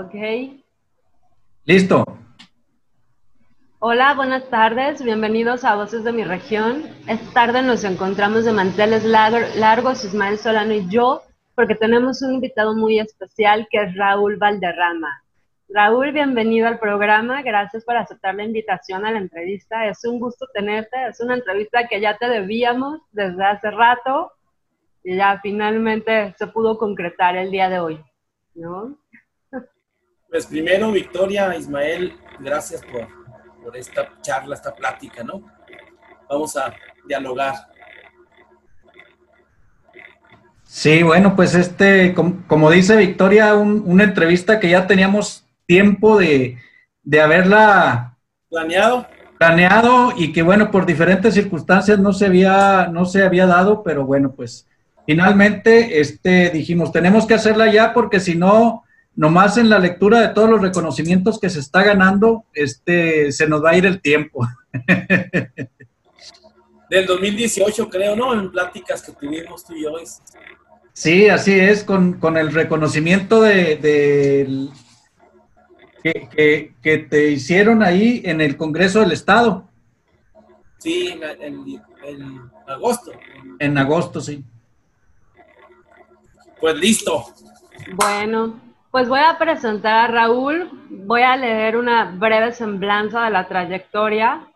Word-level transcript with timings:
Ok. 0.00 0.14
Listo. 1.66 2.04
Hola, 3.80 4.14
buenas 4.14 4.48
tardes. 4.48 5.04
Bienvenidos 5.04 5.62
a 5.62 5.76
Voces 5.76 6.04
de 6.04 6.12
mi 6.12 6.24
región. 6.24 6.84
Esta 7.06 7.32
tarde 7.34 7.60
nos 7.60 7.84
encontramos 7.84 8.46
de 8.46 8.52
manteles 8.52 9.04
largos, 9.04 10.02
Ismael 10.02 10.38
Solano 10.38 10.72
y 10.72 10.88
yo, 10.88 11.20
porque 11.54 11.74
tenemos 11.74 12.22
un 12.22 12.32
invitado 12.32 12.74
muy 12.74 12.98
especial 12.98 13.68
que 13.70 13.82
es 13.82 13.94
Raúl 13.94 14.36
Valderrama. 14.36 15.22
Raúl, 15.68 16.12
bienvenido 16.12 16.66
al 16.66 16.78
programa. 16.78 17.42
Gracias 17.42 17.84
por 17.84 17.98
aceptar 17.98 18.34
la 18.36 18.44
invitación 18.44 19.04
a 19.04 19.12
la 19.12 19.18
entrevista. 19.18 19.86
Es 19.86 20.02
un 20.06 20.18
gusto 20.18 20.46
tenerte. 20.54 20.96
Es 21.10 21.20
una 21.20 21.34
entrevista 21.34 21.86
que 21.88 22.00
ya 22.00 22.16
te 22.16 22.26
debíamos 22.26 23.02
desde 23.12 23.44
hace 23.44 23.70
rato 23.70 24.32
y 25.04 25.16
ya 25.16 25.38
finalmente 25.42 26.34
se 26.38 26.46
pudo 26.46 26.78
concretar 26.78 27.36
el 27.36 27.50
día 27.50 27.68
de 27.68 27.80
hoy, 27.80 28.02
¿no? 28.54 28.96
Pues 30.30 30.46
primero, 30.46 30.92
Victoria, 30.92 31.56
Ismael, 31.56 32.16
gracias 32.38 32.82
por, 32.82 33.08
por 33.62 33.76
esta 33.76 34.12
charla, 34.22 34.54
esta 34.54 34.72
plática, 34.72 35.24
¿no? 35.24 35.42
Vamos 36.28 36.56
a 36.56 36.72
dialogar. 37.06 37.54
Sí, 40.62 41.02
bueno, 41.02 41.34
pues 41.34 41.56
este, 41.56 42.14
como, 42.14 42.70
dice 42.70 42.96
Victoria, 42.96 43.56
una 43.56 44.04
entrevista 44.04 44.60
que 44.60 44.70
ya 44.70 44.86
teníamos 44.86 45.44
tiempo 45.66 46.16
de, 46.16 46.58
de 47.02 47.20
haberla 47.20 48.16
planeado. 48.48 49.08
Planeado 49.36 50.12
y 50.16 50.32
que 50.32 50.42
bueno, 50.42 50.70
por 50.70 50.86
diferentes 50.86 51.34
circunstancias 51.34 51.98
no 51.98 52.12
se 52.12 52.26
había, 52.26 52.86
no 52.86 53.04
se 53.04 53.24
había 53.24 53.46
dado, 53.46 53.82
pero 53.82 54.06
bueno, 54.06 54.32
pues 54.32 54.68
finalmente 55.06 56.00
este, 56.00 56.50
dijimos, 56.50 56.92
tenemos 56.92 57.26
que 57.26 57.34
hacerla 57.34 57.72
ya 57.72 57.92
porque 57.92 58.20
si 58.20 58.36
no, 58.36 58.84
nomás 59.20 59.58
en 59.58 59.68
la 59.68 59.78
lectura 59.78 60.22
de 60.22 60.28
todos 60.28 60.48
los 60.48 60.62
reconocimientos 60.62 61.38
que 61.38 61.50
se 61.50 61.60
está 61.60 61.82
ganando, 61.82 62.46
este, 62.54 63.30
se 63.32 63.46
nos 63.46 63.62
va 63.62 63.72
a 63.72 63.76
ir 63.76 63.84
el 63.84 64.00
tiempo. 64.00 64.48
Del 66.88 67.04
2018, 67.04 67.90
creo, 67.90 68.16
¿no? 68.16 68.32
En 68.32 68.50
pláticas 68.50 69.02
que 69.02 69.12
tuvimos 69.12 69.66
tú 69.66 69.74
y 69.74 69.82
yo. 69.82 69.90
Sí, 70.94 71.28
así 71.28 71.52
es, 71.52 71.84
con, 71.84 72.18
el 72.38 72.50
reconocimiento 72.50 73.42
de, 73.42 74.70
que, 76.02 76.72
que, 76.82 76.98
te 76.98 77.30
hicieron 77.30 77.82
ahí 77.82 78.22
en 78.24 78.40
el 78.40 78.56
Congreso 78.56 79.00
del 79.00 79.12
Estado. 79.12 79.68
Sí, 80.78 81.14
en, 81.40 81.82
en 82.04 82.40
agosto. 82.66 83.12
En 83.58 83.76
agosto, 83.76 84.22
sí. 84.22 84.42
Pues 86.58 86.74
listo. 86.76 87.26
Bueno, 87.92 88.69
pues 88.90 89.08
voy 89.08 89.20
a 89.20 89.38
presentar 89.38 90.10
a 90.10 90.12
Raúl, 90.12 90.68
voy 90.90 91.22
a 91.22 91.36
leer 91.36 91.76
una 91.76 92.10
breve 92.10 92.52
semblanza 92.52 93.24
de 93.24 93.30
la 93.30 93.46
trayectoria. 93.46 94.48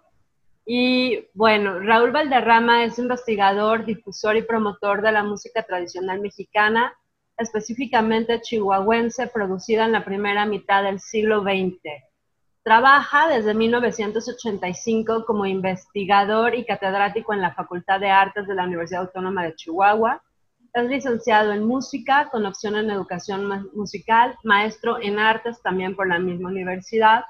Y 0.67 1.29
bueno, 1.35 1.79
Raúl 1.79 2.11
Valderrama 2.11 2.85
es 2.85 2.99
investigador, 2.99 3.85
difusor 3.85 4.37
y 4.37 4.43
promotor 4.43 5.03
de 5.03 5.13
la 5.13 5.23
música 5.23 5.63
tradicional 5.63 6.21
mexicana, 6.21 6.93
específicamente 7.37 8.41
chihuahuense, 8.41 9.29
producida 9.29 9.85
en 9.85 9.93
la 9.93 10.05
primera 10.05 10.47
mitad 10.47 10.83
del 10.83 10.99
siglo 10.99 11.43
XX. 11.43 11.79
Trabaja 12.65 13.29
desde 13.29 13.55
1985 13.55 15.27
como 15.27 15.47
investigador 15.47 16.57
y 16.57 16.65
catedrático 16.65 17.35
en 17.35 17.43
la 17.43 17.55
Facultad 17.55 18.01
de 18.01 18.11
Artes 18.11 18.49
de 18.49 18.55
la 18.55 18.65
Universidad 18.65 19.03
Autónoma 19.03 19.45
de 19.45 19.55
Chihuahua 19.55 20.23
es 20.75 20.89
licenciado 20.89 21.53
en 21.53 21.65
música 21.65 22.29
con 22.31 22.45
opción 22.47 22.75
en 22.75 22.91
educación 22.91 23.71
musical, 23.75 24.37
maestro 24.43 25.01
en 25.01 25.21
artes 25.21 25.63
también 25.63 25.95
por 25.95 26.09
la 26.09 26.19
misma 26.19 26.49
universidad. 26.49 27.25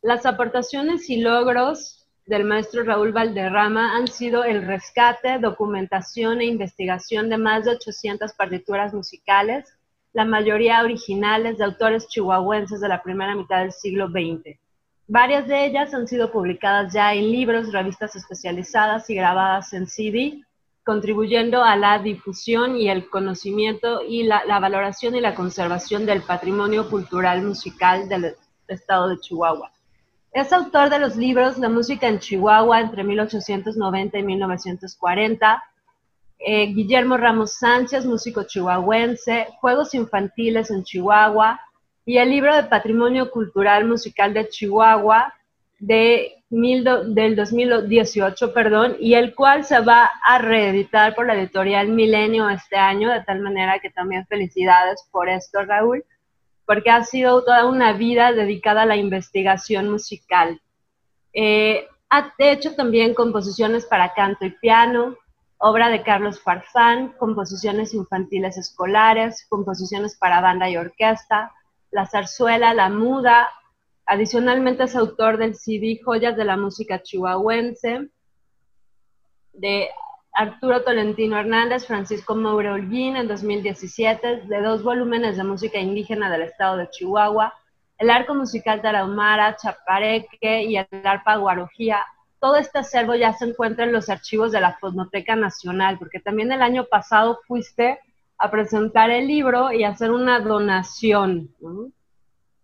Las 0.00 0.24
aportaciones 0.24 1.10
y 1.10 1.20
logros 1.20 2.08
del 2.24 2.44
maestro 2.44 2.84
Raúl 2.84 3.12
Valderrama 3.12 3.94
han 3.94 4.08
sido 4.08 4.42
el 4.42 4.66
rescate, 4.66 5.38
documentación 5.38 6.40
e 6.40 6.46
investigación 6.46 7.28
de 7.28 7.36
más 7.36 7.66
de 7.66 7.72
800 7.72 8.32
partituras 8.32 8.94
musicales, 8.94 9.66
la 10.14 10.24
mayoría 10.24 10.82
originales 10.82 11.58
de 11.58 11.64
autores 11.64 12.08
chihuahuenses 12.08 12.80
de 12.80 12.88
la 12.88 13.02
primera 13.02 13.34
mitad 13.34 13.60
del 13.60 13.72
siglo 13.72 14.08
XX. 14.08 14.58
Varias 15.06 15.46
de 15.46 15.66
ellas 15.66 15.92
han 15.92 16.06
sido 16.06 16.32
publicadas 16.32 16.92
ya 16.92 17.12
en 17.12 17.30
libros, 17.32 17.70
revistas 17.70 18.16
especializadas 18.16 19.08
y 19.10 19.14
grabadas 19.14 19.74
en 19.74 19.86
CD, 19.86 20.42
contribuyendo 20.88 21.62
a 21.62 21.76
la 21.76 21.98
difusión 21.98 22.74
y 22.74 22.88
el 22.88 23.10
conocimiento 23.10 24.00
y 24.00 24.22
la, 24.22 24.42
valoración 24.58 25.14
y 25.14 25.20
la 25.20 25.34
conservación 25.34 26.06
del 26.06 26.22
patrimonio 26.22 26.88
cultural 26.88 27.42
musical 27.42 28.08
del 28.08 28.36
estado 28.66 29.08
de 29.08 29.18
Chihuahua. 29.20 29.70
Es 30.32 30.50
autor 30.50 30.88
de 30.88 30.98
los 30.98 31.14
libros 31.14 31.58
La 31.58 31.68
música 31.68 32.08
en 32.08 32.20
Chihuahua 32.20 32.80
entre 32.80 33.04
1890 33.04 34.18
y 34.18 34.22
1940, 34.22 35.62
eh, 36.38 36.66
Guillermo 36.72 37.18
Ramos 37.18 37.52
Sánchez, 37.52 38.06
músico 38.06 38.44
chihuahuense, 38.44 39.48
Juegos 39.60 39.92
infantiles 39.92 40.70
en 40.70 40.84
Chihuahua 40.84 41.60
y 42.06 42.16
el 42.16 42.30
libro 42.30 42.56
de 42.56 42.62
Patrimonio 42.62 43.30
Cultural 43.30 43.84
Musical 43.84 44.32
de 44.32 44.48
Chihuahua, 44.48 45.34
de 45.78 46.37
del 46.50 47.36
2018, 47.36 48.54
perdón, 48.54 48.96
y 48.98 49.14
el 49.14 49.34
cual 49.34 49.64
se 49.64 49.80
va 49.80 50.10
a 50.24 50.38
reeditar 50.38 51.14
por 51.14 51.26
la 51.26 51.34
editorial 51.34 51.88
Milenio 51.88 52.48
este 52.48 52.76
año, 52.76 53.10
de 53.10 53.22
tal 53.22 53.40
manera 53.40 53.78
que 53.80 53.90
también 53.90 54.26
felicidades 54.26 55.06
por 55.10 55.28
esto, 55.28 55.62
Raúl, 55.62 56.04
porque 56.64 56.90
ha 56.90 57.04
sido 57.04 57.44
toda 57.44 57.66
una 57.66 57.92
vida 57.92 58.32
dedicada 58.32 58.82
a 58.82 58.86
la 58.86 58.96
investigación 58.96 59.90
musical. 59.90 60.60
Eh, 61.34 61.86
ha 62.10 62.32
hecho 62.38 62.74
también 62.74 63.12
composiciones 63.12 63.84
para 63.84 64.14
canto 64.14 64.46
y 64.46 64.50
piano, 64.50 65.16
obra 65.58 65.90
de 65.90 66.02
Carlos 66.02 66.40
Farfán, 66.40 67.12
composiciones 67.18 67.92
infantiles 67.92 68.56
escolares, 68.56 69.46
composiciones 69.50 70.16
para 70.16 70.40
banda 70.40 70.70
y 70.70 70.78
orquesta, 70.78 71.52
la 71.90 72.06
zarzuela, 72.06 72.72
la 72.72 72.88
muda, 72.88 73.48
Adicionalmente 74.10 74.84
es 74.84 74.96
autor 74.96 75.36
del 75.36 75.54
CD 75.54 76.00
Joyas 76.02 76.34
de 76.34 76.46
la 76.46 76.56
Música 76.56 77.02
Chihuahuense, 77.02 78.08
de 79.52 79.90
Arturo 80.32 80.82
Tolentino 80.82 81.36
Hernández, 81.38 81.86
Francisco 81.86 82.34
Mauro 82.34 82.72
Holguín 82.72 83.16
en 83.16 83.28
2017, 83.28 84.44
de 84.46 84.62
dos 84.62 84.82
volúmenes 84.82 85.36
de 85.36 85.44
música 85.44 85.78
indígena 85.78 86.30
del 86.30 86.40
estado 86.40 86.78
de 86.78 86.88
Chihuahua, 86.88 87.52
el 87.98 88.08
arco 88.08 88.34
musical 88.34 88.80
Tarahumara, 88.80 89.56
Chapareque 89.56 90.62
y 90.62 90.78
el 90.78 90.86
arpa 91.04 91.36
Guarujía. 91.36 92.02
Todo 92.40 92.56
este 92.56 92.78
acervo 92.78 93.14
ya 93.14 93.34
se 93.34 93.44
encuentra 93.44 93.84
en 93.84 93.92
los 93.92 94.08
archivos 94.08 94.52
de 94.52 94.62
la 94.62 94.78
Fonoteca 94.78 95.36
Nacional, 95.36 95.98
porque 95.98 96.18
también 96.18 96.50
el 96.50 96.62
año 96.62 96.84
pasado 96.84 97.40
fuiste 97.46 97.98
a 98.38 98.50
presentar 98.50 99.10
el 99.10 99.26
libro 99.26 99.70
y 99.70 99.84
hacer 99.84 100.12
una 100.12 100.40
donación. 100.40 101.50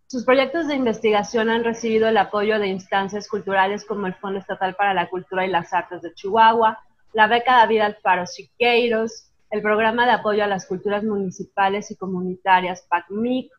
Sus 0.07 0.25
proyectos 0.25 0.69
de 0.69 0.75
investigación 0.75 1.49
han 1.49 1.65
recibido 1.65 2.09
el 2.09 2.17
apoyo 2.17 2.59
de 2.59 2.69
instancias 2.69 3.29
culturales 3.29 3.85
como 3.85 4.07
el 4.07 4.15
Fondo 4.15 4.39
Estatal 4.39 4.75
para 4.75 4.95
la 4.95 5.09
Cultura 5.09 5.47
y 5.47 5.51
las 5.51 5.73
Artes 5.73 6.03
de 6.03 6.13
Chihuahua, 6.13 6.79
la 7.15 7.27
Beca 7.27 7.57
David 7.57 7.81
Alfaro 7.81 8.27
Siqueiros, 8.27 9.31
el 9.51 9.63
Programa 9.63 10.05
de 10.05 10.13
Apoyo 10.13 10.45
a 10.45 10.49
las 10.49 10.67
Culturas 10.67 11.05
Municipales 11.05 11.91
y 11.91 11.97
Comunitarias 11.97 12.87
PACMIC, 12.89 13.51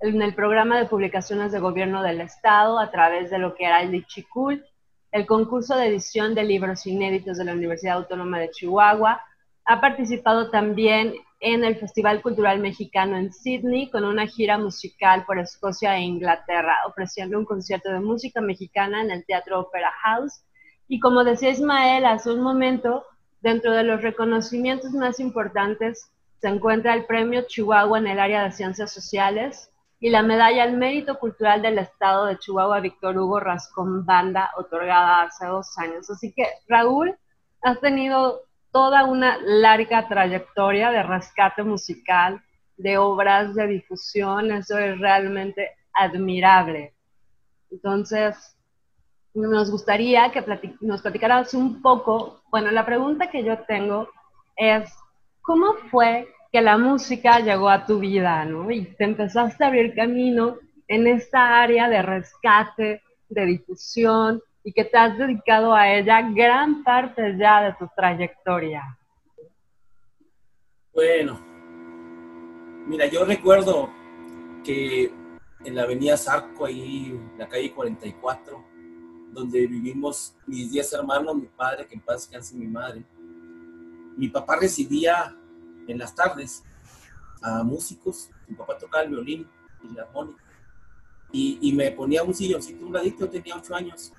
en 0.00 0.20
el 0.20 0.34
Programa 0.34 0.78
de 0.78 0.86
Publicaciones 0.86 1.52
de 1.52 1.60
Gobierno 1.60 2.02
del 2.02 2.20
Estado 2.20 2.80
a 2.80 2.90
través 2.90 3.30
de 3.30 3.38
lo 3.38 3.54
que 3.54 3.66
era 3.66 3.82
el 3.82 3.92
Lichicul, 3.92 4.64
el 5.12 5.26
concurso 5.26 5.76
de 5.76 5.86
edición 5.86 6.34
de 6.34 6.42
libros 6.42 6.86
inéditos 6.86 7.38
de 7.38 7.44
la 7.44 7.52
Universidad 7.52 7.98
Autónoma 7.98 8.40
de 8.40 8.50
Chihuahua. 8.50 9.22
Ha 9.64 9.80
participado 9.80 10.50
también 10.50 11.14
en 11.42 11.64
el 11.64 11.76
Festival 11.76 12.22
Cultural 12.22 12.60
Mexicano 12.60 13.16
en 13.16 13.32
Sydney 13.32 13.90
con 13.90 14.04
una 14.04 14.28
gira 14.28 14.58
musical 14.58 15.24
por 15.26 15.40
Escocia 15.40 15.96
e 15.96 16.02
Inglaterra, 16.02 16.76
ofreciendo 16.86 17.36
un 17.36 17.44
concierto 17.44 17.90
de 17.90 17.98
música 17.98 18.40
mexicana 18.40 19.02
en 19.02 19.10
el 19.10 19.26
Teatro 19.26 19.58
Opera 19.58 19.90
House. 20.04 20.44
Y 20.86 21.00
como 21.00 21.24
decía 21.24 21.50
Ismael 21.50 22.06
hace 22.06 22.30
un 22.30 22.42
momento, 22.42 23.04
dentro 23.40 23.72
de 23.72 23.82
los 23.82 24.02
reconocimientos 24.02 24.92
más 24.92 25.18
importantes 25.18 26.12
se 26.38 26.46
encuentra 26.46 26.94
el 26.94 27.06
Premio 27.06 27.42
Chihuahua 27.42 27.98
en 27.98 28.06
el 28.06 28.20
área 28.20 28.44
de 28.44 28.52
Ciencias 28.52 28.92
Sociales 28.92 29.68
y 29.98 30.10
la 30.10 30.22
Medalla 30.22 30.62
al 30.62 30.76
Mérito 30.76 31.18
Cultural 31.18 31.60
del 31.60 31.78
Estado 31.78 32.26
de 32.26 32.38
Chihuahua 32.38 32.78
Víctor 32.78 33.18
Hugo 33.18 33.40
Rascón 33.40 34.06
Banda, 34.06 34.52
otorgada 34.56 35.22
hace 35.22 35.46
dos 35.46 35.76
años. 35.78 36.08
Así 36.08 36.32
que, 36.32 36.46
Raúl, 36.68 37.16
has 37.62 37.80
tenido 37.80 38.42
toda 38.72 39.04
una 39.04 39.38
larga 39.38 40.08
trayectoria 40.08 40.90
de 40.90 41.02
rescate 41.02 41.62
musical, 41.62 42.42
de 42.76 42.98
obras 42.98 43.54
de 43.54 43.66
difusión, 43.66 44.50
eso 44.50 44.78
es 44.78 44.98
realmente 44.98 45.70
admirable. 45.92 46.94
Entonces, 47.70 48.56
nos 49.34 49.70
gustaría 49.70 50.30
que 50.32 50.44
nos 50.80 51.02
platicaras 51.02 51.54
un 51.54 51.80
poco, 51.80 52.42
bueno, 52.50 52.70
la 52.70 52.84
pregunta 52.84 53.30
que 53.30 53.44
yo 53.44 53.58
tengo 53.60 54.08
es, 54.56 54.90
¿cómo 55.42 55.74
fue 55.90 56.28
que 56.50 56.60
la 56.60 56.76
música 56.76 57.40
llegó 57.40 57.68
a 57.68 57.86
tu 57.86 57.98
vida, 57.98 58.44
¿no? 58.44 58.70
Y 58.70 58.84
te 58.84 59.04
empezaste 59.04 59.64
a 59.64 59.68
abrir 59.68 59.94
camino 59.94 60.56
en 60.88 61.06
esta 61.06 61.60
área 61.60 61.88
de 61.88 62.02
rescate, 62.02 63.02
de 63.28 63.46
difusión 63.46 64.42
y 64.64 64.72
que 64.72 64.84
te 64.84 64.96
has 64.96 65.16
dedicado 65.18 65.74
a 65.74 65.92
ella 65.92 66.22
gran 66.30 66.82
parte 66.84 67.36
ya 67.36 67.62
de 67.62 67.74
tu 67.74 67.88
trayectoria? 67.96 68.82
Bueno, 70.94 71.40
mira, 72.86 73.06
yo 73.06 73.24
recuerdo 73.24 73.90
que 74.64 75.12
en 75.64 75.74
la 75.74 75.82
avenida 75.82 76.16
Zarco, 76.16 76.66
ahí 76.66 77.06
en 77.10 77.38
la 77.38 77.48
calle 77.48 77.72
44, 77.72 78.64
donde 79.32 79.66
vivimos 79.66 80.34
mis 80.46 80.70
10 80.70 80.92
hermanos, 80.92 81.36
mi 81.36 81.46
padre, 81.46 81.86
que 81.86 81.94
en 81.94 82.00
paz 82.00 82.22
descanse 82.22 82.54
mi 82.54 82.66
madre. 82.66 83.04
Mi 84.16 84.28
papá 84.28 84.56
residía 84.56 85.34
en 85.88 85.98
las 85.98 86.14
tardes 86.14 86.62
a 87.40 87.62
músicos. 87.62 88.30
Mi 88.46 88.54
papá 88.54 88.76
tocaba 88.76 89.04
el 89.04 89.10
violín 89.10 89.48
y 89.82 89.94
la 89.94 90.02
armónica. 90.02 90.42
Y, 91.32 91.58
y, 91.62 91.72
me 91.72 91.90
ponía 91.92 92.22
un 92.22 92.34
silloncito, 92.34 92.84
un 92.84 92.92
ladito, 92.92 93.20
yo 93.20 93.30
tenía 93.30 93.56
8 93.56 93.74
años. 93.74 94.12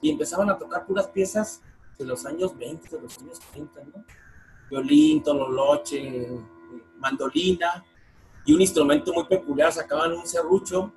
Y 0.00 0.10
empezaban 0.10 0.50
a 0.50 0.58
tocar 0.58 0.86
puras 0.86 1.08
piezas 1.08 1.62
de 1.98 2.04
los 2.04 2.24
años 2.26 2.56
20, 2.56 2.88
de 2.88 3.02
los 3.02 3.18
años 3.18 3.40
30, 3.52 3.80
¿no? 3.84 4.04
Violín, 4.70 5.22
tololoche, 5.22 6.28
mandolina 6.98 7.84
y 8.44 8.54
un 8.54 8.60
instrumento 8.60 9.12
muy 9.12 9.24
peculiar. 9.24 9.72
Sacaban 9.72 10.12
un 10.12 10.26
serrucho 10.26 10.92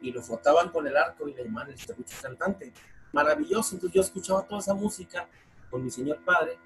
y 0.00 0.12
lo 0.12 0.22
frotaban 0.22 0.70
con 0.70 0.86
el 0.86 0.96
arco 0.96 1.28
y 1.28 1.34
le 1.34 1.44
llamaban 1.44 1.72
el 1.72 1.78
serrucho 1.78 2.16
cantante. 2.22 2.72
Maravilloso. 3.12 3.74
Entonces 3.74 3.94
yo 3.94 4.00
escuchaba 4.00 4.42
toda 4.42 4.60
esa 4.60 4.74
música 4.74 5.28
con 5.70 5.84
mi 5.84 5.90
señor 5.90 6.24
padre. 6.24 6.58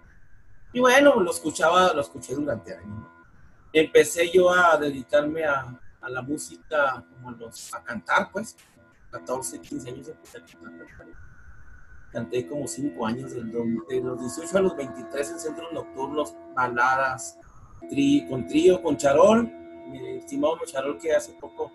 Y 0.72 0.80
bueno, 0.80 1.18
lo 1.20 1.30
escuchaba, 1.30 1.92
lo 1.94 2.02
escuché 2.02 2.34
durante 2.34 2.74
años. 2.76 3.06
Empecé 3.72 4.30
yo 4.30 4.50
a 4.50 4.76
dedicarme 4.76 5.44
a, 5.44 5.78
la 6.08 6.22
música, 6.22 7.04
como 7.12 7.30
a 7.30 7.82
cantar, 7.84 8.30
pues. 8.32 8.56
14, 9.10 9.60
15 9.60 9.88
años 9.90 10.08
empecé 10.08 10.38
a 10.38 10.44
cantar. 10.44 11.27
Canté 12.12 12.46
como 12.46 12.66
5 12.66 13.06
años, 13.06 13.32
de 13.32 14.00
los 14.00 14.20
18 14.20 14.58
a 14.58 14.62
los 14.62 14.76
23 14.76 15.30
en 15.30 15.38
centros 15.38 15.72
nocturnos, 15.72 16.34
baladas, 16.54 17.38
con 18.28 18.46
trío, 18.46 18.82
con 18.82 18.96
charol. 18.96 19.50
Mi 19.88 20.16
estimado 20.16 20.58
charol 20.66 20.98
que 20.98 21.14
hace 21.14 21.32
poco 21.34 21.70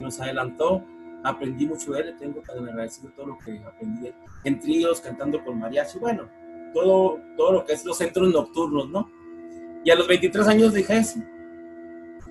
nos 0.00 0.20
adelantó. 0.20 0.84
Aprendí 1.24 1.66
mucho 1.66 1.92
de 1.92 2.00
él, 2.00 2.16
tengo 2.16 2.42
que 2.42 2.52
agradecer 2.52 3.10
todo 3.12 3.26
lo 3.26 3.38
que 3.38 3.58
aprendí 3.58 4.12
en 4.44 4.60
tríos, 4.60 5.00
cantando 5.00 5.44
con 5.44 5.58
mariachi. 5.58 5.98
Bueno, 5.98 6.28
todo, 6.72 7.18
todo 7.36 7.52
lo 7.52 7.64
que 7.64 7.72
es 7.72 7.84
los 7.84 7.98
centros 7.98 8.32
nocturnos, 8.32 8.88
¿no? 8.88 9.10
Y 9.84 9.90
a 9.90 9.96
los 9.96 10.06
23 10.06 10.46
años 10.48 10.72
dije 10.72 10.96
eso, 10.96 11.20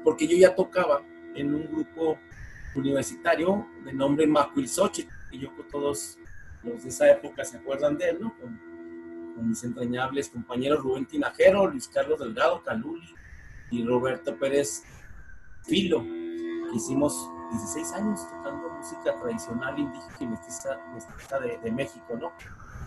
porque 0.04 0.28
yo 0.28 0.38
ya 0.38 0.56
tocaba 0.56 1.02
en 1.36 1.54
un 1.54 1.66
grupo 1.68 2.18
universitario 2.76 3.68
de 3.84 3.94
nombre 3.94 4.26
Macuilsochi, 4.28 5.08
y 5.32 5.40
yo 5.40 5.56
con 5.56 5.68
todos 5.68 6.18
los 6.68 6.84
de 6.84 6.90
esa 6.90 7.10
época 7.10 7.44
se 7.46 7.58
acuerdan 7.58 7.98
de 7.98 8.10
él, 8.10 8.20
¿no? 8.22 8.38
Con, 8.40 8.60
con 9.36 9.50
mis 9.50 9.64
entrañables 9.64 10.30
compañeros 10.30 10.82
Rubén 10.84 11.06
Tinajero, 11.06 11.68
Luis 11.68 11.88
Carlos 11.88 12.20
Delgado, 12.20 12.64
Caluli 12.64 13.14
y 13.72 13.86
Roberto 13.86 14.36
Pérez 14.38 14.84
Filo, 15.64 16.04
hicimos 16.74 17.30
16 17.52 17.94
años 17.94 18.28
tocando 18.30 18.70
música 18.70 19.16
tradicional 19.20 19.78
indígena 19.78 20.18
y 20.20 20.28
mestiza, 20.28 20.78
mestiza 20.94 21.40
de, 21.40 21.58
de 21.58 21.72
México, 21.72 22.18
¿no? 22.20 22.32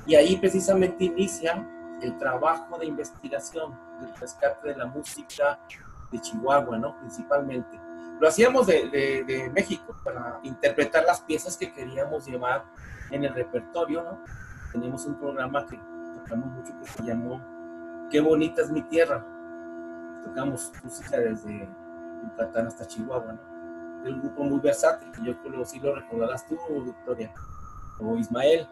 Y 0.07 0.15
ahí 0.15 0.37
precisamente 0.37 1.05
inicia 1.05 1.67
el 2.03 2.17
trabajo 2.19 2.79
de 2.79 2.87
investigación 2.87 3.79
del 4.01 4.15
rescate 4.17 4.69
de 4.69 4.77
la 4.77 4.87
música 4.87 5.61
de 6.11 6.21
Chihuahua, 6.21 6.79
¿no? 6.79 6.99
Principalmente. 6.99 7.79
Lo 8.19 8.29
hacíamos 8.29 8.67
de, 8.67 8.89
de, 8.91 9.25
de, 9.25 9.51
México 9.51 9.97
para 10.05 10.41
interpretar 10.43 11.05
las 11.05 11.21
piezas 11.23 11.57
que 11.57 11.73
queríamos 11.73 12.27
llevar 12.27 12.65
en 13.11 13.25
el 13.25 13.35
repertorio, 13.35 14.03
¿no? 14.03 14.21
Teníamos 14.73 15.05
un 15.07 15.19
programa 15.19 15.67
que 15.67 15.79
tocamos 16.15 16.47
mucho 16.53 16.73
que 16.79 16.87
se 16.87 17.03
llamó 17.03 17.41
Qué 18.11 18.21
bonita 18.21 18.63
es 18.63 18.71
mi 18.71 18.83
tierra. 18.83 19.25
Tocamos 20.25 20.73
música 20.83 21.19
desde 21.19 21.69
Yucatán 22.23 22.67
hasta 22.67 22.87
Chihuahua, 22.87 23.33
¿no? 23.33 24.03
De 24.03 24.13
un 24.13 24.21
grupo 24.21 24.45
muy 24.45 24.61
versátil, 24.61 25.11
que 25.13 25.25
yo 25.25 25.41
creo 25.43 25.65
sí 25.65 25.79
lo 25.79 25.95
recordarás 25.95 26.47
tú, 26.47 26.57
Victoria, 26.85 27.33
o 27.99 28.17
Ismael 28.17 28.67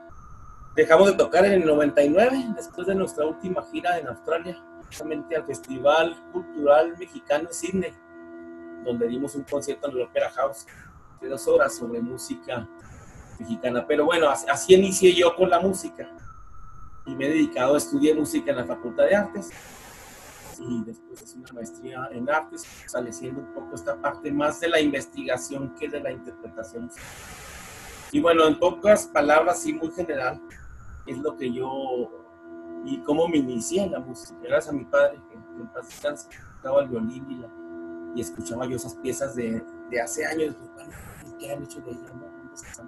Dejamos 0.79 1.11
de 1.11 1.14
tocar 1.14 1.44
en 1.44 1.55
el 1.55 1.67
99, 1.67 2.52
después 2.55 2.87
de 2.87 2.94
nuestra 2.94 3.26
última 3.26 3.64
gira 3.64 3.99
en 3.99 4.06
Australia, 4.06 4.56
justamente 4.87 5.34
al 5.34 5.44
Festival 5.44 6.17
Cultural 6.32 6.96
Mexicano 6.96 7.49
Sydney, 7.50 7.93
donde 8.84 9.08
dimos 9.08 9.34
un 9.34 9.43
concierto 9.43 9.88
en 9.88 9.96
el 9.96 10.02
Opera 10.02 10.31
House 10.31 10.69
de 11.20 11.29
dos 11.31 11.49
horas 11.49 11.75
sobre 11.75 12.00
música 12.00 12.69
mexicana. 13.40 13.87
Pero 13.87 14.05
bueno, 14.05 14.29
así 14.29 14.75
inicié 14.75 15.14
yo 15.14 15.35
con 15.37 15.50
la 15.50 15.61
música 15.61 16.08
y 17.06 17.14
me 17.14 17.26
he 17.26 17.29
dedicado 17.31 17.75
a 17.75 17.79
estudiar 17.79 18.17
música 18.17 18.50
en 18.50 18.58
la 18.58 18.64
Facultad 18.64 19.05
de 19.05 19.17
Artes 19.17 19.50
y 20.61 20.85
después 20.85 21.23
hice 21.23 21.38
una 21.38 21.52
maestría 21.52 22.08
en 22.12 22.29
artes, 22.29 22.67
estableciendo 22.85 23.40
un 23.40 23.55
poco 23.55 23.75
esta 23.75 23.96
parte 24.00 24.31
más 24.32 24.61
de 24.61 24.69
la 24.69 24.81
investigación 24.81 25.75
que 25.75 25.88
de 25.88 26.00
la 26.00 26.11
interpretación. 26.11 26.90
Y 28.13 28.20
bueno, 28.20 28.46
en 28.46 28.58
pocas 28.58 29.06
palabras, 29.06 29.63
sí, 29.63 29.72
muy 29.72 29.91
general, 29.93 30.41
es 31.06 31.19
lo 31.19 31.36
que 31.36 31.53
yo 31.53 32.10
y 32.84 32.98
cómo 33.03 33.29
me 33.29 33.39
inicié 33.39 33.84
en 33.84 33.93
la 33.93 34.01
música. 34.01 34.39
Gracias 34.43 34.74
a 34.74 34.77
mi 34.77 34.84
padre, 34.84 35.20
que, 35.29 35.34
en 35.34 35.69
paz 35.69 35.89
descanse, 35.89 36.29
tocaba 36.56 36.82
el 36.82 36.89
violín 36.89 37.27
y, 37.31 37.34
la, 37.36 37.48
y, 38.15 38.20
escuchaba 38.20 38.67
yo 38.67 38.77
esas 38.77 38.94
piezas 38.96 39.34
de, 39.34 39.63
de 39.91 40.01
hace 40.01 40.24
años. 40.27 40.55
¿Qué 41.39 41.53
han 41.53 41.63
hecho 41.63 41.81
de 41.81 41.93
ellas? 41.93 42.13
No? 42.15 42.88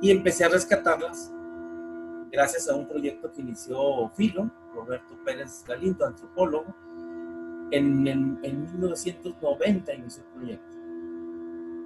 Y 0.00 0.10
empecé 0.10 0.44
a 0.44 0.48
rescatarlas 0.48 1.30
gracias 2.30 2.68
a 2.68 2.74
un 2.74 2.88
proyecto 2.88 3.30
que 3.32 3.42
inició 3.42 4.08
Filo, 4.10 4.50
Roberto 4.74 5.14
Pérez 5.24 5.64
Galindo, 5.66 6.06
antropólogo. 6.06 6.74
En, 7.70 8.06
en, 8.06 8.40
en 8.42 8.62
1990 8.72 9.94
inició 9.94 10.22
el 10.22 10.28
proyecto. 10.30 10.76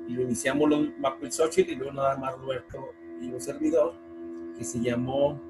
Y 0.06 0.12
lo 0.14 0.22
iniciamos 0.22 0.68
los 0.70 0.98
Macuil 0.98 1.32
Xochitl 1.32 1.72
y 1.72 1.76
luego 1.76 1.92
nada 1.92 2.16
más 2.16 2.36
Roberto 2.38 2.78
y 3.20 3.32
un 3.32 3.40
servidor 3.40 3.94
que 4.56 4.64
se 4.64 4.80
llamó 4.80 5.40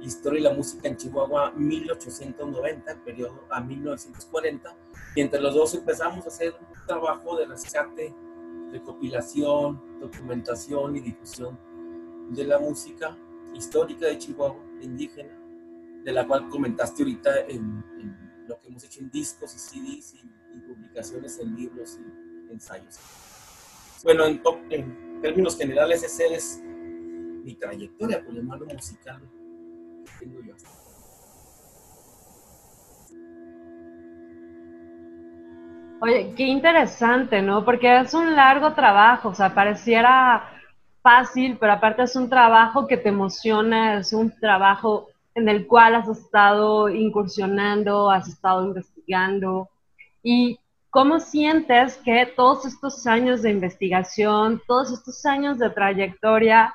Historia 0.00 0.40
y 0.40 0.42
la 0.42 0.54
Música 0.54 0.88
en 0.88 0.96
Chihuahua 0.96 1.52
1890, 1.52 2.90
el 2.90 2.98
periodo 3.00 3.44
a 3.50 3.60
1940, 3.60 4.74
y 5.14 5.20
entre 5.20 5.40
los 5.40 5.54
dos 5.54 5.74
empezamos 5.74 6.24
a 6.24 6.28
hacer 6.28 6.54
un 6.58 6.86
trabajo 6.86 7.36
de 7.36 7.46
rescate, 7.46 8.14
recopilación, 8.72 10.00
documentación 10.00 10.96
y 10.96 11.00
difusión 11.00 11.58
de 12.30 12.44
la 12.44 12.58
música 12.58 13.16
histórica 13.54 14.06
de 14.06 14.18
Chihuahua, 14.18 14.64
indígena, 14.80 15.36
de 16.04 16.12
la 16.12 16.26
cual 16.26 16.48
comentaste 16.48 17.02
ahorita 17.02 17.40
en, 17.48 17.84
en 17.98 18.46
lo 18.48 18.60
que 18.60 18.68
hemos 18.68 18.84
hecho 18.84 19.00
en 19.00 19.10
discos 19.10 19.54
y 19.54 19.58
CDs 19.58 20.14
y, 20.14 20.56
y 20.56 20.60
publicaciones 20.60 21.38
en 21.40 21.54
libros 21.54 21.98
y 22.00 22.52
ensayos. 22.52 22.98
Bueno, 24.04 24.24
en, 24.24 24.40
en 24.70 25.20
términos 25.20 25.58
generales, 25.58 26.02
ese 26.02 26.34
es 26.34 26.62
mi 26.64 27.54
trayectoria, 27.56 28.24
por 28.24 28.34
llamarlo 28.34 28.66
musical, 28.66 29.20
tengo 30.18 30.40
yo. 30.40 30.54
Oye, 36.02 36.32
qué 36.34 36.44
interesante, 36.44 37.42
¿no? 37.42 37.62
Porque 37.64 38.00
es 38.00 38.14
un 38.14 38.34
largo 38.34 38.72
trabajo, 38.72 39.30
o 39.30 39.34
sea, 39.34 39.54
pareciera 39.54 40.59
fácil, 41.02 41.56
pero 41.58 41.72
aparte 41.72 42.02
es 42.02 42.16
un 42.16 42.28
trabajo 42.28 42.86
que 42.86 42.96
te 42.96 43.08
emociona, 43.08 43.98
es 43.98 44.12
un 44.12 44.30
trabajo 44.38 45.08
en 45.34 45.48
el 45.48 45.66
cual 45.66 45.94
has 45.94 46.08
estado 46.08 46.88
incursionando, 46.88 48.10
has 48.10 48.28
estado 48.28 48.64
investigando. 48.64 49.68
¿Y 50.22 50.58
cómo 50.90 51.20
sientes 51.20 51.96
que 51.98 52.26
todos 52.36 52.66
estos 52.66 53.06
años 53.06 53.42
de 53.42 53.50
investigación, 53.50 54.60
todos 54.66 54.92
estos 54.92 55.24
años 55.24 55.58
de 55.58 55.70
trayectoria 55.70 56.74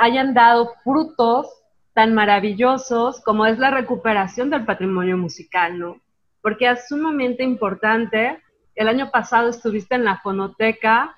hayan 0.00 0.34
dado 0.34 0.72
frutos 0.84 1.48
tan 1.94 2.14
maravillosos 2.14 3.20
como 3.22 3.46
es 3.46 3.58
la 3.58 3.70
recuperación 3.70 4.50
del 4.50 4.64
patrimonio 4.64 5.16
musical, 5.16 5.78
¿no? 5.78 6.00
Porque 6.40 6.70
es 6.70 6.86
sumamente 6.88 7.42
importante. 7.42 8.40
El 8.74 8.88
año 8.88 9.10
pasado 9.10 9.48
estuviste 9.48 9.96
en 9.96 10.04
la 10.04 10.18
fonoteca 10.18 11.16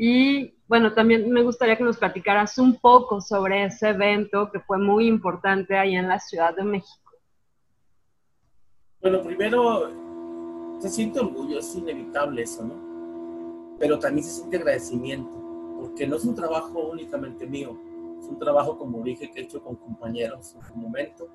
y 0.00 0.54
bueno, 0.68 0.94
también 0.94 1.28
me 1.28 1.42
gustaría 1.42 1.76
que 1.76 1.82
nos 1.82 1.96
platicaras 1.96 2.56
un 2.58 2.76
poco 2.76 3.20
sobre 3.20 3.64
ese 3.64 3.88
evento 3.88 4.48
que 4.52 4.60
fue 4.60 4.78
muy 4.78 5.08
importante 5.08 5.76
ahí 5.76 5.96
en 5.96 6.06
la 6.06 6.20
Ciudad 6.20 6.54
de 6.54 6.62
México. 6.62 7.12
Bueno, 9.00 9.20
primero 9.22 9.90
se 10.78 10.88
siente 10.88 11.18
orgullo, 11.18 11.58
es 11.58 11.74
inevitable 11.74 12.42
eso, 12.42 12.64
¿no? 12.64 13.76
Pero 13.80 13.98
también 13.98 14.24
se 14.24 14.30
siente 14.30 14.58
agradecimiento, 14.58 15.36
porque 15.80 16.06
no 16.06 16.14
es 16.14 16.24
un 16.24 16.34
trabajo 16.36 16.90
únicamente 16.90 17.44
mío, 17.44 17.76
es 18.20 18.26
un 18.26 18.38
trabajo, 18.38 18.78
como 18.78 19.02
dije, 19.02 19.30
que 19.32 19.40
he 19.40 19.42
hecho 19.44 19.60
con 19.60 19.74
compañeros 19.74 20.54
en 20.54 20.62
su 20.64 20.76
momento. 20.76 21.28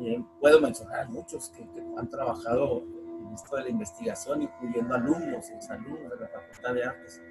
Eh, 0.00 0.22
puedo 0.40 0.60
mencionar 0.60 1.08
muchos 1.08 1.48
que, 1.50 1.66
han 1.96 2.08
trabajado 2.10 2.82
en 3.20 3.32
esto 3.32 3.56
de 3.56 3.62
la 3.62 3.70
investigación, 3.70 4.42
incluyendo 4.42 4.94
alumnos, 4.94 5.46
alumnos 5.70 6.10
de 6.10 6.20
la 6.20 6.28
Facultad 6.28 6.74
de 6.74 6.84
Artes. 6.84 7.22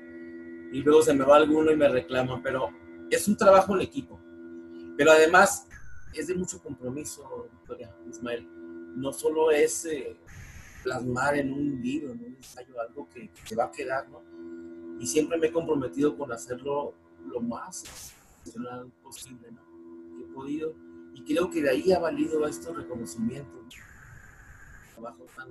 Y 0.74 0.82
luego 0.82 1.04
se 1.04 1.14
me 1.14 1.24
va 1.24 1.38
alguno 1.38 1.72
y 1.72 1.78
me 1.78 1.88
reclama, 1.88 2.42
pero 2.42 2.72
es 3.12 3.28
un 3.28 3.38
trabajo 3.38 3.76
en 3.76 3.82
equipo. 3.82 4.20
Pero 4.98 5.12
además 5.12 5.68
es 6.16 6.28
de 6.28 6.34
mucho 6.34 6.62
compromiso, 6.64 7.48
Victoria, 7.52 7.96
Ismael. 8.10 8.48
No 8.96 9.14
solo 9.14 9.52
es 9.52 9.86
eh, 9.86 10.18
plasmar 10.84 11.38
en 11.38 11.54
un 11.54 11.80
libro, 11.80 12.12
en 12.14 12.20
un 12.22 12.36
ensayo, 12.36 12.82
algo 12.82 13.08
que, 13.08 13.30
se 13.46 13.56
va 13.56 13.66
a 13.66 13.72
quedar, 13.72 14.10
¿no? 14.10 14.24
Y 15.00 15.06
siempre 15.06 15.38
me 15.38 15.48
he 15.48 15.52
comprometido 15.52 16.18
con 16.18 16.32
hacerlo 16.32 16.96
lo 17.28 17.40
más 17.40 18.16
posible, 19.04 19.52
¿no? 19.52 19.62
Que 20.18 20.24
he 20.24 20.34
podido. 20.34 20.74
Y 21.14 21.24
creo 21.24 21.52
que 21.52 21.62
de 21.62 21.70
ahí 21.70 21.92
ha 21.92 22.00
valido 22.00 22.48
estos 22.48 22.76
reconocimientos. 22.76 23.76
Trabajos 24.96 25.30
tan 25.36 25.50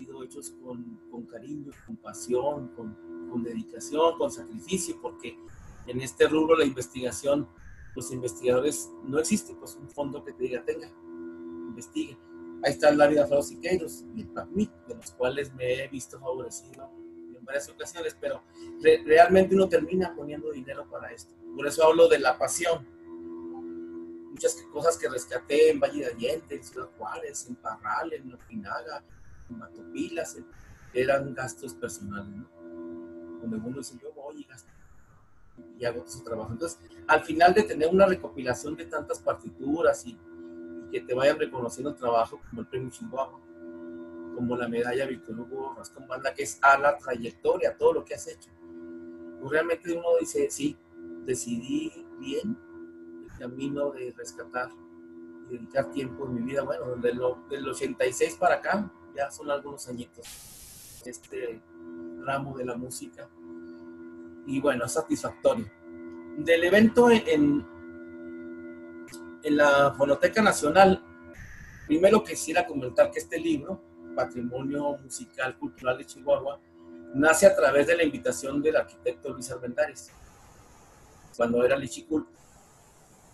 sido 0.00 0.22
hechos 0.22 0.50
con, 0.62 0.98
con 1.10 1.26
cariño, 1.26 1.72
con 1.86 1.96
pasión, 1.96 2.68
con, 2.68 3.28
con 3.30 3.42
dedicación, 3.42 4.16
con 4.16 4.30
sacrificio, 4.30 4.98
porque 5.00 5.38
en 5.86 6.00
este 6.00 6.26
rubro 6.26 6.56
la 6.56 6.64
investigación, 6.64 7.48
los 7.94 8.10
investigadores, 8.12 8.90
no 9.04 9.18
existe 9.18 9.54
pues 9.54 9.76
un 9.76 9.90
fondo 9.90 10.24
que 10.24 10.32
te 10.32 10.44
diga, 10.44 10.64
tenga, 10.64 10.88
investigue. 11.68 12.16
Ahí 12.62 12.72
está 12.72 12.90
la 12.92 13.06
vida 13.06 13.26
de 13.26 13.42
Siqueiros 13.42 14.04
y 14.14 14.22
el 14.22 14.28
PACMIT, 14.28 14.70
de 14.88 14.94
los 14.94 15.10
cuales 15.12 15.52
me 15.54 15.84
he 15.84 15.88
visto 15.88 16.18
favorecido 16.18 16.90
en 17.36 17.44
varias 17.44 17.68
ocasiones, 17.68 18.16
pero 18.20 18.42
realmente 19.04 19.54
uno 19.54 19.68
termina 19.68 20.14
poniendo 20.14 20.50
dinero 20.50 20.88
para 20.90 21.10
esto. 21.12 21.34
Por 21.56 21.66
eso 21.66 21.84
hablo 21.84 22.08
de 22.08 22.18
la 22.18 22.38
pasión. 22.38 22.86
Muchas 24.30 24.56
cosas 24.72 24.96
que 24.96 25.08
rescaté 25.08 25.70
en 25.70 25.80
Valle 25.80 26.00
de 26.00 26.06
Allende, 26.06 26.56
en 26.56 26.64
Ciudad 26.64 26.88
Juárez, 26.96 27.46
en 27.48 27.56
Parral, 27.56 28.12
en 28.12 28.32
Opinaga, 28.32 29.04
en 29.50 29.58
Matopilas, 29.58 30.38
eran 30.94 31.34
gastos 31.34 31.74
personales, 31.74 32.34
¿no? 32.34 32.48
donde 33.40 33.56
uno 33.56 33.78
dice, 33.78 33.98
yo 34.02 34.12
voy 34.12 34.40
y 34.40 34.44
gasto 34.44 34.70
y 35.78 35.84
hago 35.84 36.06
su 36.06 36.22
trabajo. 36.22 36.52
Entonces, 36.52 36.78
al 37.06 37.22
final 37.22 37.54
de 37.54 37.62
tener 37.62 37.88
una 37.88 38.06
recopilación 38.06 38.76
de 38.76 38.86
tantas 38.86 39.18
partituras 39.18 40.06
y, 40.06 40.16
que 40.90 41.00
te 41.00 41.14
vayan 41.14 41.38
reconociendo 41.38 41.94
trabajo, 41.94 42.40
como 42.48 42.62
el 42.62 42.66
premio 42.66 42.90
Chihuahua, 42.90 43.40
como 44.34 44.56
la 44.56 44.68
medalla 44.68 45.06
Víctor 45.06 45.38
Hugo 45.38 45.74
Rascón 45.76 46.08
Banda, 46.08 46.34
que 46.34 46.42
es 46.42 46.58
a 46.62 46.76
la 46.78 46.98
trayectoria, 46.98 47.76
todo 47.76 47.92
lo 47.92 48.04
que 48.04 48.14
has 48.14 48.26
hecho, 48.26 48.50
pues 49.38 49.52
realmente 49.52 49.92
uno 49.92 50.08
dice, 50.18 50.50
sí, 50.50 50.76
decidí 51.24 52.04
bien 52.18 52.58
el 53.24 53.38
camino 53.38 53.90
de 53.92 54.12
rescatar 54.16 54.70
y 55.48 55.52
dedicar 55.54 55.92
tiempo 55.92 56.26
en 56.26 56.34
mi 56.34 56.42
vida. 56.42 56.62
Bueno, 56.62 56.96
desde 56.96 57.16
del 57.50 57.68
86 57.68 58.36
para 58.36 58.56
acá, 58.56 58.92
ya 59.14 59.30
son 59.30 59.50
algunos 59.50 59.88
añitos. 59.88 60.26
Este, 61.04 61.60
ramo 62.24 62.56
de 62.56 62.64
la 62.64 62.76
música. 62.76 63.28
Y 64.46 64.60
bueno, 64.60 64.88
satisfactorio. 64.88 65.70
Del 66.38 66.64
evento 66.64 67.10
en, 67.10 67.66
en 69.42 69.56
la 69.56 69.94
Fonoteca 69.96 70.42
Nacional, 70.42 71.02
primero 71.86 72.22
quisiera 72.22 72.66
comentar 72.66 73.10
que 73.10 73.18
este 73.18 73.38
libro, 73.38 73.82
Patrimonio 74.14 74.96
Musical 74.98 75.58
Cultural 75.58 75.98
de 75.98 76.06
Chihuahua, 76.06 76.60
nace 77.14 77.46
a 77.46 77.54
través 77.54 77.86
de 77.86 77.96
la 77.96 78.04
invitación 78.04 78.62
del 78.62 78.76
arquitecto 78.76 79.30
Luis 79.30 79.50
Arbendares, 79.50 80.10
cuando 81.36 81.64
era 81.64 81.76
Lichicul. 81.76 82.26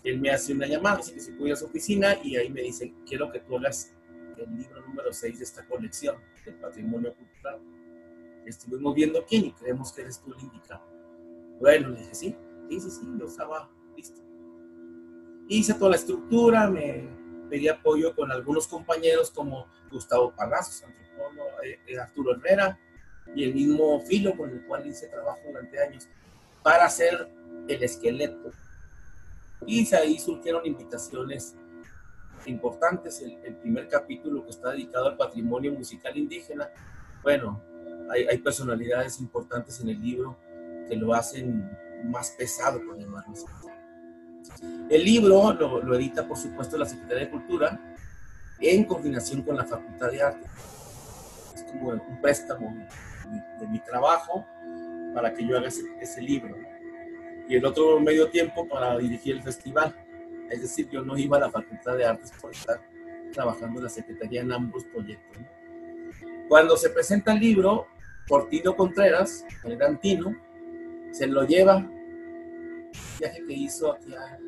Él 0.03 0.19
me 0.19 0.31
hace 0.31 0.53
una 0.53 0.67
llamada, 0.67 0.99
así 0.99 1.13
que 1.13 1.19
se 1.19 1.33
puede 1.33 1.53
a 1.53 1.55
su 1.55 1.65
oficina 1.65 2.17
y 2.23 2.35
ahí 2.37 2.49
me 2.49 2.61
dice, 2.61 2.93
quiero 3.05 3.31
que 3.31 3.39
tú 3.39 3.57
hagas 3.57 3.93
el 4.37 4.57
libro 4.57 4.81
número 4.81 5.11
6 5.11 5.37
de 5.37 5.43
esta 5.43 5.65
colección 5.65 6.17
del 6.45 6.55
patrimonio 6.55 7.13
cultural 7.15 7.59
estuvimos 8.49 8.95
viendo 8.95 9.25
quién 9.25 9.45
y 9.45 9.51
creemos 9.51 9.91
que 9.91 10.01
eres 10.01 10.19
tú 10.19 10.33
el 10.33 10.43
indicado. 10.43 10.81
Bueno, 11.59 11.89
le 11.89 11.99
dije, 11.99 12.15
sí, 12.15 12.35
sí, 12.69 12.79
sí, 12.79 12.89
sí, 12.89 13.05
yo 13.19 13.25
estaba 13.25 13.69
listo. 13.95 14.21
Hice 15.47 15.73
toda 15.73 15.91
la 15.91 15.95
estructura, 15.97 16.69
me 16.69 17.09
pedí 17.49 17.67
apoyo 17.67 18.15
con 18.15 18.31
algunos 18.31 18.67
compañeros 18.67 19.31
como 19.31 19.67
Gustavo 19.91 20.33
Palazos, 20.35 20.83
eh, 21.63 21.79
eh, 21.87 21.99
Arturo 21.99 22.35
Herrera 22.35 22.79
y 23.35 23.43
el 23.43 23.53
mismo 23.53 23.99
Filo 24.01 24.35
con 24.35 24.49
el 24.49 24.65
cual 24.65 24.85
hice 24.87 25.07
trabajo 25.07 25.39
durante 25.47 25.81
años 25.81 26.07
para 26.63 26.85
hacer 26.85 27.29
el 27.67 27.83
esqueleto. 27.83 28.51
Y 29.65 29.93
ahí 29.95 30.19
surgieron 30.19 30.65
invitaciones 30.65 31.55
importantes. 32.49 33.21
El, 33.21 33.55
primer 33.55 33.87
capítulo 33.87 34.43
que 34.43 34.51
está 34.51 34.71
dedicado 34.71 35.07
al 35.07 35.17
patrimonio 35.17 35.73
musical 35.73 36.17
indígena, 36.17 36.69
bueno, 37.23 37.61
hay, 38.09 38.37
personalidades 38.37 39.19
importantes 39.19 39.79
en 39.81 39.89
el 39.89 40.01
libro 40.01 40.37
que 40.87 40.95
lo 40.95 41.13
hacen 41.13 41.69
más 42.05 42.31
pesado, 42.31 42.81
por 42.85 42.97
llamarlo 42.97 43.33
así. 43.33 43.45
El 44.89 45.03
libro 45.03 45.53
lo, 45.53 45.95
edita, 45.95 46.27
por 46.27 46.37
supuesto, 46.37 46.77
la 46.77 46.85
Secretaría 46.85 47.25
de 47.25 47.31
Cultura 47.31 47.79
en 48.59 48.85
coordinación 48.85 49.41
con 49.41 49.57
la 49.57 49.65
Facultad 49.65 50.11
de 50.11 50.21
Arte. 50.21 50.47
Es 51.53 51.63
como 51.63 51.89
un 51.89 52.21
préstamo 52.21 52.73
de, 53.59 53.67
mi 53.67 53.79
trabajo 53.79 54.45
para 55.13 55.33
que 55.33 55.45
yo 55.45 55.57
haga 55.57 55.67
ese, 55.67 56.21
libro. 56.21 56.55
Y 57.49 57.55
el 57.55 57.65
otro 57.65 57.99
medio 57.99 58.29
tiempo 58.29 58.67
para 58.67 58.97
dirigir 58.97 59.35
el 59.35 59.43
festival. 59.43 59.95
Es 60.49 60.61
decir, 60.61 60.89
yo 60.89 61.01
no 61.03 61.17
iba 61.17 61.37
a 61.37 61.41
la 61.41 61.51
Facultad 61.51 61.97
de 61.97 62.05
Artes 62.05 62.31
por 62.41 62.51
estar 62.51 62.81
trabajando 63.33 63.79
en 63.79 63.83
la 63.83 63.89
Secretaría 63.89 64.41
en 64.41 64.51
ambos 64.51 64.85
proyectos. 64.85 65.37
Cuando 66.47 66.77
se 66.77 66.89
presenta 66.89 67.33
el 67.33 67.39
libro, 67.39 67.87
Portino 68.27 68.75
Contreras, 68.75 69.45
el 69.63 69.77
gran 69.77 69.99
Tino, 69.99 70.35
se 71.11 71.27
lo 71.27 71.45
lleva. 71.45 71.89
viaje 73.19 73.43
que 73.45 73.53
hizo 73.53 73.93
aquí 73.93 74.13
a 74.13 74.39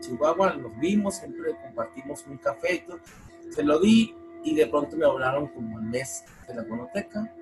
Chihuahua, 0.00 0.54
nos 0.54 0.78
vimos, 0.78 1.16
siempre 1.16 1.56
compartimos 1.62 2.24
un 2.26 2.38
café 2.38 2.76
y 2.76 2.80
todo. 2.80 3.00
Se 3.50 3.62
lo 3.62 3.80
di 3.80 4.14
y 4.44 4.54
de 4.54 4.66
pronto 4.66 4.96
me 4.96 5.06
hablaron 5.06 5.48
como 5.48 5.78
el 5.78 5.86
mes 5.86 6.24
de 6.46 6.54
la 6.54 6.64
fonoteca, 6.64 7.32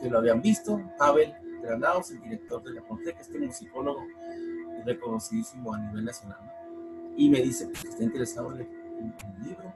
que 0.00 0.08
lo 0.08 0.18
habían 0.18 0.40
visto, 0.40 0.80
Pavel 0.98 1.34
Granados, 1.62 2.10
el 2.12 2.20
director 2.20 2.62
de 2.62 2.74
la 2.74 2.82
fonoteca, 2.82 3.20
este 3.20 3.38
musicólogo 3.38 4.02
reconocidísimo 4.84 5.74
a 5.74 5.78
nivel 5.78 6.04
nacional. 6.04 6.55
Y 7.16 7.30
me 7.30 7.40
dice 7.40 7.70
que 7.70 7.88
está 7.88 8.02
interesado 8.02 8.54
en 8.54 8.60
el, 8.60 8.68
libro, 9.44 9.72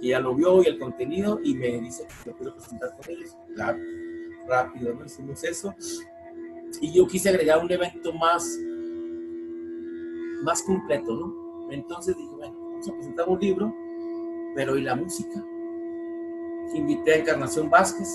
que 0.00 0.08
ya 0.08 0.20
lo 0.20 0.34
vio 0.34 0.62
y 0.62 0.66
el 0.66 0.78
contenido, 0.78 1.40
y 1.42 1.54
me 1.54 1.80
dice 1.80 2.06
que 2.24 2.30
lo 2.30 2.36
quiero 2.36 2.54
presentar 2.54 2.96
con 2.96 3.10
ellos. 3.10 3.36
Claro 3.54 3.78
rápido, 4.50 4.94
¿no? 4.94 5.06
Hicimos 5.06 5.42
eso. 5.44 5.74
Y 6.80 6.92
yo 6.92 7.06
quise 7.06 7.30
agregar 7.30 7.64
un 7.64 7.70
evento 7.70 8.12
más, 8.12 8.58
más 10.42 10.62
completo, 10.62 11.14
¿no? 11.14 11.70
Entonces 11.70 12.16
dije, 12.16 12.34
bueno, 12.36 12.54
vamos 12.58 12.88
a 12.88 12.92
presentar 12.92 13.28
un 13.28 13.40
libro, 13.40 13.74
pero 14.54 14.76
¿y 14.76 14.82
la 14.82 14.94
música? 14.94 15.44
Invité 16.74 17.14
a 17.14 17.16
Encarnación 17.18 17.70
Vázquez, 17.70 18.08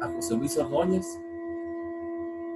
a 0.00 0.08
José 0.08 0.36
Luis 0.36 0.56
Ordóñez, 0.56 1.06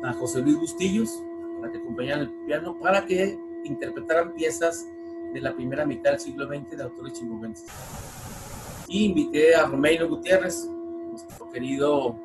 a 0.03 0.13
José 0.15 0.41
Luis 0.41 0.59
Bustillos, 0.59 1.23
para 1.61 1.73
que 1.73 1.79
acompañaran 1.79 2.21
el 2.23 2.31
piano, 2.47 2.79
para 2.79 3.07
que 3.07 3.39
interpretaran 3.65 4.33
piezas 4.35 4.89
de 5.33 5.41
la 5.41 5.55
primera 5.55 5.85
mitad 5.87 6.11
del 6.11 6.21
siglo 6.21 6.47
XX 6.47 6.77
de 6.77 6.83
autores 6.83 7.15
chihuahuenses. 7.15 7.69
Y 8.89 9.07
invité 9.07 9.55
a 9.55 9.67
Romeiro 9.67 10.09
Gutiérrez, 10.09 10.69
nuestro 11.11 11.51
querido 11.51 12.17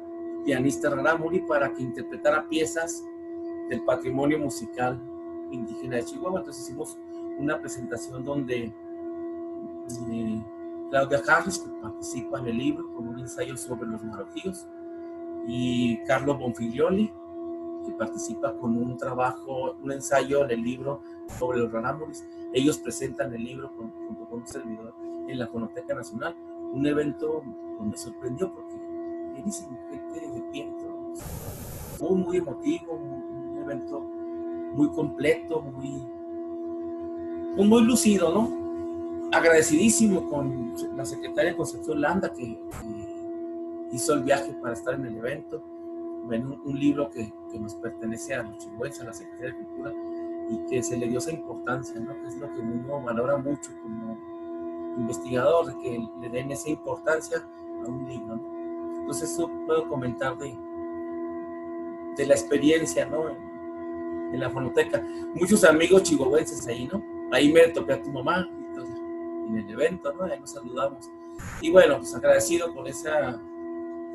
pianista 0.46 0.90
Raramuri 0.90 1.40
para 1.42 1.74
que 1.74 1.84
interpretara 1.84 2.48
piezas 2.48 3.04
del 3.70 3.84
patrimonio 3.84 4.40
musical 4.40 5.00
indígena 5.52 5.98
de 5.98 6.06
Chihuahua. 6.06 6.40
Entonces 6.40 6.64
hicimos 6.64 6.98
una 7.38 7.60
presentación 7.60 8.24
donde 8.24 8.74
eh, 10.10 10.44
Claudia 10.90 11.22
Harris, 11.28 11.60
que 11.60 11.70
participa 11.82 12.40
en 12.40 12.48
el 12.48 12.58
libro 12.58 12.94
con 12.94 13.08
un 13.08 13.20
ensayo 13.20 13.56
sobre 13.58 13.88
los 13.88 14.04
maroquíos, 14.04 14.68
y 15.48 15.98
Carlos 16.04 16.38
Bonfiglioli, 16.40 17.12
que 17.88 17.94
participa 17.94 18.54
con 18.58 18.78
un 18.78 18.98
trabajo, 18.98 19.76
un 19.82 19.92
ensayo 19.92 20.44
en 20.44 20.52
el 20.52 20.62
libro 20.62 21.02
sobre 21.40 21.60
los 21.60 21.72
Raramuris. 21.72 22.26
Ellos 22.54 22.78
presentan 22.78 23.34
el 23.34 23.44
libro 23.44 23.72
junto 23.78 24.26
con 24.26 24.42
un 24.42 24.48
servidor 24.48 24.94
en 25.28 25.40
la 25.40 25.48
Fonoteca 25.48 25.96
Nacional, 25.96 26.36
un 26.74 26.86
evento 26.86 27.44
donde 27.78 27.92
me 27.92 27.98
sorprendió 27.98 28.54
porque 28.54 28.76
bienísimo, 29.34 29.78
gente 29.90 30.20
de 30.20 30.42
pie, 30.52 30.72
muy, 32.00 32.18
muy 32.18 32.38
emotivo, 32.38 32.94
un, 32.94 33.58
evento 33.64 34.00
muy 34.00 34.90
completo, 34.92 35.62
muy, 35.62 36.02
muy 37.66 37.84
lucido, 37.84 38.32
¿no? 38.34 39.30
Agradecidísimo 39.36 40.30
con 40.30 40.74
la 40.96 41.06
secretaria 41.06 41.58
Concepción 41.58 42.00
Landa 42.00 42.32
que, 42.32 42.58
hizo 43.92 44.14
el 44.14 44.24
viaje 44.24 44.54
para 44.62 44.74
estar 44.74 44.94
en 44.96 45.06
el 45.06 45.18
evento. 45.18 45.62
Un, 46.30 46.80
libro 46.80 47.10
que, 47.10 47.34
que, 47.52 47.60
nos 47.60 47.76
pertenece 47.76 48.36
a 48.36 48.44
los 48.44 48.58
chihuahuenses, 48.58 49.02
a 49.02 49.06
la 49.06 49.14
Secretaría 49.14 49.54
de 49.54 49.66
Cultura, 49.66 49.94
y 50.50 50.70
que 50.70 50.84
se 50.84 50.98
le 50.98 51.08
dio 51.08 51.20
esa 51.20 51.32
importancia, 51.32 52.00
¿no? 52.00 52.14
que 52.22 52.28
es 52.28 52.36
lo 52.36 52.54
que 52.54 52.60
uno 52.60 53.02
valora 53.02 53.38
mucho 53.38 53.72
como 53.82 54.18
investigador, 54.98 55.68
de 55.68 55.78
que 55.82 56.08
le 56.22 56.30
den 56.30 56.52
esa 56.52 56.70
importancia 56.70 57.38
a 57.86 57.88
un 57.88 58.08
libro. 58.08 58.36
¿no? 58.36 59.00
Entonces 59.00 59.32
eso 59.32 59.50
puedo 59.66 59.88
comentar 59.88 60.38
de, 60.38 60.58
de 62.18 62.26
la 62.26 62.34
experiencia, 62.34 63.06
¿no? 63.06 63.30
en 64.34 64.40
la 64.40 64.50
fonoteca. 64.50 65.02
Muchos 65.34 65.64
amigos 65.64 66.04
chihuahuenses 66.04 66.68
ahí, 66.68 66.88
¿no? 66.92 67.04
Ahí 67.32 67.52
me 67.52 67.68
topé 67.70 67.94
a 67.94 68.02
tu 68.02 68.12
mamá 68.12 68.50
en 69.48 69.58
el 69.58 69.70
evento, 69.70 70.14
¿no? 70.14 70.26
Ahí 70.26 70.40
nos 70.40 70.52
saludamos. 70.52 71.10
Y 71.62 71.72
bueno, 71.72 71.98
pues 71.98 72.14
agradecido 72.16 72.74
con 72.74 72.88
esa, 72.88 73.40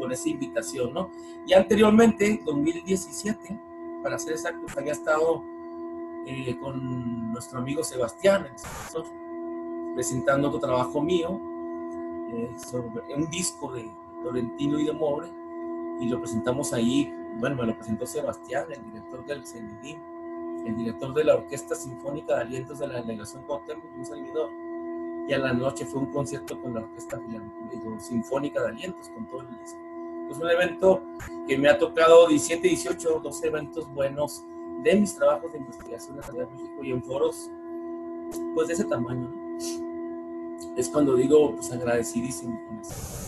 con 0.02 0.10
esa 0.10 0.28
invitación, 0.28 0.92
¿no? 0.92 1.10
Y 1.46 1.54
anteriormente, 1.54 2.42
2017, 2.44 3.56
para 4.02 4.18
ser 4.18 4.32
exactos, 4.32 4.76
había 4.76 4.90
estado 4.90 5.44
eh, 6.26 6.58
con 6.58 7.30
nuestro 7.30 7.60
amigo 7.60 7.84
Sebastián, 7.84 8.46
el 8.46 9.94
presentando 9.94 10.48
otro 10.48 10.58
trabajo 10.58 11.00
mío, 11.00 11.40
eh, 12.32 12.50
sobre 12.68 13.14
un 13.14 13.30
disco 13.30 13.72
de 13.72 13.88
Tolentino 14.24 14.80
y 14.80 14.86
de 14.86 14.92
Mobre, 14.92 15.28
y 16.00 16.08
lo 16.08 16.18
presentamos 16.18 16.72
ahí, 16.72 17.14
bueno, 17.36 17.54
me 17.54 17.66
lo 17.66 17.76
presentó 17.76 18.04
Sebastián, 18.04 18.64
el 18.72 18.82
director 18.90 19.24
del 19.24 19.46
CENIDIM, 19.46 20.00
el 20.66 20.76
director 20.76 21.14
de 21.14 21.22
la 21.22 21.36
Orquesta 21.36 21.76
Sinfónica 21.76 22.34
de 22.34 22.40
Alientos 22.40 22.80
de 22.80 22.88
la 22.88 23.00
Delegación 23.00 23.44
Cuauhtémoc, 23.44 23.84
un 23.96 24.04
servidor, 24.04 24.50
y 25.28 25.32
a 25.32 25.38
la 25.38 25.52
noche 25.52 25.86
fue 25.86 26.00
un 26.00 26.06
concierto 26.06 26.60
con 26.60 26.74
la 26.74 26.80
Orquesta 26.80 27.20
Sinfónica 28.00 28.62
de 28.62 28.68
Alientos, 28.68 29.08
con 29.10 29.26
todo 29.26 29.42
el 29.42 29.58
disco. 29.60 29.91
Es 30.30 30.38
un 30.38 30.50
evento 30.50 31.02
que 31.46 31.58
me 31.58 31.68
ha 31.68 31.78
tocado 31.78 32.28
17, 32.28 32.68
18, 32.68 33.20
12 33.22 33.46
eventos 33.46 33.88
buenos 33.92 34.42
de 34.82 34.96
mis 34.96 35.14
trabajos 35.14 35.52
de 35.52 35.58
investigación 35.58 36.18
en 36.28 36.38
México 36.38 36.84
y 36.84 36.90
en 36.90 37.02
foros, 37.02 37.50
pues 38.54 38.68
de 38.68 38.74
ese 38.74 38.84
tamaño. 38.84 39.30
Es 40.76 40.88
cuando 40.88 41.14
digo, 41.16 41.54
pues 41.54 41.70
agradecidísimo 41.70 42.58
con 42.66 42.78
eso. 42.80 43.22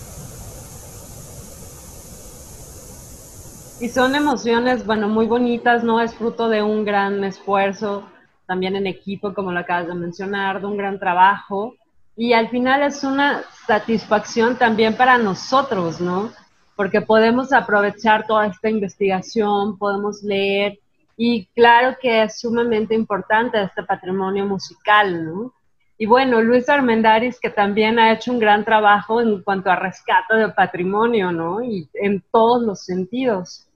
Y 3.80 3.88
son 3.88 4.14
emociones, 4.14 4.86
bueno, 4.86 5.08
muy 5.08 5.26
bonitas, 5.26 5.82
¿no? 5.84 6.00
Es 6.00 6.14
fruto 6.14 6.48
de 6.48 6.62
un 6.62 6.84
gran 6.84 7.22
esfuerzo, 7.24 8.08
también 8.46 8.76
en 8.76 8.86
equipo, 8.86 9.34
como 9.34 9.52
lo 9.52 9.58
acabas 9.58 9.88
de 9.88 9.94
mencionar, 9.94 10.60
de 10.60 10.66
un 10.66 10.76
gran 10.76 10.98
trabajo. 10.98 11.74
Y 12.16 12.32
al 12.32 12.48
final 12.48 12.82
es 12.82 13.02
una 13.02 13.42
satisfacción 13.66 14.56
también 14.56 14.96
para 14.96 15.18
nosotros, 15.18 16.00
¿no? 16.00 16.30
Porque 16.76 17.00
podemos 17.00 17.52
aprovechar 17.52 18.26
toda 18.26 18.46
esta 18.46 18.68
investigación, 18.68 19.78
podemos 19.78 20.22
leer, 20.22 20.78
y 21.16 21.46
claro 21.54 21.96
que 22.00 22.24
es 22.24 22.40
sumamente 22.40 22.94
importante 22.94 23.62
este 23.62 23.82
patrimonio 23.84 24.46
musical, 24.46 25.24
¿no? 25.24 25.54
Y 25.96 26.06
bueno, 26.06 26.42
Luis 26.42 26.68
Armendaris, 26.68 27.38
que 27.38 27.50
también 27.50 28.00
ha 28.00 28.12
hecho 28.12 28.32
un 28.32 28.40
gran 28.40 28.64
trabajo 28.64 29.20
en 29.20 29.42
cuanto 29.42 29.70
a 29.70 29.76
rescate 29.76 30.34
del 30.34 30.52
patrimonio, 30.52 31.30
¿no? 31.30 31.62
Y 31.62 31.88
en 31.94 32.22
todos 32.32 32.62
los 32.62 32.84
sentidos. 32.84 33.68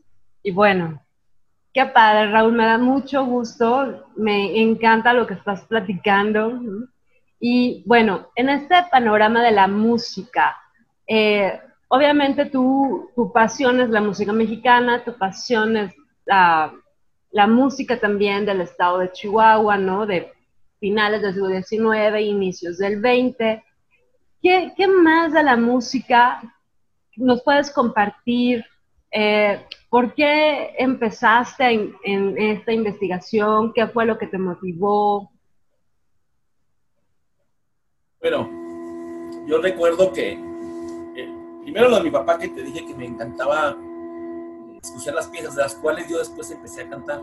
Y 0.42 0.50
bueno, 0.50 1.00
qué 1.72 1.86
padre, 1.86 2.32
Raúl, 2.32 2.54
me 2.54 2.66
da 2.66 2.76
mucho 2.76 3.24
gusto, 3.24 4.08
me 4.16 4.60
encanta 4.60 5.12
lo 5.12 5.28
que 5.28 5.34
estás 5.34 5.64
platicando. 5.66 6.60
Y 7.38 7.84
bueno, 7.86 8.26
en 8.34 8.48
este 8.48 8.74
panorama 8.90 9.40
de 9.44 9.52
la 9.52 9.68
música, 9.68 10.56
eh, 11.06 11.60
obviamente 11.88 12.46
tu, 12.46 13.10
tu 13.14 13.32
pasión 13.32 13.80
es 13.80 13.90
la 13.90 14.00
música 14.00 14.32
mexicana, 14.32 15.04
tu 15.04 15.16
pasión 15.16 15.76
es 15.76 15.94
la, 16.24 17.46
música 17.46 17.98
también 17.98 18.44
del 18.44 18.60
estado 18.60 18.98
de 18.98 19.12
Chihuahua, 19.12 19.78
¿no? 19.78 20.06
De 20.06 20.32
finales 20.78 21.22
del 21.22 21.34
siglo 21.34 21.48
XIX, 21.48 22.20
inicios 22.20 22.78
del 22.78 23.00
XX. 23.00 23.62
¿Qué, 24.42 24.72
¿Qué, 24.76 24.86
más 24.86 25.32
de 25.32 25.42
la 25.42 25.56
música 25.56 26.40
nos 27.16 27.42
puedes 27.42 27.70
compartir? 27.70 28.64
Eh, 29.10 29.64
¿Por 29.88 30.14
qué 30.14 30.74
empezaste 30.78 31.92
en, 32.04 32.38
esta 32.38 32.72
investigación? 32.72 33.72
¿Qué 33.72 33.86
fue 33.86 34.04
lo 34.04 34.18
que 34.18 34.26
te 34.26 34.38
motivó? 34.38 35.30
Bueno, 38.20 38.48
yo 39.46 39.58
recuerdo 39.62 40.12
que 40.12 40.47
primero 41.70 41.90
lo 41.90 41.96
de 41.96 42.04
mi 42.04 42.10
papá 42.10 42.38
que 42.38 42.48
te 42.48 42.62
dije 42.62 42.86
que 42.86 42.94
me 42.94 43.04
encantaba 43.04 43.76
escuchar 44.82 45.14
las 45.14 45.26
piezas, 45.26 45.54
de 45.54 45.60
las 45.60 45.74
cuales 45.74 46.08
yo 46.08 46.18
después 46.18 46.50
empecé 46.50 46.80
a 46.80 46.88
cantar. 46.88 47.20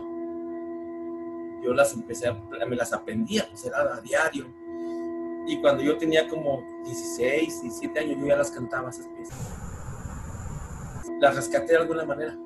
Yo 1.64 1.74
las 1.74 1.92
empecé, 1.94 2.28
a, 2.28 2.38
me 2.68 2.76
las 2.76 2.92
aprendía, 2.92 3.44
pues 3.50 3.64
era 3.64 3.80
a 3.80 4.00
diario. 4.00 4.46
Y 5.48 5.60
cuando 5.60 5.82
yo 5.82 5.98
tenía 5.98 6.28
como 6.28 6.62
16, 6.84 7.62
17 7.62 7.98
años, 7.98 8.20
yo 8.20 8.26
ya 8.28 8.36
las 8.36 8.52
cantaba 8.52 8.90
esas 8.90 9.08
piezas. 9.08 9.36
Las 11.18 11.34
rescaté 11.34 11.72
de 11.72 11.78
alguna 11.78 12.04
manera. 12.04 12.38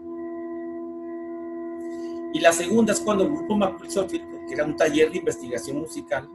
Y 2.32 2.40
la 2.40 2.52
segunda 2.52 2.94
es 2.94 3.00
cuando 3.00 3.24
el 3.24 3.30
grupo 3.30 3.58
Macul 3.58 3.88
que 3.88 4.54
era 4.54 4.64
un 4.64 4.74
taller 4.74 5.10
de 5.10 5.18
investigación 5.18 5.76
musical 5.76 6.26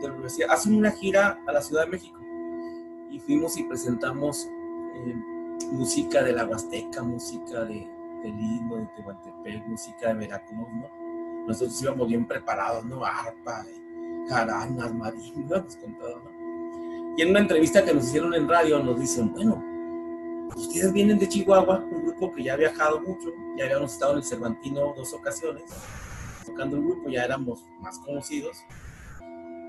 de 0.00 0.06
la 0.06 0.14
universidad, 0.14 0.50
hacen 0.52 0.76
una 0.76 0.92
gira 0.92 1.42
a 1.44 1.52
la 1.52 1.60
Ciudad 1.60 1.86
de 1.86 1.90
México. 1.90 2.20
Y 3.10 3.18
fuimos 3.18 3.56
y 3.56 3.64
presentamos 3.64 4.48
eh, 4.94 5.16
música 5.70 6.22
de 6.22 6.32
la 6.32 6.46
Huasteca, 6.46 7.02
música 7.02 7.64
de, 7.64 7.88
del 8.22 8.36
de 8.36 8.88
Tehuantepec, 8.96 9.66
música 9.66 10.08
de 10.08 10.14
Veracruz, 10.14 10.68
¿no? 10.74 10.88
Nosotros 11.46 11.80
íbamos 11.82 12.08
bien 12.08 12.26
preparados, 12.26 12.84
¿no? 12.84 13.04
Arpa, 13.04 13.64
jaranas, 14.28 14.94
marimbas, 14.94 15.62
pues 15.62 15.76
con 15.76 15.98
todo, 15.98 16.20
¿no? 16.20 17.16
Y 17.16 17.22
en 17.22 17.30
una 17.30 17.40
entrevista 17.40 17.84
que 17.84 17.92
nos 17.92 18.06
hicieron 18.06 18.32
en 18.34 18.48
radio 18.48 18.82
nos 18.82 18.98
dicen, 18.98 19.32
bueno, 19.32 19.62
ustedes 20.56 20.92
vienen 20.92 21.18
de 21.18 21.28
Chihuahua, 21.28 21.84
un 21.90 22.06
grupo 22.06 22.32
que 22.32 22.44
ya 22.44 22.54
ha 22.54 22.56
viajado 22.56 23.00
mucho, 23.00 23.30
ya 23.58 23.64
habíamos 23.64 23.92
estado 23.92 24.12
en 24.12 24.18
el 24.18 24.24
Cervantino 24.24 24.94
dos 24.96 25.12
ocasiones, 25.12 25.64
tocando 26.46 26.76
el 26.76 26.84
grupo, 26.84 27.10
ya 27.10 27.24
éramos 27.24 27.64
más 27.80 27.98
conocidos. 27.98 28.64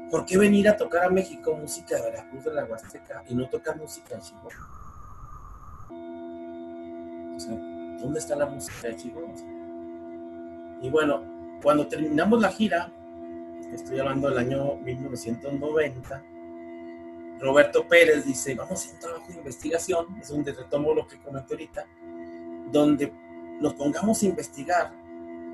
¿Por 0.10 0.26
qué 0.26 0.38
venir 0.38 0.70
a 0.70 0.78
tocar 0.78 1.06
a 1.06 1.10
México 1.10 1.56
música 1.56 1.96
de 1.96 2.04
Veracruz 2.04 2.44
de 2.44 2.54
la 2.54 2.66
Huasteca 2.66 3.24
y 3.28 3.36
no 3.36 3.50
tocar 3.50 3.78
música 3.78 4.16
de 4.16 4.22
Chihuahua? 4.22 4.83
O 7.36 7.40
sea, 7.40 7.56
¿dónde 8.00 8.20
está 8.20 8.36
la 8.36 8.46
música 8.46 8.88
de 8.88 8.96
Chihuahua? 8.96 9.34
Y 10.82 10.90
bueno, 10.90 11.24
cuando 11.62 11.88
terminamos 11.88 12.42
la 12.42 12.52
gira, 12.52 12.92
estoy 13.74 14.00
hablando 14.00 14.30
del 14.30 14.38
año 14.38 14.76
1990, 14.76 16.24
Roberto 17.40 17.88
Pérez 17.88 18.26
dice, 18.26 18.56
vamos 18.56 18.72
a 18.72 18.76
hacer 18.76 18.94
un 18.94 19.00
trabajo 19.00 19.28
de 19.28 19.38
investigación, 19.38 20.06
es 20.22 20.30
donde 20.30 20.54
retomo 20.54 20.94
lo 20.94 21.08
que 21.08 21.18
comenté 21.18 21.54
ahorita, 21.54 21.86
donde 22.72 23.12
nos 23.60 23.74
pongamos 23.74 24.22
a 24.24 24.26
investigar, 24.26 24.94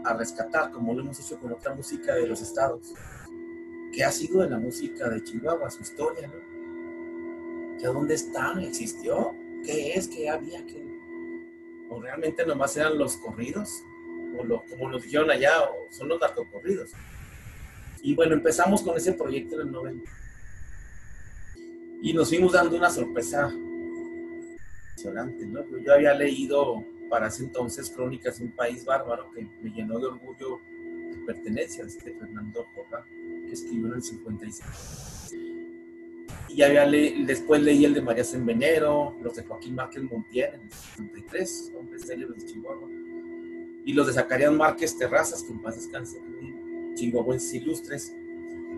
a 0.04 0.14
rescatar, 0.14 0.72
como 0.72 0.94
lo 0.94 1.02
hemos 1.02 1.20
hecho 1.20 1.40
con 1.40 1.52
otra 1.52 1.74
música 1.74 2.16
de 2.16 2.28
los 2.28 2.42
estados, 2.42 2.94
qué 3.94 4.04
ha 4.04 4.12
sido 4.12 4.42
de 4.42 4.50
la 4.50 4.60
música 4.60 5.10
de 5.10 5.24
Chihuahua, 5.24 5.70
su 5.70 5.82
historia, 5.82 6.28
¿no? 6.28 7.78
¿Que 7.80 7.88
dónde 7.88 8.16
está? 8.16 8.54
¿Existió? 8.62 9.34
¿Qué 9.64 9.94
es? 9.94 10.08
¿Qué 10.08 10.30
había? 10.30 10.66
¿Qué? 10.66 10.89
¿O 11.90 12.02
realmente 12.02 12.46
nomás 12.46 12.76
eran 12.78 12.98
los 12.98 13.18
corridos? 13.18 13.84
O 14.38 14.44
lo, 14.44 14.64
como 14.64 14.90
nos 14.90 15.04
dijeron 15.04 15.30
allá, 15.32 15.64
o 15.64 15.88
son 15.92 16.08
los 16.08 16.20
narcocorridos. 16.20 16.92
Y 18.02 18.16
bueno, 18.16 18.34
empezamos 18.34 18.82
con 18.82 18.96
ese 18.96 19.14
proyecto 19.14 19.56
en 19.56 19.68
el 19.68 19.72
90 19.72 20.12
y 22.02 22.14
nos 22.14 22.30
fuimos 22.30 22.54
dando 22.54 22.78
una 22.78 22.90
sorpresa 22.90 23.52
impresionante, 24.90 25.46
¿no? 25.46 25.66
Yo 25.80 25.94
había 25.94 26.14
leído 26.14 26.84
para 27.10 27.28
ese 27.28 27.44
entonces 27.44 27.90
Crónicas 27.90 28.40
de 28.40 28.46
un 28.46 28.52
País 28.52 28.86
Bárbaro 28.86 29.32
que 29.32 29.46
me 29.62 29.70
llenó 29.72 30.00
de 30.00 30.08
orgullo 30.08 30.62
de 31.12 31.18
pertenencia 31.26 31.84
a 31.84 31.88
este 31.88 32.14
Fernando 32.14 32.66
Porra, 32.74 33.04
que 33.04 33.52
escribió 33.52 33.88
en 33.88 33.94
el 33.96 34.04
56. 34.04 35.36
Y 36.50 36.62
había 36.64 36.86
después 37.26 37.62
leí 37.62 37.86
el 37.86 37.94
de 37.94 38.02
María 38.02 38.24
Sembenero, 38.24 39.16
los 39.22 39.36
de 39.36 39.44
Joaquín 39.44 39.76
Márquez 39.76 40.04
Montiel 40.04 40.56
en 40.56 40.62
el 40.62 40.72
53, 40.72 41.74
hombres 41.78 42.02
serios 42.02 42.36
de 42.36 42.46
Chihuahua, 42.46 42.90
y 43.86 43.94
los 43.94 44.08
de 44.08 44.14
Zacarías 44.14 44.52
Márquez 44.52 44.98
Terrazas, 44.98 45.44
que 45.44 45.52
en 45.52 45.62
paz 45.62 45.76
descanse, 45.76 46.20
chihuahuenses 46.96 47.54
ilustres, 47.54 48.16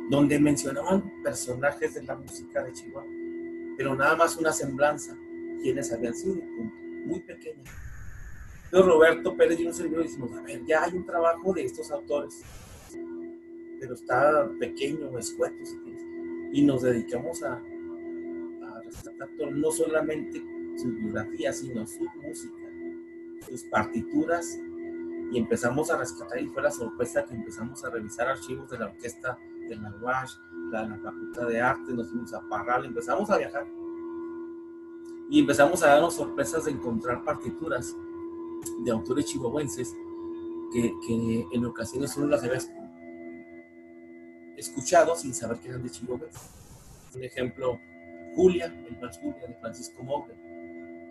donde 0.10 0.38
mencionaban 0.40 1.24
personajes 1.24 1.94
de 1.96 2.04
la 2.04 2.16
música 2.16 2.64
de 2.64 2.74
Chihuahua, 2.74 3.10
pero 3.78 3.96
nada 3.96 4.16
más 4.16 4.36
una 4.36 4.52
semblanza, 4.52 5.18
quienes 5.62 5.92
habían 5.94 6.14
sido, 6.14 6.36
muy 7.06 7.22
pequeña. 7.22 7.64
Entonces 8.66 8.94
Roberto 8.94 9.36
Pérez 9.36 9.60
y 9.60 9.66
un 9.66 9.74
servidor 9.74 10.04
decimos, 10.04 10.32
a 10.34 10.42
ver, 10.42 10.64
ya 10.66 10.84
hay 10.84 10.94
un 10.94 11.06
trabajo 11.06 11.54
de 11.54 11.64
estos 11.64 11.90
autores, 11.92 12.42
pero 13.80 13.96
está 13.96 14.50
pequeño, 14.60 15.18
escueto, 15.18 15.64
y 16.52 16.62
nos 16.64 16.82
dedicamos 16.82 17.44
a, 17.44 17.62
rescatar 18.84 19.30
no 19.54 19.72
solamente 19.72 20.44
su 20.76 20.92
biografía, 20.92 21.54
sino 21.54 21.88
su 21.88 22.04
música, 22.22 22.70
sus 23.48 23.64
partituras, 23.66 24.60
y 25.32 25.38
empezamos 25.38 25.90
a 25.90 25.98
rescatar, 25.98 26.42
y 26.42 26.48
fue 26.48 26.62
la 26.62 26.72
sorpresa 26.72 27.24
que 27.24 27.36
empezamos 27.36 27.84
a 27.86 27.90
revisar 27.90 28.28
archivos 28.28 28.70
de 28.70 28.80
la 28.80 28.88
orquesta 28.88 29.38
de 29.70 29.76
la 29.78 29.96
UASH, 30.02 30.34
la, 30.72 30.86
la 30.86 30.98
Facultad 30.98 31.48
de 31.48 31.62
Arte, 31.62 31.94
nos 31.94 32.10
fuimos 32.10 32.34
a 32.34 32.42
Parral, 32.42 32.86
empezamos 32.86 33.30
a 33.30 33.38
viajar. 33.38 33.66
Y 35.30 35.40
empezamos 35.40 35.82
a 35.84 35.88
darnos 35.88 36.16
sorpresas 36.16 36.66
de 36.66 36.72
encontrar 36.72 37.24
partituras 37.24 37.96
de 38.84 38.92
autores 38.92 39.26
chihuahuenses 39.26 39.96
que, 40.74 40.94
que 41.08 41.48
en 41.52 41.66
ocasiones 41.66 42.16
uno 42.18 42.28
las 42.28 42.44
había 42.44 42.60
escuchado 44.62 45.16
sin 45.16 45.34
saber 45.34 45.58
que 45.58 45.70
eran 45.70 45.84
de 45.84 45.90
Chihuahua. 45.90 46.28
Un 47.16 47.24
ejemplo, 47.24 47.80
Julia, 48.36 48.66
el 48.66 48.96
vals 48.96 49.18
Julia 49.18 49.48
de 49.48 49.54
Francisco 49.56 50.04
Moure, 50.04 50.34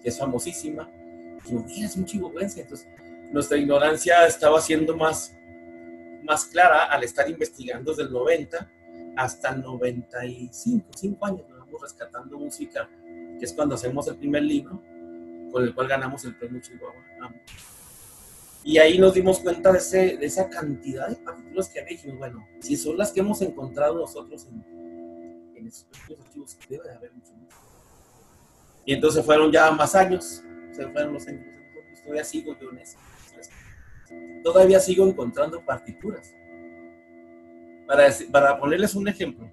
que 0.03 0.09
es 0.09 0.19
famosísima. 0.19 0.89
Y 1.69 1.85
es 1.85 1.97
un 1.97 2.05
chihuahuense. 2.05 2.63
Entonces, 2.63 2.87
nuestra 3.33 3.57
ignorancia 3.57 4.27
estaba 4.27 4.61
siendo 4.61 4.97
más, 4.97 5.35
más 6.23 6.45
clara 6.47 6.85
al 6.85 7.03
estar 7.03 7.29
investigando 7.29 7.93
desde 7.93 8.05
el 8.05 8.13
90 8.13 8.71
hasta 9.17 9.51
el 9.51 9.63
95, 9.63 10.87
5 10.95 11.27
años. 11.27 11.49
Nos 11.49 11.59
vamos 11.59 11.83
rescatando 11.83 12.39
música, 12.39 12.89
que 13.39 13.45
es 13.45 13.53
cuando 13.53 13.75
hacemos 13.75 14.07
el 14.09 14.17
primer 14.17 14.43
libro, 14.43 14.83
con 15.51 15.65
el 15.65 15.75
cual 15.75 15.89
ganamos 15.89 16.25
el 16.25 16.37
premio 16.37 16.61
Chihuahua. 16.61 17.03
Y 18.63 18.79
ahí 18.79 18.99
nos 18.99 19.15
dimos 19.15 19.41
cuenta 19.41 19.73
de, 19.73 19.79
ese, 19.79 20.17
de 20.19 20.27
esa 20.27 20.49
cantidad 20.49 21.09
de 21.09 21.17
partículas 21.17 21.69
que 21.69 21.81
había. 21.81 21.97
Dijimos, 21.97 22.19
bueno, 22.19 22.47
si 22.61 22.77
son 22.77 22.99
las 22.99 23.11
que 23.11 23.21
hemos 23.21 23.41
encontrado 23.41 23.99
nosotros 23.99 24.47
en, 24.51 25.57
en 25.57 25.67
esos 25.67 25.87
archivos, 26.19 26.59
debe 26.69 26.85
de 26.85 26.95
haber 26.95 27.13
mucho 27.15 27.33
más. 27.33 27.55
Y 28.85 28.93
entonces 28.93 29.25
fueron 29.25 29.51
ya 29.51 29.71
más 29.71 29.95
años, 29.95 30.43
se 30.73 30.89
fueron 30.89 31.15
los 31.15 31.27
años. 31.27 31.45
Todavía 32.03 32.25
sigo 32.25 32.57
yo 32.61 32.71
en 32.71 32.79
eso. 32.79 32.99
Todavía 34.43 34.81
sigo 34.81 35.07
encontrando 35.07 35.65
partituras. 35.65 36.35
Para, 37.87 38.09
para 38.31 38.59
ponerles 38.59 38.95
un 38.95 39.09
ejemplo, 39.09 39.51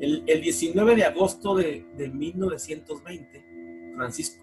el, 0.00 0.24
el 0.26 0.40
19 0.40 0.96
de 0.96 1.04
agosto 1.04 1.54
de, 1.54 1.86
de 1.96 2.08
1920, 2.08 3.92
Francisco 3.94 4.42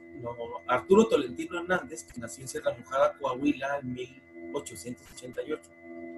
Arturo 0.68 1.08
Tolentino 1.08 1.60
Hernández, 1.60 2.04
que 2.04 2.20
nació 2.20 2.44
en 2.44 2.48
Sierra 2.48 2.76
Mojada, 2.78 3.18
Coahuila, 3.18 3.80
en 3.80 3.94
1888. 3.94 5.70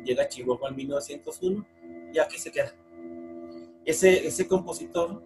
Llega 0.03 0.23
a 0.23 0.27
Chihuahua 0.27 0.69
en 0.69 0.75
1901 0.75 1.65
y 2.13 2.19
aquí 2.19 2.37
se 2.37 2.51
queda. 2.51 2.73
Ese, 3.85 4.27
ese 4.27 4.47
compositor 4.47 5.23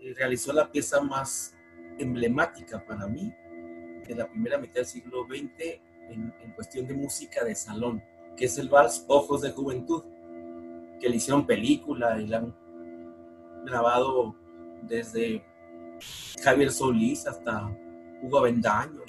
eh, 0.00 0.14
realizó 0.16 0.52
la 0.52 0.70
pieza 0.70 1.00
más 1.00 1.56
emblemática 1.98 2.84
para 2.84 3.06
mí 3.06 3.32
de 4.06 4.14
la 4.14 4.28
primera 4.28 4.58
mitad 4.58 4.76
del 4.76 4.86
siglo 4.86 5.26
XX 5.26 5.80
en, 6.10 6.34
en 6.42 6.52
cuestión 6.54 6.86
de 6.86 6.94
música 6.94 7.44
de 7.44 7.54
salón, 7.54 8.02
que 8.36 8.46
es 8.46 8.58
el 8.58 8.68
vals 8.68 9.04
Ojos 9.08 9.42
de 9.42 9.50
Juventud, 9.50 10.04
que 11.00 11.08
le 11.08 11.16
hicieron 11.16 11.46
película 11.46 12.20
y 12.20 12.26
la 12.26 12.38
han 12.38 12.54
grabado 13.64 14.34
desde 14.82 15.42
Javier 16.42 16.70
Solís 16.70 17.26
hasta 17.26 17.68
Hugo 18.22 18.38
Avendaño. 18.38 19.00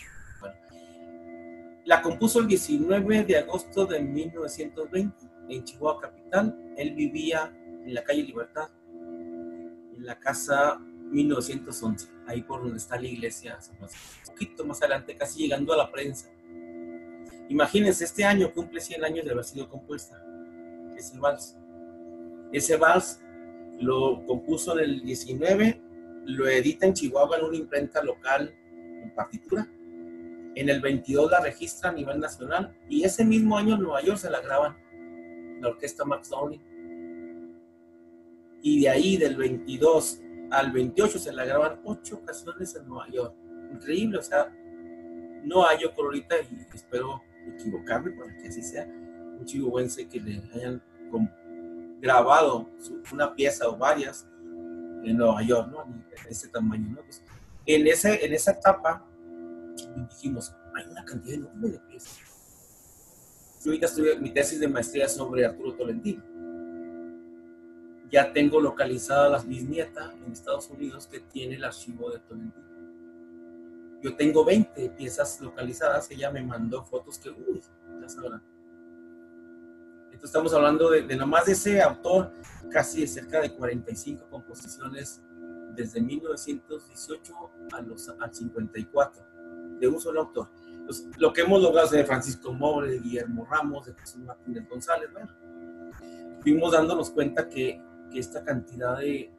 La 1.86 2.02
compuso 2.02 2.40
el 2.40 2.48
19 2.48 3.26
de 3.26 3.38
agosto 3.38 3.86
de 3.86 4.02
1920 4.02 5.16
en 5.50 5.64
Chihuahua 5.64 6.02
Capital. 6.02 6.74
Él 6.78 6.96
vivía 6.96 7.54
en 7.86 7.94
la 7.94 8.04
calle 8.04 8.24
Libertad, 8.24 8.70
en 8.90 10.06
la 10.06 10.20
casa 10.20 10.80
1911, 10.80 12.08
ahí 12.28 12.42
por 12.42 12.62
donde 12.62 12.78
está 12.78 13.00
la 13.00 13.08
iglesia 13.08 13.60
Un 13.80 13.88
poquito 14.26 14.66
más 14.66 14.82
adelante, 14.82 15.16
casi 15.16 15.44
llegando 15.44 15.74
a 15.74 15.78
la 15.78 15.92
prensa. 15.92 16.30
Imagínense, 17.50 18.06
este 18.06 18.24
año 18.24 18.52
cumple 18.52 18.82
100 18.82 19.06
años 19.06 19.26
de 19.26 19.32
haber 19.32 19.44
sido 19.44 19.70
compuesta 19.70 20.20
ese 20.98 21.18
vals. 21.20 21.58
Ese 22.52 22.78
vals 22.78 23.22
lo 23.80 24.26
compuso 24.26 24.78
en 24.78 24.86
el 24.86 25.04
19 25.04 25.82
lo 26.26 26.48
edita 26.48 26.86
en 26.86 26.94
Chihuahua 26.94 27.38
en 27.38 27.46
una 27.46 27.58
imprenta 27.58 28.04
local 28.04 28.54
en 29.04 29.14
partitura. 29.14 29.68
En 30.56 30.70
el 30.70 30.82
22 30.82 31.32
la 31.32 31.42
registra 31.42 31.90
a 31.90 31.94
nivel 31.94 32.20
nacional 32.20 32.76
y 32.90 33.04
ese 33.04 33.26
mismo 33.26 33.58
año 33.58 33.76
en 33.76 33.82
Nueva 33.82 34.02
York 34.02 34.18
se 34.18 34.30
la 34.30 34.42
graban 34.42 34.78
la 35.62 35.70
orquesta 35.70 36.06
Max 36.06 36.30
Downing. 36.30 36.62
Y 38.62 38.82
de 38.82 38.90
ahí, 38.90 39.18
del 39.18 39.36
22 39.36 40.22
al 40.52 40.72
28, 40.72 41.20
se 41.20 41.32
la 41.32 41.46
graban 41.46 41.82
ocho 41.84 42.16
ocasiones 42.16 42.76
en 42.76 42.88
Nueva 42.88 43.08
York. 43.12 43.36
Increíble, 43.74 44.18
o 44.18 44.22
sea, 44.22 44.52
no 45.44 45.64
por 45.96 46.06
ahorita 46.06 46.36
y 46.40 46.66
espero 46.74 47.22
equivocarme 47.54 48.12
para 48.12 48.36
que 48.38 48.48
así 48.48 48.64
sea, 48.64 48.86
un 48.86 49.46
chihuahuense 49.46 50.08
que 50.08 50.20
le 50.20 50.42
hayan 50.56 50.82
grabado 52.02 52.70
una 53.14 53.36
pieza 53.36 53.68
o 53.68 53.78
varias 53.78 54.28
en 55.06 55.18
Nueva 55.18 55.42
York, 55.44 55.70
¿no? 55.72 55.86
De 55.86 56.30
ese 56.30 56.50
tamaño, 56.50 56.90
¿no? 56.90 57.02
Pues, 57.04 57.24
en, 57.66 57.88
ese, 57.88 58.26
en 58.26 58.34
esa 58.34 58.52
etapa 58.52 59.06
dijimos, 60.10 60.54
hay 60.76 60.86
una 60.92 61.06
cantidad 61.06 61.36
enorme 61.36 61.70
de 61.70 61.80
piezas. 61.80 62.20
Yo 63.64 63.72
ahorita 63.72 63.88
estudié 63.88 64.20
mi 64.20 64.32
tesis 64.32 64.60
de 64.60 64.68
maestría 64.68 65.10
sobre 65.10 65.46
Arturo 65.46 65.74
Tolentino. 65.74 66.24
Ya 68.12 68.32
tengo 68.32 68.62
localizadas 68.62 69.32
las 69.32 69.48
bisnietas 69.48 70.14
en 70.14 70.32
Estados 70.32 70.70
Unidos 70.70 71.08
que 71.08 71.20
tiene 71.20 71.56
el 71.56 71.64
archivo 71.64 72.12
de 72.12 72.20
Tolentino. 72.20 72.66
Yo 74.04 74.16
tengo 74.16 74.46
20 74.46 74.90
piezas 74.92 75.42
localizadas, 75.42 76.12
ella 76.12 76.30
me 76.30 76.44
mandó 76.44 76.84
fotos 76.84 77.18
que, 77.18 77.30
uy, 77.32 77.62
ya 78.00 78.08
sabrán. 78.08 78.44
Entonces 80.16 80.30
estamos 80.30 80.54
hablando 80.54 80.90
de, 80.90 81.02
de 81.02 81.16
nomás 81.18 81.46
de 81.46 81.52
ese 81.52 81.82
autor, 81.82 82.32
casi 82.72 83.02
de 83.02 83.08
cerca 83.08 83.42
de 83.42 83.54
45 83.54 84.30
composiciones 84.30 85.22
desde 85.76 86.00
1918 86.00 87.34
a 87.74 87.82
los, 87.82 88.08
al 88.08 88.34
54, 88.34 89.26
de 89.78 89.88
un 89.90 90.00
solo 90.00 90.22
autor. 90.22 90.50
Lo 91.18 91.34
que 91.34 91.42
hemos 91.42 91.62
logrado 91.62 91.90
de 91.90 92.06
Francisco 92.06 92.54
Moure, 92.54 92.92
de 92.92 93.00
Guillermo 93.00 93.46
Ramos, 93.46 93.88
de 93.88 93.94
José 93.94 94.20
Martínez 94.20 94.70
González, 94.70 95.12
bueno, 95.12 95.34
fuimos 96.42 96.72
dándonos 96.72 97.10
cuenta 97.12 97.50
que, 97.50 97.82
esta 98.14 98.46
cantidad 98.46 98.98
de, 99.00 99.30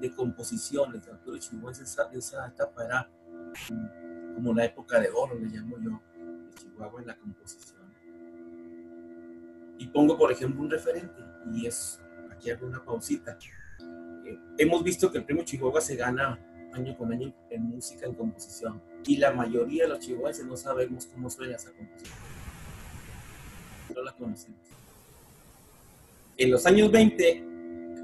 de 0.00 0.10
composiciones 0.14 1.04
de 1.04 1.12
autores 1.12 1.46
chihuahuenses, 1.46 1.90
esa, 1.90 2.10
esa 2.10 2.46
etapa 2.46 2.86
era 2.86 3.10
como 4.34 4.54
la 4.54 4.64
época 4.64 4.98
de 4.98 5.10
oro, 5.10 5.38
le 5.38 5.48
llamo 5.48 5.76
yo, 5.78 6.00
de 6.16 6.54
Chihuahua 6.54 7.02
en 7.02 7.06
la 7.06 7.18
composición. 7.18 7.79
Y 9.80 9.86
pongo, 9.86 10.18
por 10.18 10.30
ejemplo, 10.30 10.60
un 10.60 10.70
referente, 10.70 11.22
y 11.54 11.66
es, 11.66 11.98
aquí 12.30 12.50
hago 12.50 12.66
una 12.66 12.84
pausita. 12.84 13.38
Eh, 14.26 14.38
hemos 14.58 14.84
visto 14.84 15.10
que 15.10 15.16
el 15.16 15.24
premio 15.24 15.42
Chihuahua 15.42 15.80
se 15.80 15.96
gana 15.96 16.38
año 16.74 16.94
con 16.98 17.10
año 17.10 17.34
en 17.48 17.62
música, 17.62 18.04
en 18.04 18.14
composición, 18.14 18.82
y 19.06 19.16
la 19.16 19.32
mayoría 19.32 19.84
de 19.84 19.88
los 19.88 20.00
chihuahuenses 20.00 20.44
no 20.44 20.54
sabemos 20.58 21.06
cómo 21.06 21.30
suena 21.30 21.56
esa 21.56 21.72
composición. 21.72 22.18
No 23.94 24.02
la 24.02 24.12
conocemos. 24.12 24.60
En 26.36 26.50
los 26.50 26.66
años 26.66 26.92
20, 26.92 27.30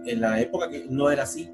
en 0.06 0.20
la 0.20 0.40
época 0.40 0.70
que 0.70 0.86
no 0.88 1.10
era 1.10 1.24
así, 1.24 1.52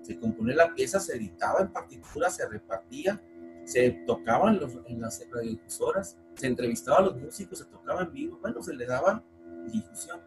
se 0.00 0.18
componía 0.18 0.56
la 0.56 0.74
pieza, 0.74 0.98
se 0.98 1.14
editaba 1.14 1.60
en 1.60 1.74
partitura, 1.74 2.30
se 2.30 2.48
repartía, 2.48 3.20
se 3.66 3.90
tocaban 4.06 4.60
en 4.86 5.00
las 5.00 5.26
radiodifusoras, 5.28 6.16
se 6.36 6.46
entrevistaba 6.46 6.98
a 6.98 7.02
los 7.02 7.16
músicos, 7.16 7.58
se 7.58 7.64
tocaba 7.64 8.02
en 8.02 8.12
vivo, 8.12 8.38
bueno, 8.40 8.62
se 8.62 8.72
le 8.72 8.86
daba 8.86 9.24
difusión. 9.66 10.20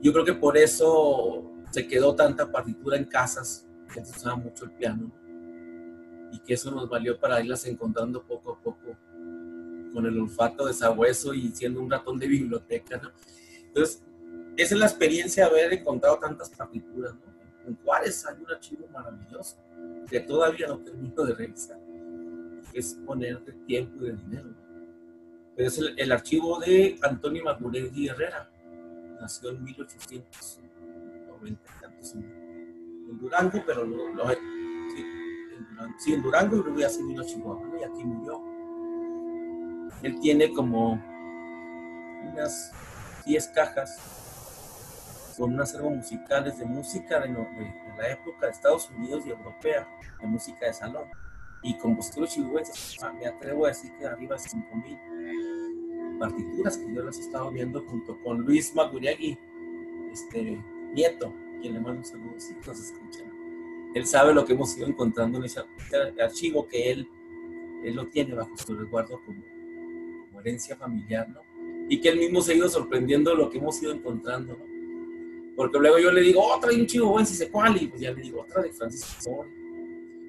Yo 0.00 0.12
creo 0.12 0.24
que 0.24 0.34
por 0.34 0.56
eso 0.56 1.50
se 1.70 1.88
quedó 1.88 2.14
tanta 2.14 2.50
partitura 2.52 2.96
en 2.96 3.06
casas, 3.06 3.66
que 3.92 4.04
se 4.04 4.12
usaba 4.12 4.36
mucho 4.36 4.66
el 4.66 4.70
piano, 4.70 5.10
y 6.32 6.38
que 6.40 6.54
eso 6.54 6.70
nos 6.70 6.88
valió 6.88 7.18
para 7.18 7.40
irlas 7.40 7.66
encontrando 7.66 8.22
poco 8.22 8.52
a 8.52 8.60
poco 8.60 8.96
con 9.92 10.06
el 10.06 10.20
olfato 10.20 10.66
de 10.66 10.74
sabueso 10.74 11.34
y 11.34 11.48
siendo 11.50 11.80
un 11.80 11.90
ratón 11.90 12.20
de 12.20 12.28
biblioteca, 12.28 12.98
¿no? 12.98 13.10
Entonces, 13.66 14.04
esa 14.56 14.74
es 14.74 14.80
la 14.80 14.86
experiencia 14.86 15.48
de 15.48 15.50
haber 15.50 15.72
encontrado 15.72 16.18
tantas 16.20 16.50
partituras, 16.50 17.14
¿no? 17.14 17.33
En 17.66 17.76
Juárez 17.76 18.26
hay 18.26 18.36
un 18.42 18.50
archivo 18.50 18.86
maravilloso 18.92 19.56
que 20.08 20.20
todavía 20.20 20.68
no 20.68 20.78
termino 20.78 21.24
de 21.24 21.34
revisar. 21.34 21.78
Es 22.72 22.94
poner 23.06 23.42
de 23.44 23.52
tiempo 23.66 24.04
y 24.04 24.08
de 24.08 24.16
dinero. 24.16 24.54
Pero 25.56 25.68
es 25.68 25.78
el, 25.78 26.12
archivo 26.12 26.58
de 26.58 26.98
Antonio 27.02 27.44
Maguregui 27.44 28.08
Herrera. 28.08 28.50
Nació 29.20 29.50
en 29.50 29.62
1890 29.62 31.60
en, 32.14 33.18
Durango, 33.18 33.62
pero 33.66 33.84
lo, 33.84 33.96
sí, 34.28 35.02
en 35.56 35.64
Durango, 35.70 35.94
sí, 35.98 36.12
en 36.12 36.22
Durango 36.22 36.56
y 36.56 36.62
luego 36.62 36.78
ya 36.78 36.88
se 36.88 37.02
vino 37.02 37.22
a 37.22 37.26
Chihuahua 37.26 37.80
y 37.80 37.84
aquí 37.84 38.04
murió. 38.04 38.42
Él 40.02 40.18
tiene 40.20 40.52
como 40.52 41.02
unas 42.32 42.72
10 43.24 43.48
cajas 43.48 44.23
con 45.36 45.52
un 45.54 45.60
acervo 45.60 45.90
musicales 45.90 46.58
de 46.58 46.64
música 46.64 47.20
de, 47.20 47.28
la 47.28 48.10
época 48.10 48.46
de 48.46 48.52
Estados 48.52 48.90
Unidos 48.90 49.24
y 49.26 49.30
europea, 49.30 49.88
de 50.20 50.26
música 50.26 50.66
de 50.66 50.72
salón. 50.72 51.08
Y 51.62 51.76
compositores 51.78 52.30
chihuahuenses, 52.30 52.96
ah, 53.02 53.12
me 53.12 53.26
atrevo 53.26 53.64
a 53.64 53.68
decir 53.68 53.90
que 53.98 54.06
arriba 54.06 54.36
de 54.36 54.42
5.000 54.42 56.18
partituras 56.18 56.76
que 56.76 56.94
yo 56.94 57.02
las 57.02 57.18
he 57.18 57.22
estado 57.22 57.50
viendo 57.50 57.82
junto 57.82 58.18
con 58.22 58.42
Luis 58.42 58.74
Maguriagui, 58.74 59.38
este 60.12 60.62
nieto, 60.92 61.34
quien 61.60 61.74
le 61.74 61.80
mando 61.80 62.00
un 62.00 62.04
saludo 62.04 62.34
si 62.38 62.54
nos 62.54 62.78
escuchan. 62.78 63.32
Él 63.94 64.06
sabe 64.06 64.34
lo 64.34 64.44
que 64.44 64.52
hemos 64.52 64.76
ido 64.76 64.86
encontrando 64.86 65.38
en 65.38 65.44
ese 65.44 65.60
archivo 66.20 66.66
que 66.66 66.90
él 66.90 67.08
él 67.84 67.94
lo 67.94 68.06
tiene 68.06 68.34
bajo 68.34 68.56
su 68.56 68.74
resguardo 68.74 69.20
como, 69.24 69.42
como 70.26 70.40
herencia 70.40 70.76
familiar, 70.76 71.28
¿no? 71.28 71.40
Y 71.88 72.00
que 72.00 72.08
él 72.08 72.18
mismo 72.18 72.40
se 72.40 72.52
ha 72.52 72.56
ido 72.56 72.68
sorprendiendo 72.68 73.34
lo 73.34 73.50
que 73.50 73.58
hemos 73.58 73.80
ido 73.82 73.92
encontrando, 73.92 74.56
¿no? 74.56 74.73
Porque 75.56 75.78
luego 75.78 75.98
yo 75.98 76.10
le 76.10 76.20
digo, 76.20 76.42
otra 76.42 76.70
de 76.70 76.80
un 76.80 76.86
chivo 76.86 77.10
buen 77.10 77.26
si 77.26 77.34
se 77.34 77.50
cuál, 77.50 77.80
y 77.80 77.86
pues 77.86 78.00
ya 78.00 78.12
le 78.12 78.22
digo, 78.22 78.40
otra 78.42 78.62
de 78.62 78.72
Francisco 78.72 79.30
Mobre. 79.30 79.50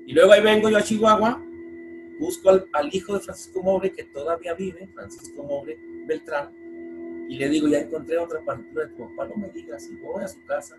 Y 0.07 0.13
luego 0.13 0.31
ahí 0.31 0.41
vengo 0.41 0.69
yo 0.69 0.77
a 0.77 0.83
Chihuahua, 0.83 1.43
busco 2.19 2.49
al, 2.49 2.89
hijo 2.91 3.15
de 3.15 3.19
Francisco 3.21 3.63
Mobre, 3.63 3.91
que 3.91 4.03
todavía 4.03 4.53
vive, 4.53 4.87
Francisco 4.93 5.43
Mobre 5.43 5.79
Beltrán, 6.05 6.53
y 7.27 7.37
le 7.37 7.49
digo, 7.49 7.67
ya 7.67 7.79
encontré 7.79 8.17
otra 8.17 8.39
partitura 8.45 8.85
de 8.85 8.93
tu 8.93 9.09
papá, 9.09 9.27
no 9.27 9.35
me 9.35 9.49
digas, 9.49 9.89
y 9.91 9.95
voy 9.95 10.23
a 10.23 10.27
su 10.27 10.43
casa. 10.45 10.77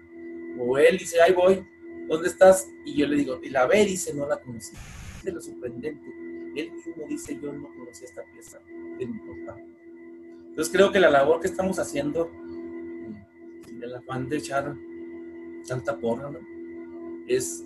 O 0.59 0.79
él 0.79 0.97
dice, 0.97 1.21
ahí 1.21 1.33
voy, 1.33 1.67
¿dónde 2.07 2.29
estás? 2.29 2.71
Y 2.85 2.95
yo 2.95 3.09
le 3.09 3.17
digo, 3.17 3.41
y 3.43 3.51
la 3.51 3.67
ve, 3.67 3.85
dice, 3.85 4.15
no 4.15 4.29
la 4.29 4.41
conocí. 4.41 4.77
Es 5.25 5.35
lo 5.35 5.41
sorprendente. 5.41 6.07
Él 6.55 6.71
mismo 6.73 7.05
dice, 7.09 7.39
yo 7.43 7.53
no 7.53 7.69
conocí 7.75 8.05
esta 8.05 8.23
pieza 8.33 8.61
de 8.99 9.07
mi 9.07 9.19
papá. 9.19 9.59
Entonces 10.49 10.73
creo 10.73 10.93
que 10.93 11.01
la 11.01 11.11
labor 11.11 11.41
que 11.41 11.49
estamos 11.49 11.79
haciendo 11.79 12.31
el 13.83 13.95
afán 13.95 14.29
de 14.29 14.39
echar 14.39 14.75
tanta 15.67 15.97
porra, 15.97 16.31
es, 17.27 17.65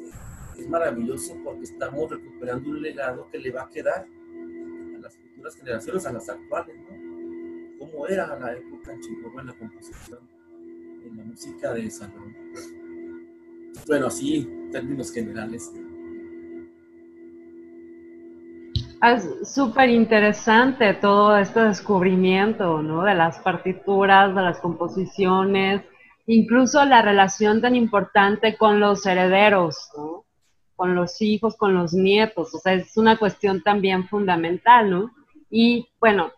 es 0.59 0.69
maravilloso 0.69 1.37
porque 1.45 1.65
estamos 1.65 2.11
recuperando 2.11 2.71
un 2.71 2.83
legado 2.83 3.29
que 3.31 3.39
le 3.39 3.51
va 3.51 3.63
a 3.63 3.69
quedar 3.69 4.07
a 4.97 4.99
las 4.99 5.17
futuras 5.17 5.57
generaciones, 5.57 6.07
a 6.07 6.13
las 6.13 6.29
actuales, 6.29 6.77
¿no? 6.79 7.79
¿Cómo 7.79 8.07
era 8.07 8.39
la 8.39 8.53
época 8.53 8.93
en 8.93 9.01
Chihuahua 9.01 9.41
en 9.41 9.47
la 9.47 9.55
composición, 9.55 10.19
en 11.05 11.17
la 11.17 11.25
música 11.25 11.73
de 11.73 11.91
salón? 11.91 12.37
Bueno, 13.87 14.07
así, 14.07 14.49
términos 14.71 15.13
generales. 15.13 15.73
Es 19.03 19.55
súper 19.55 19.89
interesante 19.89 20.93
todo 20.93 21.39
este 21.39 21.61
descubrimiento, 21.61 22.83
¿no? 22.83 23.03
De 23.05 23.15
las 23.15 23.39
partituras, 23.39 24.35
de 24.35 24.43
las 24.43 24.61
composiciones, 24.61 25.83
incluso 26.33 26.85
la 26.85 27.03
relación 27.03 27.61
tan 27.61 27.75
importante 27.75 28.57
con 28.57 28.79
los 28.79 29.05
herederos, 29.05 29.91
con 30.77 30.95
los 30.95 31.21
hijos, 31.21 31.57
con 31.57 31.75
los 31.75 31.93
nietos, 31.93 32.55
o 32.55 32.59
sea, 32.59 32.75
es 32.75 32.97
una 32.97 33.17
cuestión 33.17 33.63
también 33.63 34.07
fundamental, 34.07 34.91
¿no? 34.91 35.11
Y 35.51 35.89
bueno, 35.99 36.31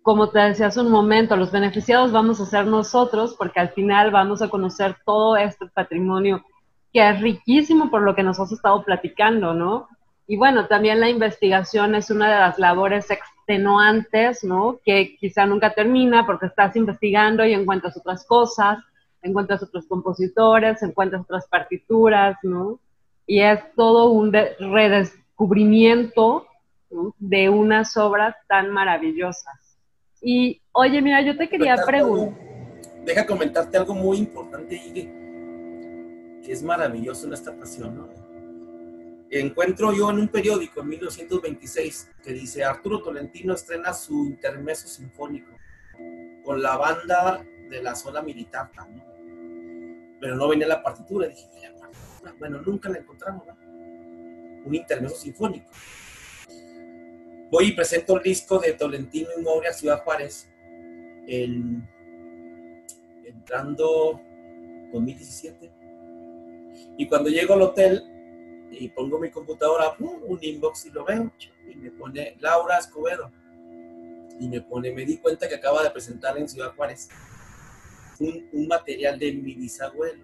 como 0.00 0.30
te 0.30 0.38
decía 0.38 0.68
hace 0.68 0.80
un 0.80 0.90
momento, 0.90 1.36
los 1.36 1.52
beneficiados 1.52 2.12
vamos 2.12 2.40
a 2.40 2.46
ser 2.46 2.66
nosotros 2.66 3.34
porque 3.36 3.60
al 3.60 3.68
final 3.70 4.10
vamos 4.10 4.40
a 4.40 4.48
conocer 4.48 4.96
todo 5.04 5.36
este 5.36 5.66
patrimonio 5.66 6.42
que 6.90 7.06
es 7.06 7.20
riquísimo 7.20 7.90
por 7.90 8.02
lo 8.02 8.14
que 8.14 8.22
nos 8.22 8.40
has 8.40 8.52
estado 8.52 8.82
platicando, 8.84 9.52
¿no? 9.52 9.86
Y 10.26 10.38
bueno, 10.38 10.66
también 10.66 10.98
la 10.98 11.10
investigación 11.10 11.94
es 11.94 12.10
una 12.10 12.32
de 12.32 12.40
las 12.40 12.58
labores 12.58 13.10
extenuantes, 13.10 14.42
¿no? 14.44 14.80
Que 14.82 15.14
quizá 15.20 15.44
nunca 15.44 15.74
termina 15.74 16.24
porque 16.24 16.46
estás 16.46 16.74
investigando 16.74 17.44
y 17.44 17.52
encuentras 17.52 17.98
otras 17.98 18.26
cosas 18.26 18.78
encuentras 19.26 19.62
otros 19.62 19.86
compositores, 19.86 20.82
encuentras 20.82 21.22
otras 21.22 21.46
partituras, 21.48 22.36
¿no? 22.42 22.80
Y 23.26 23.40
es 23.40 23.60
todo 23.74 24.10
un 24.10 24.32
redescubrimiento 24.32 26.46
de 27.18 27.48
unas 27.48 27.96
obras 27.96 28.36
tan 28.48 28.70
maravillosas. 28.70 29.78
Y, 30.20 30.62
oye, 30.72 31.02
mira, 31.02 31.22
yo 31.22 31.36
te 31.36 31.48
quería 31.48 31.76
preguntar. 31.76 32.40
Deja 33.04 33.26
comentarte 33.26 33.76
algo 33.76 33.94
muy 33.94 34.18
importante, 34.18 34.74
Ige, 34.74 35.12
que 36.44 36.52
es 36.52 36.62
maravilloso 36.62 37.26
en 37.26 37.34
esta 37.34 37.56
pasión, 37.56 37.96
¿no? 37.96 38.08
Encuentro 39.30 39.92
yo 39.92 40.10
en 40.10 40.20
un 40.20 40.28
periódico 40.28 40.80
en 40.80 40.88
1926 40.88 42.12
que 42.22 42.32
dice 42.32 42.64
Arturo 42.64 43.02
Tolentino 43.02 43.54
estrena 43.54 43.92
su 43.92 44.24
intermeso 44.24 44.86
sinfónico 44.86 45.50
con 46.44 46.62
la 46.62 46.76
banda 46.76 47.44
de 47.68 47.82
la 47.82 47.96
zona 47.96 48.22
militar, 48.22 48.70
¿no? 48.76 49.15
Pero 50.20 50.36
no 50.36 50.48
venía 50.48 50.66
la 50.66 50.82
partitura. 50.82 51.28
Dije, 51.28 51.48
Bueno, 52.38 52.60
nunca 52.62 52.88
la 52.88 52.98
encontramos, 52.98 53.44
Un 54.64 54.74
intermedio 54.74 55.14
sinfónico. 55.14 55.70
Voy 57.50 57.68
y 57.68 57.72
presento 57.72 58.16
el 58.16 58.22
disco 58.22 58.58
de 58.58 58.72
Tolentino 58.72 59.28
y 59.38 59.42
Moria 59.42 59.72
Ciudad 59.72 60.02
Juárez, 60.02 60.50
en, 61.28 61.88
entrando 63.24 64.20
2017. 64.92 65.72
Y 66.98 67.06
cuando 67.06 67.30
llego 67.30 67.54
al 67.54 67.62
hotel 67.62 68.02
y 68.70 68.88
pongo 68.88 69.18
mi 69.20 69.30
computadora, 69.30 69.94
un 70.00 70.38
inbox 70.40 70.86
y 70.86 70.90
lo 70.90 71.04
veo, 71.04 71.30
y 71.70 71.76
me 71.76 71.90
pone 71.92 72.36
Laura 72.40 72.78
Escobedo. 72.78 73.30
Y 74.38 74.48
me 74.48 74.60
pone, 74.60 74.92
me 74.92 75.04
di 75.04 75.18
cuenta 75.18 75.48
que 75.48 75.54
acaba 75.54 75.82
de 75.82 75.90
presentar 75.90 76.36
en 76.36 76.48
Ciudad 76.48 76.74
Juárez 76.74 77.08
un, 78.20 78.66
material 78.66 79.18
de 79.18 79.32
mi 79.32 79.54
bisabuelo. 79.54 80.22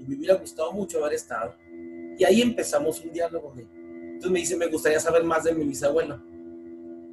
Y 0.00 0.04
me 0.06 0.16
hubiera 0.16 0.34
gustado 0.34 0.72
mucho 0.72 0.98
haber 0.98 1.14
estado. 1.14 1.54
Y 2.18 2.24
ahí 2.24 2.42
empezamos 2.42 3.00
un 3.04 3.12
diálogo. 3.12 3.52
Entonces 3.56 4.30
me 4.30 4.40
dice, 4.40 4.56
me 4.56 4.66
gustaría 4.66 5.00
saber 5.00 5.24
más 5.24 5.44
de 5.44 5.54
mi 5.54 5.64
bisabuelo. 5.64 6.20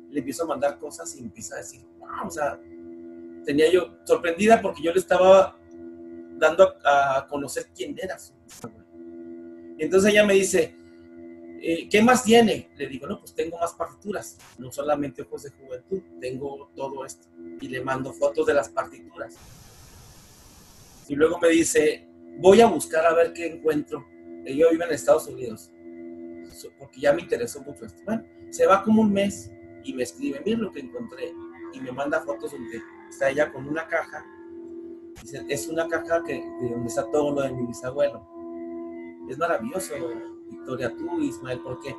Le 0.09 0.19
empiezo 0.19 0.43
a 0.43 0.47
mandar 0.47 0.77
cosas 0.79 1.15
y 1.15 1.19
empieza 1.19 1.55
a 1.55 1.57
decir, 1.59 1.81
wow, 1.99 2.27
o 2.27 2.31
sea, 2.31 2.59
tenía 3.45 3.71
yo 3.71 3.97
sorprendida 4.03 4.61
porque 4.61 4.83
yo 4.83 4.91
le 4.91 4.99
estaba 4.99 5.57
dando 6.37 6.75
a, 6.83 7.25
conocer 7.29 7.67
quién 7.75 7.95
era 8.01 8.17
su 8.19 8.33
bisabuelo. 8.43 8.85
Entonces 9.79 10.11
ella 10.11 10.25
me 10.25 10.33
dice, 10.33 10.75
eh, 11.61 11.87
¿qué 11.89 12.01
más 12.01 12.23
tiene? 12.23 12.69
Le 12.75 12.87
digo, 12.87 13.07
no, 13.07 13.19
pues 13.19 13.33
tengo 13.33 13.57
más 13.57 13.73
partituras, 13.73 14.37
no 14.57 14.71
solamente 14.71 15.21
ojos 15.23 15.43
de 15.43 15.51
juventud, 15.51 16.01
tengo 16.19 16.69
todo 16.75 17.05
esto. 17.05 17.27
Y 17.61 17.67
le 17.67 17.81
mando 17.81 18.13
fotos 18.13 18.45
de 18.45 18.53
las 18.53 18.69
partituras. 18.69 19.35
Y 21.07 21.15
luego 21.15 21.39
me 21.39 21.49
dice, 21.49 22.07
voy 22.39 22.61
a 22.61 22.67
buscar 22.67 23.05
a 23.05 23.13
ver 23.13 23.33
qué 23.33 23.47
encuentro. 23.47 24.05
Yo 24.45 24.69
vivo 24.69 24.83
en 24.83 24.91
Estados 24.91 25.27
Unidos, 25.27 25.71
porque 26.79 27.01
ya 27.01 27.13
me 27.13 27.21
interesó 27.21 27.61
mucho 27.61 27.85
esto. 27.85 28.01
Bueno, 28.05 28.23
se 28.49 28.65
va 28.65 28.83
como 28.83 29.01
un 29.01 29.11
mes 29.11 29.51
y 29.83 29.93
me 29.93 30.03
escribe, 30.03 30.41
mira 30.45 30.59
lo 30.59 30.71
que 30.71 30.79
encontré. 30.79 31.33
Y 31.73 31.81
me 31.81 31.91
manda 31.91 32.21
fotos 32.21 32.51
donde 32.51 32.81
está 33.09 33.29
ella 33.29 33.51
con 33.51 33.67
una 33.67 33.87
caja. 33.87 34.25
Dice, 35.21 35.45
es 35.49 35.67
una 35.67 35.87
caja 35.87 36.23
que, 36.23 36.33
de 36.33 36.69
donde 36.69 36.87
está 36.87 37.09
todo 37.11 37.31
lo 37.33 37.41
de 37.41 37.51
mi 37.51 37.67
bisabuelo. 37.67 38.25
Es 39.29 39.37
maravilloso, 39.37 39.93
Victoria, 40.49 40.95
tú, 40.95 41.19
Ismael, 41.21 41.59
porque 41.61 41.95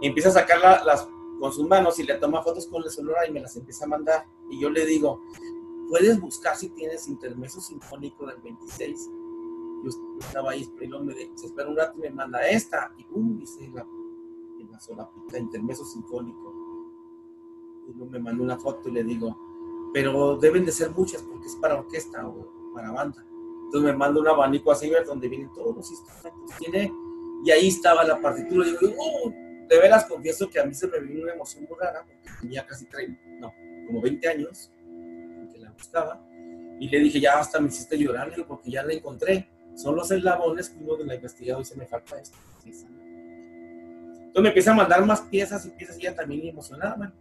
empieza 0.00 0.28
a 0.28 0.32
sacarla 0.32 0.84
las, 0.84 1.08
con 1.40 1.52
sus 1.52 1.66
manos 1.66 1.98
y 1.98 2.04
le 2.04 2.14
toma 2.14 2.42
fotos 2.42 2.66
con 2.66 2.82
el 2.84 2.90
celular 2.90 3.28
y 3.28 3.32
me 3.32 3.40
las 3.40 3.56
empieza 3.56 3.86
a 3.86 3.88
mandar. 3.88 4.26
Y 4.50 4.60
yo 4.60 4.70
le 4.70 4.86
digo, 4.86 5.22
puedes 5.90 6.20
buscar 6.20 6.56
si 6.56 6.70
tienes 6.70 7.08
intermeso 7.08 7.60
sinfónico 7.60 8.24
del 8.24 8.40
26. 8.40 9.10
Yo, 9.82 9.90
estaba 10.20 10.52
ahí, 10.52 10.70
pero 10.78 11.02
me 11.02 11.14
dice, 11.14 11.46
espera 11.46 11.68
un 11.68 11.76
rato 11.76 11.98
y 11.98 12.02
me 12.02 12.10
manda 12.10 12.46
esta, 12.48 12.94
y 12.96 13.04
pum, 13.04 13.38
dice 13.38 13.68
la, 13.74 13.84
en 14.60 14.70
la 14.70 14.78
solapita, 14.78 15.38
intermeso 15.38 15.84
sinfónico. 15.84 16.54
Y 17.88 17.92
luego 17.92 18.12
me 18.12 18.20
manda 18.20 18.44
una 18.44 18.58
foto 18.58 18.88
y 18.88 18.92
le 18.92 19.02
digo, 19.02 19.36
pero 19.92 20.36
deben 20.36 20.64
de 20.64 20.70
ser 20.70 20.90
muchas 20.90 21.22
porque 21.22 21.48
es 21.48 21.56
para 21.56 21.80
orquesta 21.80 22.26
o 22.26 22.72
para 22.72 22.92
banda. 22.92 23.26
Entonces 23.64 23.90
me 23.90 23.96
manda 23.96 24.20
un 24.20 24.28
abanico 24.28 24.70
así, 24.70 24.90
donde 25.06 25.28
vienen 25.28 25.52
todos 25.52 25.74
los 25.74 25.90
instrumentos. 25.90 26.56
Tiene, 26.58 26.92
y 27.44 27.50
ahí 27.50 27.68
estaba 27.68 28.04
la 28.04 28.20
partitura. 28.20 28.66
Y 28.66 28.76
digo, 28.76 28.94
oh, 28.98 29.30
de 29.68 29.78
veras 29.78 30.04
confieso 30.04 30.48
que 30.48 30.60
a 30.60 30.64
mí 30.64 30.74
se 30.74 30.86
me 30.86 31.00
vino 31.00 31.22
una 31.22 31.32
emoción 31.32 31.64
muy 31.68 31.76
rara, 31.80 32.04
porque 32.04 32.30
tenía 32.40 32.64
casi 32.66 32.86
30, 32.86 33.20
no, 33.40 33.52
como 33.86 34.00
20 34.00 34.28
años 34.28 34.70
estaba. 35.80 36.20
Y 36.80 36.88
le 36.88 36.98
dije, 36.98 37.20
ya 37.20 37.38
hasta 37.38 37.60
me 37.60 37.68
hiciste 37.68 37.98
llorar, 37.98 38.32
porque 38.48 38.70
ya 38.70 38.82
la 38.82 38.94
encontré. 38.94 39.46
Son 39.74 39.94
los 39.94 40.10
eslabones 40.10 40.70
que 40.70 40.82
uno 40.82 40.96
de 40.96 41.04
la 41.04 41.14
investigado 41.14 41.60
y 41.60 41.64
se 41.66 41.76
me 41.76 41.86
falta 41.86 42.18
esto. 42.18 42.38
Entonces 42.64 44.42
me 44.42 44.48
empieza 44.48 44.72
a 44.72 44.74
mandar 44.74 45.04
más 45.04 45.20
piezas 45.20 45.66
y 45.66 45.70
piezas 45.70 45.98
y 45.98 46.06
ella 46.06 46.16
también 46.16 46.46
emocionada. 46.46 47.12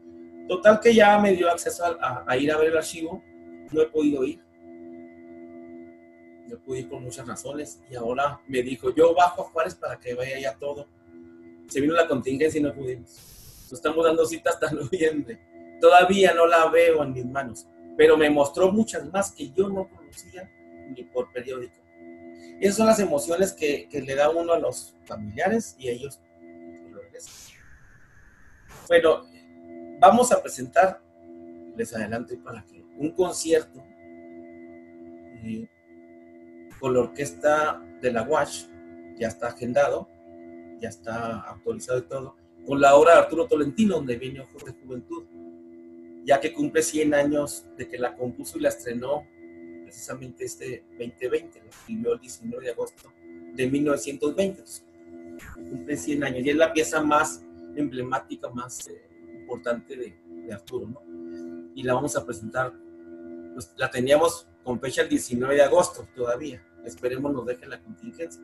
total 0.47 0.79
que 0.79 0.95
ya 0.95 1.19
me 1.19 1.33
dio 1.33 1.51
acceso 1.51 1.83
a, 1.85 2.37
ir 2.37 2.51
a 2.51 2.57
ver 2.57 2.69
el 2.69 2.77
archivo. 2.77 3.21
No 3.71 3.81
he 3.81 3.87
podido 3.87 4.23
ir. 4.23 4.41
No 6.47 6.57
pude 6.59 6.79
ir 6.79 6.89
por 6.89 7.01
muchas 7.01 7.27
razones. 7.27 7.81
Y 7.91 7.95
ahora 7.95 8.39
me 8.47 8.63
dijo, 8.63 8.95
yo 8.95 9.13
bajo 9.13 9.41
a 9.41 9.45
Juárez 9.45 9.75
para 9.75 9.99
que 9.99 10.13
vaya 10.13 10.39
ya 10.39 10.55
todo. 10.55 10.87
Se 11.67 11.81
vino 11.81 11.93
la 11.93 12.07
contingencia 12.07 12.59
y 12.61 12.63
no 12.63 12.73
pudimos. 12.73 13.09
Nos 13.63 13.73
estamos 13.73 14.05
dando 14.05 14.25
citas 14.25 14.53
hasta 14.53 14.71
noviembre. 14.73 15.37
Todavía 15.81 16.33
no 16.33 16.47
la 16.47 16.69
veo 16.69 17.03
en 17.03 17.11
mis 17.11 17.25
manos 17.25 17.67
pero 17.99 18.15
me 18.15 18.29
mostró 18.29 18.71
muchas 18.71 19.11
más 19.11 19.33
que 19.33 19.51
yo 19.51 19.67
no 19.67 19.89
conocía 19.89 20.49
ni 20.95 21.03
por 21.03 21.33
periódico. 21.33 21.75
Esas 22.61 22.77
son 22.77 22.87
las 22.87 22.99
emociones 23.01 23.51
que, 23.51 23.89
le 23.91 24.15
da 24.15 24.29
uno 24.29 24.53
a 24.53 24.57
los 24.57 24.95
familiares 25.03 25.75
y 25.77 25.89
a 25.89 25.91
ellos 25.91 26.17
Bueno, 28.87 29.23
vamos 29.99 30.31
a 30.31 30.41
presentar, 30.41 31.01
les 31.75 31.93
adelanto 31.93 32.41
para 32.41 32.65
que, 32.65 32.81
un 32.97 33.11
concierto 33.11 33.83
eh, 35.43 35.67
con 36.79 36.93
la 36.93 37.01
orquesta 37.01 37.85
de 38.01 38.13
la 38.13 38.23
WASH, 38.23 38.67
ya 39.17 39.27
está 39.27 39.47
agendado, 39.47 40.07
ya 40.79 40.87
está 40.87 41.41
actualizado 41.41 41.99
y 41.99 42.03
todo, 42.03 42.37
con 42.65 42.79
la 42.79 42.95
obra 42.95 43.15
de 43.15 43.19
Arturo 43.19 43.45
Tolentino, 43.45 43.95
donde 43.95 44.15
viene 44.15 44.39
Ojos 44.39 44.63
de 44.63 44.71
Juventud, 44.71 45.25
ya 46.29 46.39
que 46.39 46.53
cumple 46.53 46.83
100 46.83 47.15
años 47.15 47.65
de 47.75 47.87
que 47.87 47.97
la 47.97 48.15
compuso 48.15 48.59
y 48.59 48.61
la 48.61 48.69
estrenó 48.69 49.25
precisamente 49.81 50.45
este 50.45 50.83
2020, 50.91 51.59
lo 51.59 51.69
escribió 51.69 52.13
el 52.13 52.19
19 52.19 52.65
de 52.65 52.71
agosto 52.71 53.11
de 53.55 53.67
1920. 53.67 54.63
cumple 55.55 55.97
100 55.97 56.23
años 56.23 56.45
y 56.45 56.51
es 56.51 56.55
la 56.55 56.71
pieza 56.71 57.01
más 57.01 57.41
emblemática, 57.75 58.47
más 58.47 58.89
eh, 58.89 59.01
importante 59.39 59.95
de, 59.95 60.15
de, 60.45 60.53
Arturo, 60.53 60.85
¿no? 60.85 61.01
Y 61.73 61.81
la 61.81 61.95
vamos 61.95 62.15
a 62.15 62.23
presentar, 62.23 62.73
pues 63.55 63.73
la 63.77 63.89
teníamos 63.89 64.47
con 64.63 64.79
fecha 64.79 65.01
el 65.01 65.09
19 65.09 65.55
de 65.55 65.63
agosto 65.63 66.07
todavía, 66.13 66.63
esperemos 66.85 67.33
nos 67.33 67.47
deje 67.47 67.65
la 67.65 67.81
contingencia. 67.81 68.39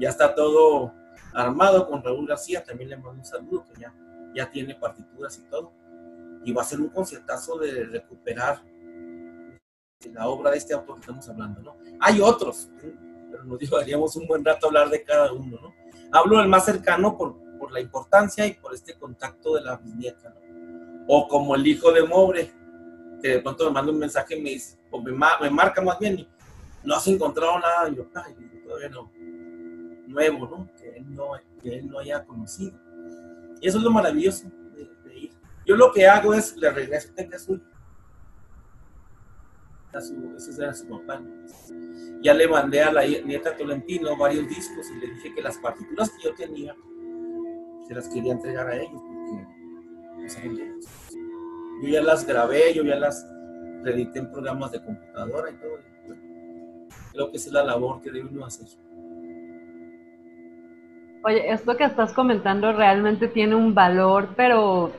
Ya 0.00 0.08
está 0.08 0.34
todo 0.34 0.94
armado 1.34 1.86
con 1.86 2.02
Raúl 2.02 2.26
García, 2.26 2.64
también 2.64 2.88
le 2.88 2.96
mando 2.96 3.20
un 3.20 3.26
saludo, 3.26 3.66
que 3.66 3.82
ya, 3.82 3.94
ya 4.34 4.50
tiene 4.50 4.74
partituras 4.74 5.38
y 5.38 5.50
todo. 5.50 5.84
Y 6.46 6.52
va 6.52 6.62
a 6.62 6.64
ser 6.64 6.80
un 6.80 6.88
conciertazo 6.88 7.58
de 7.58 7.84
recuperar 7.84 8.62
la 10.14 10.28
obra 10.28 10.52
de 10.52 10.58
este 10.58 10.72
autor 10.72 10.94
que 10.94 11.00
estamos 11.00 11.28
hablando, 11.28 11.60
¿no? 11.60 11.76
Hay 12.00 12.20
otros, 12.20 12.70
pero 13.30 13.44
nos 13.44 13.58
llevaríamos 13.58 14.14
un 14.14 14.28
buen 14.28 14.44
rato 14.44 14.66
a 14.66 14.68
hablar 14.68 14.88
de 14.88 15.02
cada 15.02 15.32
uno, 15.32 15.58
¿no? 15.60 15.74
Hablo 16.12 16.38
del 16.38 16.48
más 16.48 16.64
cercano 16.64 17.18
por, 17.18 17.36
por 17.58 17.72
la 17.72 17.80
importancia 17.80 18.46
y 18.46 18.54
por 18.54 18.72
este 18.72 18.94
contacto 18.94 19.56
de 19.56 19.62
la 19.62 19.76
bisnieta, 19.76 20.30
¿no? 20.30 21.04
O 21.08 21.26
como 21.26 21.56
el 21.56 21.66
hijo 21.66 21.90
de 21.90 22.04
Mobre, 22.04 22.52
que 23.20 23.28
de 23.28 23.40
pronto 23.40 23.64
me 23.64 23.72
manda 23.72 23.90
un 23.90 23.98
mensaje 23.98 24.38
y 24.38 24.42
me 24.42 24.50
dice, 24.50 24.78
o 24.92 25.02
me, 25.02 25.12
me 25.12 25.50
marca 25.50 25.82
más 25.82 25.98
bien, 25.98 26.28
no 26.84 26.94
has 26.94 27.08
encontrado 27.08 27.58
nada, 27.58 27.88
y 27.88 27.96
yo, 27.96 28.06
ay, 28.14 28.34
todavía 28.64 28.88
no, 28.88 29.10
nuevo, 30.06 30.46
¿no? 30.46 30.68
Que 30.76 30.98
él 30.98 31.12
no, 31.12 31.32
que 31.60 31.74
él 31.74 31.88
no 31.88 31.98
haya 31.98 32.24
conocido. 32.24 32.72
Y 33.60 33.68
eso 33.68 33.78
es 33.78 33.84
lo 33.84 33.90
maravilloso. 33.90 34.46
Yo 35.66 35.74
lo 35.74 35.92
que 35.92 36.06
hago 36.06 36.32
es, 36.32 36.56
le 36.56 36.70
regreso 36.70 37.10
a 37.18 37.38
su, 37.38 37.60
a 39.92 40.00
su, 40.00 40.34
ese 40.36 40.62
era 40.62 40.72
su 40.72 40.88
papá. 40.88 41.20
Ya 42.22 42.32
le 42.34 42.46
mandé 42.46 42.82
a 42.82 42.92
la 42.92 43.04
nieta 43.04 43.56
Tolentino 43.56 44.16
varios 44.16 44.48
discos 44.48 44.88
y 44.90 45.00
le 45.00 45.12
dije 45.14 45.34
que 45.34 45.42
las 45.42 45.58
partituras 45.58 46.08
que 46.10 46.22
yo 46.22 46.34
tenía 46.34 46.74
se 47.88 47.94
las 47.94 48.08
quería 48.08 48.32
entregar 48.32 48.68
a 48.68 48.76
ellos 48.76 49.02
porque 49.02 49.26
yo 51.82 51.88
ya 51.88 52.02
las 52.02 52.26
grabé, 52.26 52.72
yo 52.72 52.84
ya 52.84 52.96
las 52.96 53.26
edité 53.84 54.20
en 54.20 54.30
programas 54.30 54.72
de 54.72 54.82
computadora 54.82 55.50
y 55.50 55.54
todo. 55.54 55.78
creo 57.12 57.30
que 57.30 57.36
es 57.36 57.46
la 57.48 57.64
labor 57.64 58.00
que 58.00 58.10
debe 58.10 58.28
uno 58.28 58.46
hacer. 58.46 58.66
Oye, 61.24 61.52
esto 61.52 61.76
que 61.76 61.84
estás 61.84 62.12
comentando 62.12 62.72
realmente 62.72 63.28
tiene 63.28 63.56
un 63.56 63.74
valor, 63.74 64.30
pero 64.36 64.92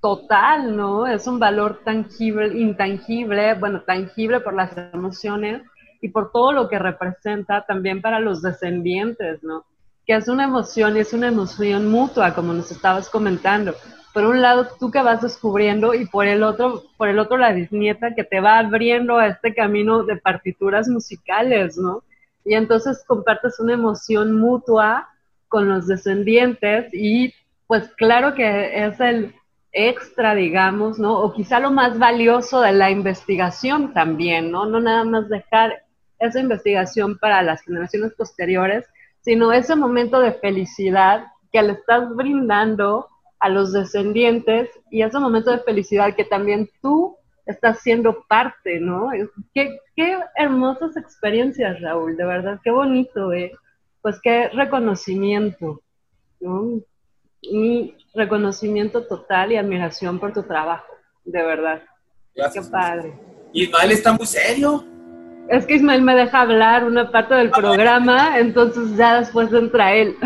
total, 0.00 0.76
¿no? 0.76 1.06
Es 1.06 1.26
un 1.26 1.38
valor 1.38 1.80
tangible, 1.84 2.58
intangible, 2.58 3.54
bueno, 3.54 3.82
tangible 3.82 4.40
por 4.40 4.54
las 4.54 4.76
emociones 4.92 5.62
y 6.00 6.08
por 6.08 6.30
todo 6.30 6.52
lo 6.52 6.68
que 6.68 6.78
representa 6.78 7.64
también 7.66 8.00
para 8.00 8.20
los 8.20 8.42
descendientes, 8.42 9.42
¿no? 9.42 9.64
Que 10.06 10.14
es 10.14 10.28
una 10.28 10.44
emoción 10.44 10.96
y 10.96 11.00
es 11.00 11.12
una 11.12 11.28
emoción 11.28 11.90
mutua, 11.90 12.34
como 12.34 12.52
nos 12.52 12.70
estabas 12.70 13.10
comentando. 13.10 13.74
Por 14.14 14.24
un 14.24 14.40
lado, 14.40 14.68
tú 14.78 14.90
que 14.90 15.02
vas 15.02 15.20
descubriendo 15.20 15.94
y 15.94 16.06
por 16.06 16.26
el 16.26 16.42
otro, 16.42 16.84
por 16.96 17.08
el 17.08 17.18
otro 17.18 17.36
la 17.36 17.52
bisnieta 17.52 18.14
que 18.14 18.24
te 18.24 18.40
va 18.40 18.58
abriendo 18.58 19.18
a 19.18 19.26
este 19.26 19.54
camino 19.54 20.04
de 20.04 20.16
partituras 20.16 20.88
musicales, 20.88 21.76
¿no? 21.76 22.02
Y 22.44 22.54
entonces 22.54 23.04
compartes 23.06 23.60
una 23.60 23.74
emoción 23.74 24.38
mutua 24.38 25.08
con 25.48 25.68
los 25.68 25.86
descendientes 25.86 26.88
y 26.92 27.34
pues 27.66 27.88
claro 27.96 28.34
que 28.34 28.86
es 28.86 28.98
el 29.00 29.34
extra, 29.72 30.34
digamos, 30.34 30.98
¿no? 30.98 31.20
O 31.20 31.32
quizá 31.32 31.60
lo 31.60 31.70
más 31.70 31.98
valioso 31.98 32.60
de 32.60 32.72
la 32.72 32.90
investigación 32.90 33.92
también, 33.92 34.50
¿no? 34.50 34.66
No 34.66 34.80
nada 34.80 35.04
más 35.04 35.28
dejar 35.28 35.82
esa 36.18 36.40
investigación 36.40 37.18
para 37.18 37.42
las 37.42 37.62
generaciones 37.62 38.12
posteriores, 38.14 38.84
sino 39.20 39.52
ese 39.52 39.76
momento 39.76 40.20
de 40.20 40.32
felicidad 40.32 41.26
que 41.52 41.62
le 41.62 41.72
estás 41.72 42.14
brindando 42.14 43.08
a 43.40 43.48
los 43.48 43.72
descendientes 43.72 44.68
y 44.90 45.02
ese 45.02 45.18
momento 45.18 45.50
de 45.50 45.60
felicidad 45.60 46.14
que 46.16 46.24
también 46.24 46.68
tú 46.82 47.16
estás 47.46 47.80
siendo 47.80 48.24
parte, 48.28 48.80
¿no? 48.80 49.10
Qué, 49.54 49.78
qué 49.94 50.18
hermosas 50.36 50.96
experiencias, 50.96 51.80
Raúl, 51.80 52.16
de 52.16 52.24
verdad, 52.24 52.60
qué 52.62 52.70
bonito, 52.70 53.32
¿eh? 53.32 53.52
pues 54.02 54.20
qué 54.22 54.48
reconocimiento, 54.48 55.82
¿no? 56.40 56.80
Y 57.40 57.94
reconocimiento 58.18 59.06
total 59.06 59.52
y 59.52 59.56
admiración 59.56 60.18
por 60.18 60.34
tu 60.34 60.42
trabajo, 60.42 60.92
de 61.24 61.42
verdad. 61.42 61.82
Gracias. 62.34 62.66
Qué 62.66 62.70
padre. 62.70 63.14
Ismael 63.52 63.92
está 63.92 64.12
muy 64.12 64.26
serio. 64.26 64.84
Es 65.48 65.64
que 65.64 65.76
Ismael 65.76 66.02
me 66.02 66.14
deja 66.14 66.42
hablar 66.42 66.84
una 66.84 67.10
parte 67.10 67.34
del 67.34 67.48
ah, 67.52 67.56
programa, 67.56 68.38
entonces 68.38 68.96
ya 68.96 69.20
después 69.20 69.50
entra 69.52 69.94
él. 69.94 70.16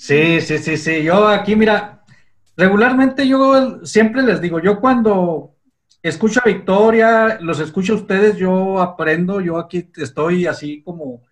Sí, 0.00 0.40
sí, 0.40 0.58
sí, 0.58 0.76
sí. 0.76 1.02
Yo 1.04 1.28
aquí, 1.28 1.54
mira, 1.54 2.02
regularmente 2.56 3.28
yo 3.28 3.84
siempre 3.84 4.22
les 4.22 4.40
digo, 4.40 4.58
yo 4.58 4.80
cuando 4.80 5.54
escucho 6.02 6.40
a 6.42 6.48
Victoria, 6.48 7.38
los 7.40 7.60
escucho 7.60 7.92
a 7.92 7.96
ustedes, 7.96 8.36
yo 8.36 8.80
aprendo, 8.80 9.40
yo 9.40 9.58
aquí 9.58 9.90
estoy 9.96 10.46
así 10.46 10.82
como, 10.82 11.22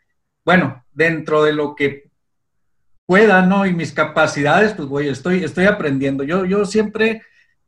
bueno, 0.44 0.84
dentro 0.92 1.42
de 1.42 1.54
lo 1.54 1.74
que 1.74 2.07
pueda, 3.08 3.40
¿no? 3.40 3.64
Y 3.64 3.72
mis 3.72 3.92
capacidades, 3.92 4.74
pues 4.74 4.86
voy, 4.86 5.08
estoy, 5.08 5.42
estoy 5.42 5.64
aprendiendo. 5.64 6.24
Yo, 6.24 6.44
yo 6.44 6.66
siempre 6.66 7.22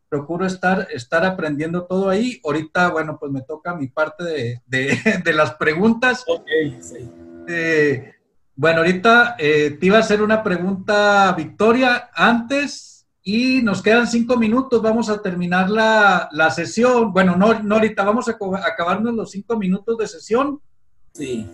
procuro 0.07 0.45
estar, 0.45 0.87
estar 0.93 1.25
aprendiendo 1.25 1.87
todo 1.87 2.11
ahí. 2.11 2.39
Ahorita, 2.45 2.91
bueno, 2.91 3.17
pues 3.19 3.33
me 3.33 3.41
toca 3.41 3.75
mi 3.75 3.89
parte 3.89 4.23
de, 4.23 4.61
de, 5.25 5.33
las 5.33 5.55
preguntas. 5.55 6.25
Ok, 6.29 6.47
sí. 6.81 7.11
Eh, 7.49 8.13
bueno, 8.55 8.81
ahorita 8.81 9.37
eh, 9.39 9.79
te 9.81 9.87
iba 9.87 9.97
a 9.97 10.01
hacer 10.01 10.21
una 10.21 10.43
pregunta, 10.43 11.33
Victoria. 11.35 12.11
Antes, 12.15 13.09
y 13.23 13.63
nos 13.63 13.81
quedan 13.81 14.09
cinco 14.09 14.37
minutos, 14.37 14.83
vamos 14.83 15.09
a 15.09 15.23
terminar 15.23 15.71
la, 15.71 16.29
la 16.33 16.51
sesión. 16.51 17.15
Bueno, 17.15 17.35
no, 17.37 17.63
no, 17.63 17.77
ahorita 17.77 18.05
vamos 18.05 18.29
a 18.29 18.37
acabarnos 18.67 19.15
los 19.15 19.31
cinco 19.31 19.57
minutos 19.57 19.97
de 19.97 20.07
sesión. 20.07 20.61
Sí. 21.15 21.49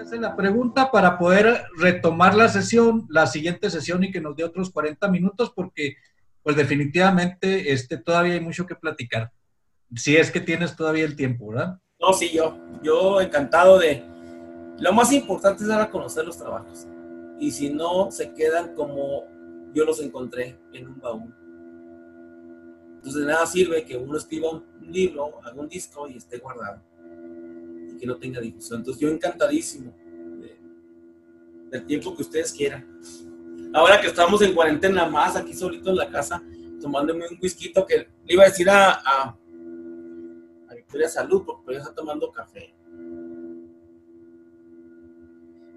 Hace 0.00 0.18
la 0.18 0.34
pregunta 0.34 0.90
para 0.90 1.18
poder 1.18 1.64
retomar 1.76 2.34
la 2.34 2.48
sesión, 2.48 3.06
la 3.10 3.26
siguiente 3.26 3.70
sesión 3.70 4.02
y 4.02 4.10
que 4.10 4.20
nos 4.20 4.34
dé 4.34 4.42
otros 4.42 4.70
40 4.70 5.06
minutos 5.08 5.52
porque 5.54 5.96
pues 6.42 6.56
definitivamente 6.56 7.72
este, 7.72 7.98
todavía 7.98 8.34
hay 8.34 8.40
mucho 8.40 8.66
que 8.66 8.74
platicar. 8.74 9.30
Si 9.94 10.16
es 10.16 10.30
que 10.30 10.40
tienes 10.40 10.74
todavía 10.74 11.04
el 11.04 11.14
tiempo, 11.14 11.48
¿verdad? 11.48 11.78
No, 12.00 12.12
sí, 12.12 12.30
yo, 12.32 12.58
yo 12.82 13.20
encantado 13.20 13.78
de... 13.78 14.02
Lo 14.80 14.92
más 14.92 15.12
importante 15.12 15.62
es 15.62 15.68
dar 15.68 15.80
a 15.80 15.90
conocer 15.90 16.24
los 16.24 16.38
trabajos. 16.38 16.86
Y 17.38 17.50
si 17.50 17.70
no, 17.70 18.10
se 18.10 18.32
quedan 18.32 18.74
como 18.74 19.24
yo 19.74 19.84
los 19.84 20.00
encontré 20.00 20.58
en 20.72 20.88
un 20.88 21.00
baúl. 21.00 21.34
Entonces 22.96 23.20
de 23.20 23.26
nada 23.26 23.46
sirve 23.46 23.84
que 23.84 23.96
uno 23.96 24.16
escriba 24.16 24.50
un 24.50 24.64
libro, 24.80 25.40
haga 25.44 25.60
un 25.60 25.68
disco 25.68 26.08
y 26.08 26.16
esté 26.16 26.38
guardado 26.38 26.80
que 28.02 28.08
no 28.08 28.16
tenga 28.16 28.40
difusión. 28.40 28.80
Entonces 28.80 29.00
yo 29.00 29.08
encantadísimo 29.08 29.94
del 31.70 31.86
tiempo 31.86 32.16
que 32.16 32.22
ustedes 32.22 32.52
quieran. 32.52 32.84
Ahora 33.72 34.00
que 34.00 34.08
estamos 34.08 34.42
en 34.42 34.54
cuarentena 34.54 35.06
más 35.06 35.36
aquí 35.36 35.54
solito 35.54 35.90
en 35.90 35.96
la 35.96 36.10
casa, 36.10 36.42
tomándome 36.80 37.28
un 37.28 37.38
whisky 37.40 37.72
que 37.72 38.08
le 38.24 38.34
iba 38.34 38.42
a 38.42 38.46
decir 38.46 38.68
a, 38.68 38.90
a, 38.90 39.38
Victoria 40.74 41.08
Salud 41.08 41.44
porque 41.46 41.62
ella 41.70 41.78
está 41.78 41.94
tomando 41.94 42.30
café. 42.32 42.74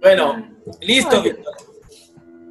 Bueno, 0.01 0.49
listo, 0.81 1.21
Victoria. 1.21 1.51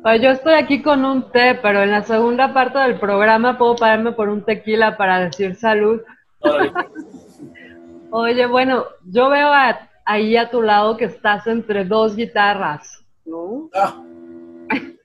Pues 0.03 0.22
yo 0.22 0.31
estoy 0.31 0.55
aquí 0.55 0.83
con 0.83 1.05
un 1.05 1.33
té, 1.33 1.59
pero 1.61 1.83
en 1.83 1.91
la 1.91 2.05
segunda 2.05 2.55
parte 2.55 2.79
del 2.79 3.01
programa 3.01 3.59
puedo 3.59 3.75
pararme 3.75 4.12
por 4.12 4.29
un 4.29 4.45
tequila 4.45 4.97
para 4.97 5.18
decir 5.18 5.57
salud. 5.57 6.01
Oye, 8.17 8.47
bueno, 8.47 8.85
yo 9.05 9.29
veo 9.29 9.51
ahí 10.05 10.37
a 10.37 10.49
tu 10.49 10.62
lado 10.62 10.97
que 10.97 11.07
estás 11.07 11.49
entre 11.49 11.85
dos 11.85 12.15
guitarras, 12.15 13.05
¿no? 13.25 13.69
Ah, 13.75 14.01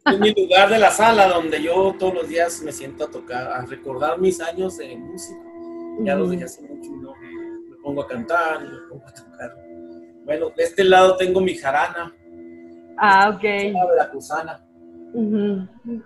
en 0.05 0.19
mi 0.19 0.31
lugar 0.31 0.69
de 0.69 0.77
la 0.77 0.91
sala 0.91 1.27
donde 1.27 1.59
yo 1.59 1.95
todos 1.97 2.13
los 2.13 2.29
días 2.29 2.61
me 2.61 2.71
siento 2.71 3.05
a 3.05 3.09
tocar, 3.09 3.51
a 3.51 3.65
recordar 3.65 4.19
mis 4.19 4.39
años 4.39 4.77
de 4.77 4.95
música. 4.95 5.41
Ya 6.01 6.13
los 6.13 6.29
dejé 6.29 6.43
hace 6.43 6.61
mucho 6.61 6.87
y 6.87 6.97
no 6.97 7.15
me 7.15 7.77
pongo 7.81 8.03
a 8.03 8.07
cantar, 8.07 8.61
me 8.61 8.77
pongo 8.87 9.07
a 9.07 9.11
tocar. 9.11 9.55
Bueno, 10.25 10.51
de 10.55 10.63
este 10.63 10.83
lado 10.83 11.17
tengo 11.17 11.41
mi 11.41 11.55
jarana. 11.55 12.13
Ah, 12.95 13.31
ok. 13.35 13.43
La 13.97 14.07
cruzana 14.11 14.63
un 15.13 16.05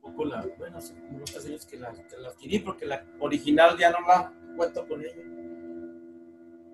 poco 0.00 0.24
la, 0.26 0.46
bueno, 0.58 0.78
hace 0.78 0.94
unos 1.10 1.44
años 1.44 1.66
que 1.66 1.76
la, 1.76 1.90
que 1.90 2.16
la, 2.18 2.28
adquirí 2.28 2.60
porque 2.60 2.86
la 2.86 3.04
original 3.18 3.76
ya 3.76 3.90
no 3.90 3.98
la 4.06 4.32
cuento 4.56 4.86
con 4.86 5.00
ella. 5.00 5.40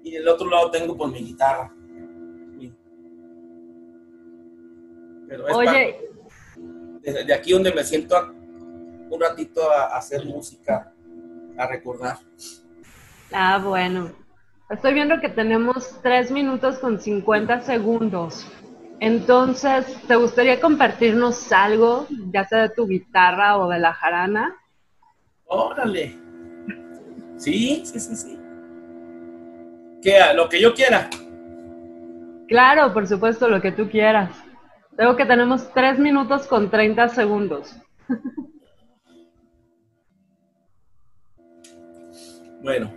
Y 0.06 0.12
del 0.12 0.28
otro 0.28 0.48
lado 0.48 0.70
tengo 0.70 0.96
con 0.96 1.10
mi 1.10 1.18
guitarra. 1.18 1.68
Pero 5.28 5.46
Oye, 5.46 5.98
de 7.02 7.34
aquí 7.34 7.50
donde 7.50 7.72
me 7.72 7.82
siento 7.82 8.14
un 9.10 9.20
ratito 9.20 9.68
a, 9.68 9.96
hacer 9.96 10.24
música, 10.24 10.94
a 11.58 11.66
recordar. 11.66 12.18
Ah, 13.32 13.58
bueno. 13.58 14.12
Estoy 14.70 14.94
viendo 14.94 15.20
que 15.20 15.28
tenemos 15.28 16.00
tres 16.04 16.30
minutos 16.30 16.78
con 16.78 17.00
50 17.00 17.62
segundos. 17.62 18.46
Entonces, 19.00 19.86
¿te 20.06 20.14
gustaría 20.14 20.60
compartirnos 20.60 21.50
algo, 21.50 22.06
ya 22.32 22.46
sea 22.46 22.62
de 22.62 22.68
tu 22.68 22.86
guitarra 22.86 23.58
o 23.58 23.68
de 23.68 23.80
la 23.80 23.92
jarana? 23.92 24.54
Órale. 25.46 26.16
Sí, 27.38 27.82
sí, 27.84 27.98
sí, 27.98 28.14
sí. 28.14 28.45
¿Qué? 30.06 30.20
Lo 30.36 30.48
que 30.48 30.60
yo 30.60 30.72
quiera. 30.72 31.10
Claro, 32.46 32.92
por 32.94 33.08
supuesto, 33.08 33.48
lo 33.48 33.60
que 33.60 33.72
tú 33.72 33.90
quieras. 33.90 34.30
Tengo 34.96 35.16
que 35.16 35.26
tenemos 35.26 35.68
tres 35.74 35.98
minutos 35.98 36.46
con 36.46 36.70
30 36.70 37.08
segundos. 37.08 37.74
bueno. 42.62 42.88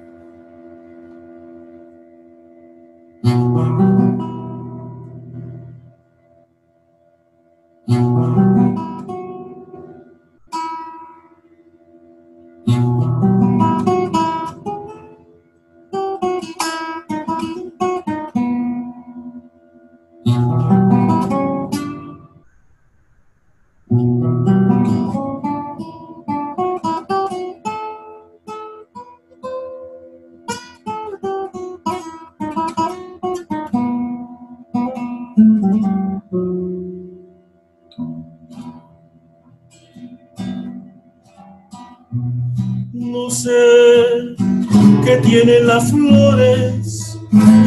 Tienen 45.29 45.67
las 45.67 45.91
flores, 45.91 47.19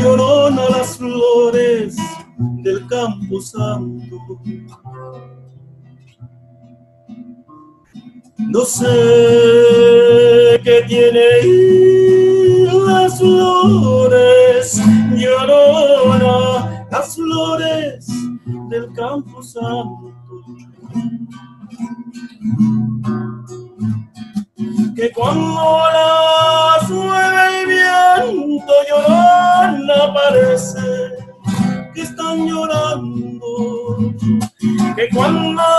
llorona 0.03 0.69
las 0.71 0.97
flores 0.97 1.97
del 2.37 2.85
campo 2.89 3.41
santo. 3.41 4.17
No 8.39 8.65
sé 8.65 8.89
qué 10.65 10.83
tiene 10.89 11.21
las 12.85 13.19
flores, 13.19 14.83
llorona 15.17 16.89
las 16.91 17.15
flores 17.15 18.09
del 18.71 18.93
campo 18.93 19.41
santo 19.41 20.12
cuando 35.13 35.72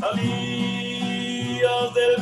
Salías 0.00 1.94
del 1.94 2.14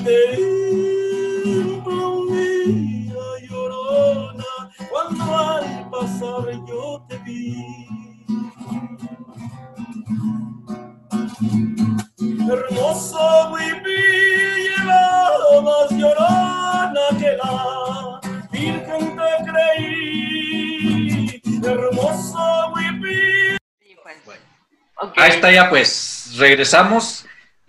templo 1.55 1.97
un 2.19 2.27
día, 2.37 3.27
llorona, 3.49 4.53
cuando 4.91 5.25
al 5.39 5.89
pasar 5.89 6.45
yo 6.67 7.07
te 7.09 7.17
vi. 7.19 7.87
Hermoso 12.51 13.55
vivir 13.57 14.19
más 15.63 15.91
llorona 15.91 17.07
que 17.19 17.31
la 17.37 18.21
Virgen 18.51 19.17
te 19.17 19.31
creí, 19.51 21.41
hermoso 21.65 22.73
vivir. 22.75 23.57
Pues. 24.25 24.41
Ahí 25.17 25.31
está 25.31 25.53
ya, 25.53 25.71
pues 25.71 26.35
regresamos 26.39 27.18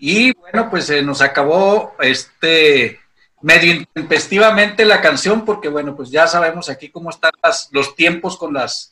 y 0.10 0.34
bueno, 0.34 0.72
pues 0.72 0.86
se 0.86 1.04
nos 1.04 1.22
acabó 1.22 1.94
este 2.00 3.00
medio 3.42 3.74
intempestivamente 3.74 4.84
la 4.84 5.02
canción 5.02 5.46
porque 5.46 5.70
bueno, 5.70 5.96
pues 5.96 6.10
ya 6.10 6.26
sabemos 6.26 6.68
aquí 6.68 6.90
cómo 6.90 7.12
están 7.12 7.32
los 7.72 7.96
tiempos 7.96 8.36
con 8.36 8.54
las 8.56 8.92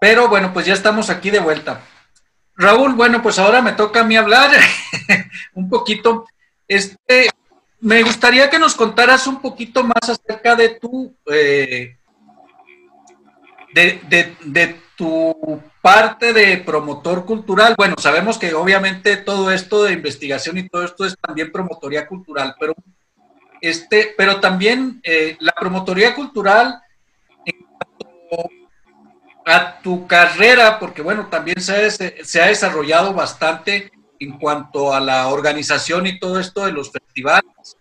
pero 0.00 0.28
bueno, 0.28 0.52
pues 0.52 0.66
ya 0.66 0.74
estamos 0.74 1.10
aquí 1.10 1.30
de 1.30 1.40
vuelta. 1.40 1.80
Raúl, 2.56 2.94
bueno, 2.94 3.22
pues 3.22 3.40
ahora 3.40 3.60
me 3.60 3.72
toca 3.72 4.00
a 4.00 4.04
mí 4.04 4.16
hablar 4.16 4.50
un 5.54 5.68
poquito. 5.68 6.26
Este, 6.68 7.28
me 7.80 8.04
gustaría 8.04 8.50
que 8.50 8.58
nos 8.58 8.74
contaras 8.74 9.26
un 9.26 9.40
poquito 9.40 9.82
más 9.82 10.08
acerca 10.08 10.54
de 10.54 10.78
tu, 10.80 11.16
eh, 11.26 11.96
de, 13.74 14.80
tu 14.96 15.60
parte 15.82 16.32
de 16.32 16.58
promotor 16.58 17.26
cultural. 17.26 17.74
Bueno, 17.76 17.96
sabemos 17.98 18.38
que 18.38 18.54
obviamente 18.54 19.16
todo 19.16 19.50
esto 19.50 19.82
de 19.82 19.92
investigación 19.92 20.56
y 20.56 20.68
todo 20.68 20.84
esto 20.84 21.04
es 21.04 21.16
también 21.20 21.50
promotoría 21.50 22.06
cultural, 22.06 22.54
pero, 22.58 22.74
este, 23.60 24.14
pero 24.16 24.40
también 24.40 25.00
eh, 25.02 25.36
la 25.40 25.52
promotoría 25.52 26.14
cultural 26.14 26.80
a 29.44 29.80
tu 29.80 30.06
carrera, 30.06 30.78
porque 30.78 31.02
bueno, 31.02 31.26
también 31.26 31.60
se 31.60 31.90
se 32.24 32.40
ha 32.40 32.46
desarrollado 32.46 33.12
bastante 33.12 33.90
en 34.20 34.38
cuanto 34.38 34.94
a 34.94 35.00
la 35.00 35.28
organización 35.28 36.06
y 36.06 36.20
todo 36.20 36.38
esto 36.38 36.64
de 36.64 36.70
los 36.70 36.92
festivales. 36.92 37.76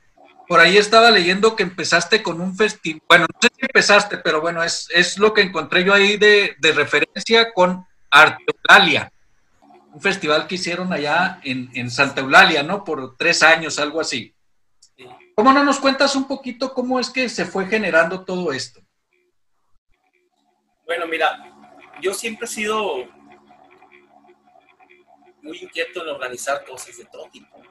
Por 0.47 0.59
ahí 0.59 0.75
estaba 0.75 1.11
leyendo 1.11 1.55
que 1.55 1.63
empezaste 1.63 2.23
con 2.23 2.41
un 2.41 2.57
festival, 2.57 3.01
bueno, 3.07 3.27
no 3.31 3.39
sé 3.39 3.49
si 3.55 3.61
empezaste, 3.61 4.17
pero 4.17 4.41
bueno, 4.41 4.63
es, 4.63 4.87
es 4.93 5.19
lo 5.19 5.35
que 5.35 5.41
encontré 5.41 5.83
yo 5.83 5.93
ahí 5.93 6.17
de, 6.17 6.55
de 6.59 6.71
referencia 6.71 7.53
con 7.53 7.85
Arteolalia. 8.11 9.11
un 9.93 10.01
festival 10.01 10.47
que 10.47 10.55
hicieron 10.55 10.91
allá 10.93 11.39
en, 11.43 11.69
en 11.73 11.89
Santa 11.89 12.21
Eulalia, 12.21 12.63
¿no? 12.63 12.83
Por 12.83 13.17
tres 13.17 13.41
años, 13.41 13.79
algo 13.79 13.99
así. 13.99 14.33
Sí. 14.95 15.05
¿Cómo 15.35 15.51
no 15.53 15.63
nos 15.63 15.79
cuentas 15.79 16.15
un 16.15 16.27
poquito 16.27 16.73
cómo 16.73 16.99
es 16.99 17.09
que 17.09 17.27
se 17.29 17.45
fue 17.45 17.65
generando 17.67 18.23
todo 18.23 18.53
esto? 18.53 18.81
Bueno, 20.85 21.07
mira, 21.07 21.51
yo 22.01 22.13
siempre 22.13 22.45
he 22.45 22.49
sido 22.49 23.05
muy 25.41 25.57
inquieto 25.57 26.03
en 26.03 26.09
organizar 26.09 26.63
cosas 26.65 26.97
de 26.97 27.05
todo 27.05 27.29
tipo. 27.29 27.61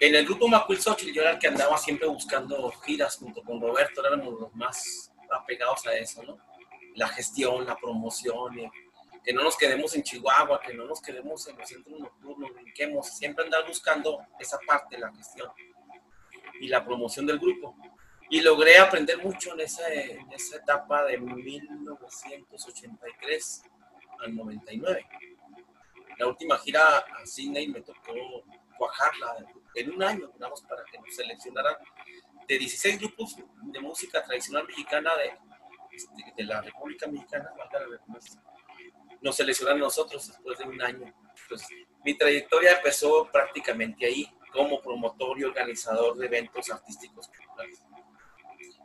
En 0.00 0.14
el 0.14 0.24
grupo 0.24 0.48
Macuilzóchil 0.48 1.14
yo 1.14 1.22
era 1.22 1.32
el 1.32 1.38
que 1.38 1.48
andaba 1.48 1.78
siempre 1.78 2.08
buscando 2.08 2.70
giras 2.84 3.16
junto 3.16 3.42
con 3.42 3.60
Roberto, 3.60 4.04
éramos 4.04 4.40
los 4.40 4.54
más 4.54 5.12
apegados 5.30 5.86
a 5.86 5.94
eso, 5.94 6.22
¿no? 6.22 6.38
La 6.94 7.08
gestión, 7.08 7.66
la 7.66 7.76
promoción, 7.76 8.70
que 9.24 9.32
no 9.32 9.42
nos 9.44 9.56
quedemos 9.56 9.94
en 9.94 10.02
Chihuahua, 10.02 10.60
que 10.60 10.74
no 10.74 10.84
nos 10.84 11.00
quedemos 11.00 11.46
en 11.46 11.56
los 11.56 11.68
centros 11.68 12.00
nocturnos, 12.00 12.52
brinquemos, 12.52 13.06
siempre 13.08 13.44
andar 13.44 13.64
buscando 13.66 14.26
esa 14.38 14.58
parte 14.66 14.98
la 14.98 15.10
gestión 15.14 15.50
y 16.60 16.68
la 16.68 16.84
promoción 16.84 17.24
del 17.26 17.38
grupo. 17.38 17.74
Y 18.30 18.40
logré 18.40 18.78
aprender 18.78 19.22
mucho 19.22 19.52
en 19.52 19.60
esa, 19.60 19.88
en 19.92 20.32
esa 20.32 20.56
etapa 20.56 21.04
de 21.04 21.18
1983 21.18 23.62
al 24.20 24.34
99. 24.34 25.06
La 26.18 26.26
última 26.26 26.58
gira 26.58 26.98
a 26.98 27.24
Sydney 27.26 27.68
me 27.68 27.82
tocó 27.82 28.42
cuajarla 28.76 29.46
en 29.74 29.92
un 29.92 30.02
año, 30.02 30.30
digamos, 30.32 30.62
para 30.62 30.82
que 30.84 30.98
nos 30.98 31.14
seleccionaran 31.14 31.76
de 32.48 32.58
16 32.58 32.98
grupos 32.98 33.36
de 33.36 33.80
música 33.80 34.22
tradicional 34.22 34.66
mexicana 34.66 35.14
de, 35.16 35.38
este, 35.92 36.32
de 36.36 36.44
la 36.44 36.60
República 36.62 37.06
Mexicana, 37.06 37.50
redundancia. 37.70 38.40
nos 39.20 39.36
seleccionaron 39.36 39.80
nosotros 39.80 40.26
después 40.26 40.58
de 40.58 40.64
un 40.64 40.82
año. 40.82 41.12
Entonces, 41.42 41.68
mi 42.04 42.14
trayectoria 42.16 42.76
empezó 42.76 43.28
prácticamente 43.30 44.06
ahí, 44.06 44.28
como 44.52 44.80
promotor 44.80 45.38
y 45.38 45.44
organizador 45.44 46.16
de 46.16 46.26
eventos 46.26 46.70
artísticos 46.70 47.28
culturales. 47.28 47.82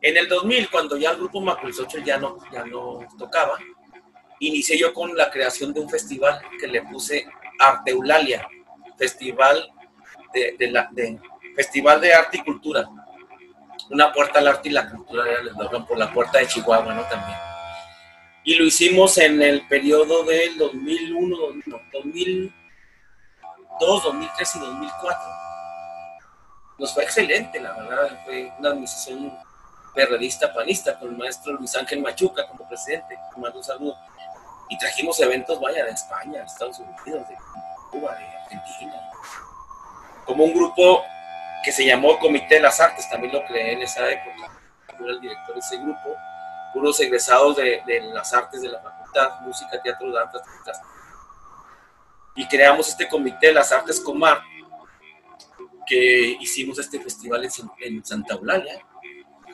En 0.00 0.16
el 0.16 0.28
2000, 0.28 0.70
cuando 0.70 0.96
ya 0.96 1.10
el 1.10 1.16
grupo 1.16 1.40
Macuilzocho 1.40 1.98
ya 1.98 2.18
no, 2.18 2.38
ya 2.52 2.64
no 2.64 3.00
tocaba, 3.18 3.58
inicié 4.38 4.78
yo 4.78 4.94
con 4.94 5.16
la 5.16 5.30
creación 5.30 5.74
de 5.74 5.80
un 5.80 5.90
festival 5.90 6.40
que 6.58 6.68
le 6.68 6.82
puse 6.82 7.26
Arte 7.58 7.90
Eulalia, 7.90 8.48
Festival 8.96 9.72
de, 10.32 10.56
de 10.58 10.70
la, 10.70 10.88
de, 10.92 11.20
Festival 11.54 12.00
de 12.00 12.14
Arte 12.14 12.38
y 12.38 12.44
Cultura. 12.44 12.88
Una 13.90 14.12
puerta 14.12 14.38
al 14.38 14.48
arte 14.48 14.68
y 14.68 14.72
la 14.72 14.90
cultura 14.90 15.24
el 15.40 15.48
eslogan 15.48 15.86
por 15.86 15.96
la 15.96 16.12
puerta 16.12 16.38
de 16.38 16.46
Chihuahua, 16.46 16.94
¿no? 16.94 17.02
También. 17.04 17.38
Y 18.44 18.54
lo 18.54 18.64
hicimos 18.64 19.18
en 19.18 19.42
el 19.42 19.66
periodo 19.66 20.24
del 20.24 20.56
2001, 20.56 21.36
no, 21.66 21.80
2002, 21.92 24.02
2003 24.02 24.56
y 24.56 24.58
2004. 24.58 25.18
Nos 26.78 26.94
fue 26.94 27.04
excelente, 27.04 27.60
la 27.60 27.72
verdad. 27.72 28.20
Fue 28.24 28.52
una 28.58 28.70
administración 28.70 29.36
perredista 29.94 30.54
panista 30.54 30.98
con 30.98 31.10
el 31.10 31.16
maestro 31.16 31.52
Luis 31.54 31.74
Ángel 31.74 32.00
Machuca 32.00 32.46
como 32.46 32.68
presidente. 32.68 33.18
Mando 33.36 33.58
un 33.58 33.64
saludo. 33.64 33.96
Y 34.70 34.78
trajimos 34.78 35.18
eventos, 35.20 35.60
vaya, 35.60 35.84
de 35.84 35.90
España, 35.90 36.40
de 36.40 36.46
Estados 36.46 36.78
Unidos, 36.78 37.28
de 37.28 37.36
Cuba, 37.90 38.14
de 38.14 38.24
Argentina. 38.24 38.94
Como 40.24 40.44
un 40.44 40.54
grupo 40.54 41.02
que 41.64 41.72
se 41.72 41.84
llamó 41.84 42.18
Comité 42.18 42.56
de 42.56 42.60
las 42.60 42.80
Artes, 42.80 43.08
también 43.08 43.32
lo 43.32 43.44
creé 43.44 43.72
en 43.72 43.82
esa 43.82 44.08
época. 44.10 44.50
Yo 44.98 45.04
era 45.04 45.14
el 45.14 45.20
director 45.20 45.54
de 45.54 45.60
ese 45.60 45.76
grupo, 45.76 46.16
puros 46.72 46.98
egresados 47.00 47.56
de, 47.56 47.82
de 47.86 48.00
las 48.00 48.32
artes 48.32 48.62
de 48.62 48.68
la 48.68 48.80
facultad, 48.80 49.40
música, 49.40 49.80
teatro, 49.82 50.12
danza. 50.12 50.40
Y 52.34 52.46
creamos 52.46 52.88
este 52.88 53.08
Comité 53.08 53.48
de 53.48 53.54
las 53.54 53.72
Artes 53.72 54.00
Comar, 54.00 54.40
que 55.86 56.36
hicimos 56.40 56.78
este 56.78 57.00
festival 57.00 57.44
en, 57.44 57.50
en 57.80 58.04
Santa 58.04 58.34
Eulalia, 58.34 58.80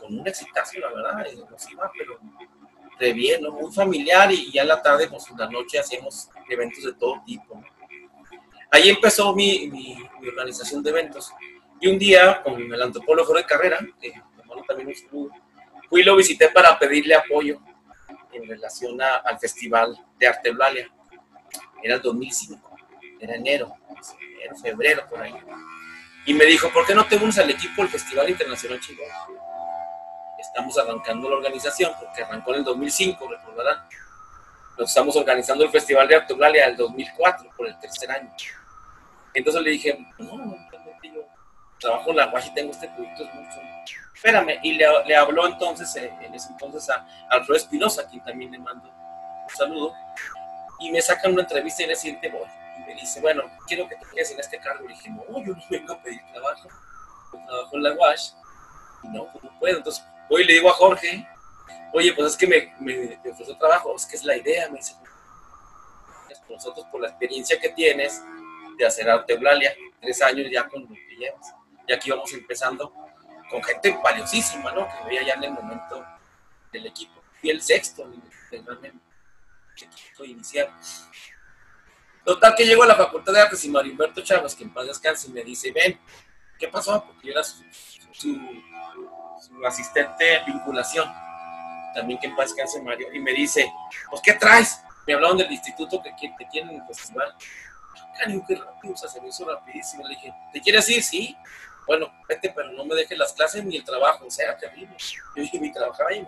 con 0.00 0.18
un 0.18 0.26
exitazo, 0.26 0.78
la 0.80 0.88
verdad, 0.88 1.26
y 1.32 1.36
nos 1.36 1.70
iba, 1.70 1.90
pero 1.96 2.18
de 2.98 3.12
bien, 3.12 3.42
¿no? 3.42 3.52
muy 3.52 3.72
familiar, 3.72 4.30
y 4.30 4.52
ya 4.52 4.62
en 4.62 4.68
la 4.68 4.82
tarde, 4.82 5.09
pues 5.09 5.28
en 5.30 5.38
la 5.38 5.48
noche 5.48 5.78
hacíamos 5.78 6.28
eventos 6.48 6.84
de 6.84 6.92
todo 6.94 7.22
tipo. 7.24 7.62
Ahí 8.70 8.90
empezó 8.90 9.34
mi, 9.34 9.68
mi, 9.70 9.96
mi 10.20 10.28
organización 10.28 10.82
de 10.82 10.90
eventos. 10.90 11.32
Y 11.85 11.89
un 11.89 11.99
día, 11.99 12.43
con 12.43 12.55
el 12.55 12.82
antropólogo 12.82 13.35
de 13.35 13.45
carrera, 13.45 13.78
que 14.01 14.14
hermano 14.39 14.64
también 14.66 14.89
estuvo, 14.89 15.30
fui 15.91 16.01
y 16.01 16.05
lo 16.05 16.16
visité 16.16 16.49
para 16.49 16.78
pedirle 16.78 17.14
apoyo 17.14 17.61
en 18.32 18.49
relación 18.49 18.99
al 19.03 19.39
Festival 19.39 19.95
de 20.18 20.26
Arte 20.26 20.49
Eulalia. 20.49 20.89
Era 21.82 21.97
el 21.97 22.01
2005, 22.01 22.76
era 23.20 23.35
enero, 23.35 23.74
enero, 24.18 24.57
febrero, 24.57 25.07
por 25.11 25.20
ahí. 25.20 25.35
Y 26.24 26.32
me 26.32 26.47
dijo, 26.47 26.70
¿por 26.72 26.87
qué 26.87 26.95
no 26.95 27.05
te 27.05 27.16
unes 27.16 27.39
al 27.39 27.51
equipo 27.51 27.82
del 27.82 27.91
Festival 27.91 28.30
Internacional 28.30 28.80
Chihuahua? 28.80 29.28
Estamos 30.41 30.78
arrancando 30.78 31.28
la 31.28 31.37
organización, 31.37 31.93
porque 32.01 32.22
arrancó 32.22 32.53
en 32.55 32.61
el 32.61 32.64
2005, 32.64 33.28
recordarán. 33.28 33.87
Nos 34.78 34.89
estamos 34.89 35.14
organizando 35.16 35.64
el 35.64 35.70
Festival 35.70 36.09
de 36.09 36.16
Arte 36.16 36.32
Eulalia 36.32 36.66
del 36.66 36.78
2004, 36.78 37.51
por 37.55 37.66
el 37.66 37.78
tercer 37.78 38.11
año. 38.11 38.32
Entonces 39.35 39.61
le 39.61 39.70
dije, 39.70 39.99
no, 40.16 40.57
trabajo 41.85 42.11
en 42.11 42.16
la 42.16 42.32
UAS 42.32 42.47
y 42.47 42.55
tengo 42.55 42.72
este 42.72 42.89
producto, 42.89 43.24
es 43.24 43.35
mucho. 43.35 43.61
Espérame, 44.14 44.59
y 44.62 44.72
le, 44.74 45.16
habló 45.16 45.47
entonces, 45.47 45.95
eh, 45.97 46.12
en 46.20 46.35
ese 46.35 46.49
entonces, 46.51 46.89
a 46.91 47.07
Alfredo 47.28 47.57
Espinosa, 47.57 48.09
quien 48.09 48.22
también 48.22 48.51
le 48.53 48.59
mando 48.59 48.89
un 48.89 49.57
saludo, 49.57 49.95
y 50.80 50.91
me 50.91 51.03
sacan 51.03 51.32
una 51.32 51.43
entrevista 51.43 51.82
y 51.82 51.87
le 51.87 51.97
siguiente 51.97 52.30
voy. 52.30 52.49
Y 52.78 52.80
me 52.87 52.95
dice, 52.95 53.20
bueno, 53.20 53.43
quiero 53.66 53.89
que 53.89 53.97
te 53.97 54.07
quedes 54.14 54.32
en 54.32 54.41
este 54.41 54.59
cargo. 54.59 54.89
Le 54.89 54.95
dije, 54.95 55.11
no, 55.11 55.24
yo 55.45 55.55
no 55.55 55.62
vengo 55.70 55.93
a 55.93 56.03
pedir 56.03 56.20
trabajo, 56.32 56.68
trabajo 57.47 57.76
en 57.76 57.82
la 57.82 57.93
UAS, 57.93 58.37
y 59.03 59.09
no, 59.09 59.28
no 59.43 59.59
puedo. 59.59 59.76
Entonces 59.76 60.05
voy 60.28 60.43
y 60.43 60.47
le 60.47 60.55
digo 60.55 60.70
a 60.70 60.72
Jorge, 60.72 61.28
oye, 61.93 62.12
pues 62.14 62.32
es 62.32 62.37
que 62.37 62.47
me, 62.47 62.74
me, 62.80 63.18
me 63.22 63.30
ofreció 63.30 63.57
trabajo, 63.59 63.95
es 63.95 64.07
que 64.07 64.16
es 64.16 64.24
la 64.24 64.37
idea, 64.37 64.68
me 64.70 64.78
dice, 64.78 64.95
nosotros 66.49 66.87
por 66.91 67.01
la 67.01 67.09
experiencia 67.09 67.59
que 67.61 67.70
tienes, 67.70 68.22
de 68.76 68.87
hacer 68.87 69.09
arte 69.09 69.35
Eulalia, 69.35 69.72
tres 70.01 70.20
años 70.22 70.49
ya 70.51 70.68
con 70.68 70.82
lo 70.82 70.89
que 70.89 71.16
llevas. 71.16 71.55
Y 71.87 71.93
aquí 71.93 72.11
vamos 72.11 72.32
empezando 72.32 72.93
con 73.51 73.62
gente 73.62 73.99
valiosísima, 74.03 74.72
¿no? 74.72 74.87
Que 74.89 75.09
veía 75.09 75.22
ya 75.22 75.35
en 75.35 75.45
el 75.45 75.53
momento 75.53 76.05
del 76.72 76.87
equipo. 76.87 77.22
Fui 77.41 77.51
el 77.51 77.62
sexto, 77.62 78.11
realmente, 78.51 78.99
el 79.76 79.85
equipo 79.85 80.24
inicial. 80.24 80.70
Total 82.24 82.55
que 82.55 82.64
llego 82.64 82.82
a 82.82 82.87
la 82.87 82.95
Facultad 82.95 83.35
de 83.35 83.41
Artes 83.43 83.64
y 83.64 83.68
Mario 83.68 83.93
Humberto 83.93 84.22
Chávez, 84.22 84.55
que 84.55 84.64
en 84.64 84.72
paz 84.72 84.87
descanse, 84.87 85.28
y 85.28 85.32
me 85.32 85.45
dice, 85.45 85.72
ven, 85.72 86.01
¿qué 86.59 86.68
pasó? 86.68 87.05
Porque 87.05 87.26
yo 87.26 87.32
era 87.32 87.45
su, 87.45 87.62
su, 88.12 88.35
su 89.41 89.66
asistente 89.66 90.24
de 90.24 90.45
vinculación. 90.47 91.07
También 91.95 92.18
que 92.18 92.28
en 92.28 92.35
paz 92.35 92.49
descanse 92.49 92.80
Mario. 92.80 93.09
Y 93.12 93.20
me 93.20 93.32
dice, 93.35 93.70
pues, 94.09 94.22
¿qué 94.22 94.32
traes? 94.32 94.80
Me 95.07 95.12
hablaron 95.12 95.37
del 95.37 95.53
instituto 95.53 96.03
que, 96.03 96.16
que, 96.16 96.35
que 96.35 96.47
tienen 96.47 96.76
en 96.76 96.80
el 96.80 96.87
festival 96.87 97.37
cariño, 98.14 98.45
qué 98.47 98.57
rápido, 98.57 98.95
o 98.95 98.97
sea, 98.97 99.09
se 99.09 99.20
me 99.20 99.28
hizo 99.28 99.45
rapidísimo. 99.45 100.05
Le 100.05 100.14
dije, 100.14 100.35
¿te 100.53 100.61
quieres 100.61 100.89
ir? 100.89 101.03
Sí. 101.03 101.37
Bueno, 101.87 102.12
vete, 102.28 102.53
pero 102.55 102.72
no 102.72 102.85
me 102.85 102.95
dejes 102.95 103.18
las 103.18 103.32
clases 103.32 103.64
ni 103.64 103.76
el 103.76 103.85
trabajo, 103.85 104.26
o 104.26 104.30
sea, 104.30 104.57
terrible. 104.57 104.97
Yo 105.37 105.43
dije, 105.43 105.59
mi 105.59 105.72
trabajar 105.72 106.07
ahí. 106.09 106.26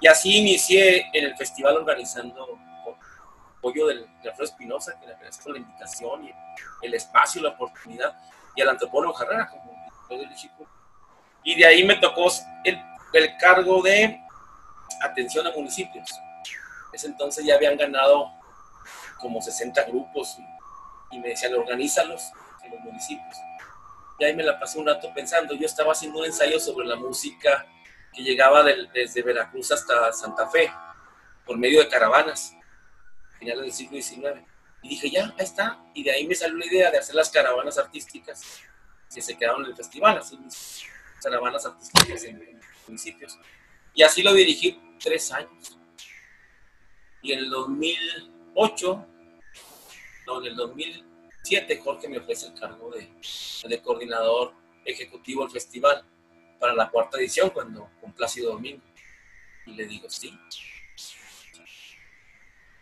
Y 0.00 0.06
así 0.06 0.38
inicié 0.38 1.08
en 1.12 1.24
el 1.24 1.36
festival 1.36 1.76
organizando 1.76 2.58
apoyo 3.64 3.86
del, 3.86 4.06
de 4.22 4.28
Alfredo 4.28 4.44
Espinosa, 4.44 4.98
que 5.00 5.06
le 5.06 5.14
agradezco 5.14 5.50
la 5.50 5.58
invitación 5.58 6.24
y 6.26 6.34
el 6.82 6.94
espacio, 6.94 7.40
la 7.40 7.50
oportunidad, 7.50 8.14
y 8.54 8.60
al 8.60 8.68
antropólogo 8.68 9.20
Herrera, 9.22 9.48
como 9.48 9.74
chico. 10.34 10.66
Y 11.42 11.56
de 11.56 11.66
ahí 11.66 11.84
me 11.84 11.96
tocó 11.96 12.30
el, 12.64 12.78
el 13.12 13.36
cargo 13.38 13.82
de 13.82 14.20
atención 15.00 15.46
a 15.46 15.50
municipios. 15.52 16.10
Ese 16.92 17.06
entonces 17.06 17.44
ya 17.44 17.54
habían 17.54 17.76
ganado 17.76 18.32
como 19.18 19.40
60 19.40 19.82
grupos 19.84 20.38
y, 20.38 21.16
y 21.16 21.18
me 21.18 21.28
decían, 21.28 21.54
organízalos 21.54 22.32
en 22.62 22.72
los 22.72 22.80
municipios. 22.80 23.36
Y 24.18 24.24
ahí 24.24 24.34
me 24.34 24.42
la 24.42 24.58
pasé 24.58 24.78
un 24.78 24.86
rato 24.86 25.12
pensando. 25.14 25.54
Yo 25.54 25.66
estaba 25.66 25.92
haciendo 25.92 26.20
un 26.20 26.26
ensayo 26.26 26.58
sobre 26.60 26.86
la 26.86 26.96
música 26.96 27.66
que 28.12 28.22
llegaba 28.22 28.62
desde 28.62 29.22
Veracruz 29.22 29.72
hasta 29.72 30.12
Santa 30.12 30.48
Fe 30.48 30.72
por 31.44 31.58
medio 31.58 31.80
de 31.80 31.88
caravanas, 31.88 32.54
finales 33.38 33.62
del 33.62 33.72
siglo 33.72 34.00
XIX. 34.00 34.46
Y 34.82 34.90
dije, 34.90 35.10
ya, 35.10 35.24
ahí 35.24 35.44
está. 35.44 35.84
Y 35.94 36.04
de 36.04 36.12
ahí 36.12 36.26
me 36.26 36.34
salió 36.34 36.56
la 36.56 36.66
idea 36.66 36.90
de 36.90 36.98
hacer 36.98 37.14
las 37.14 37.30
caravanas 37.30 37.76
artísticas 37.78 38.60
que 39.12 39.20
se 39.20 39.36
quedaron 39.36 39.64
en 39.64 39.70
el 39.70 39.76
festival, 39.76 40.18
así 40.18 40.38
caravanas 41.22 41.64
artísticas 41.64 42.24
en, 42.24 42.60
municipios. 42.86 43.38
Y 43.94 44.02
así 44.02 44.22
lo 44.22 44.34
dirigí 44.34 44.78
tres 45.02 45.32
años. 45.32 45.78
Y 47.22 47.32
en 47.32 47.38
el 47.38 47.50
2008 47.50 49.06
no, 50.26 50.40
en 50.40 50.46
el 50.46 50.56
2007 51.44 51.80
Jorge 51.82 52.08
me 52.08 52.18
ofrece 52.18 52.46
el 52.46 52.54
cargo 52.54 52.90
de, 52.90 53.82
coordinador 53.82 54.54
ejecutivo 54.84 55.42
del 55.42 55.52
festival 55.52 56.02
para 56.58 56.74
la 56.74 56.88
cuarta 56.90 57.18
edición 57.18 57.50
cuando 57.50 57.90
con 58.00 58.12
Plácido 58.12 58.52
Domingo. 58.52 58.82
Y 59.66 59.74
le 59.74 59.86
digo, 59.86 60.08
sí. 60.08 60.36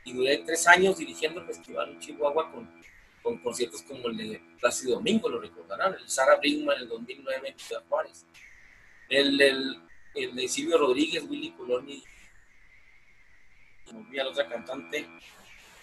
Y 0.04 0.12
duré 0.12 0.38
tres 0.38 0.66
años 0.68 0.98
dirigiendo 0.98 1.40
el 1.40 1.46
festival 1.46 1.90
en 1.90 1.98
Chihuahua 1.98 2.52
con, 2.52 2.70
con 3.22 3.38
conciertos 3.38 3.82
como 3.82 4.08
el 4.08 4.16
de 4.16 4.40
Plácido 4.60 4.94
Domingo, 4.94 5.28
lo 5.28 5.40
recordarán, 5.40 5.94
el 5.94 6.08
Sara 6.08 6.36
Brinkman 6.36 6.76
en 6.76 6.82
el 6.82 6.88
2009 6.88 7.48
en 7.48 7.88
Juárez, 7.88 8.26
el, 9.08 9.40
el, 9.40 9.82
el 10.14 10.34
de 10.34 10.48
Silvio 10.48 10.78
Rodríguez, 10.78 11.24
Willy 11.28 11.50
Colón 11.52 11.88
y 11.88 12.04
a 14.18 14.24
la 14.24 14.30
otra 14.30 14.48
cantante, 14.48 15.06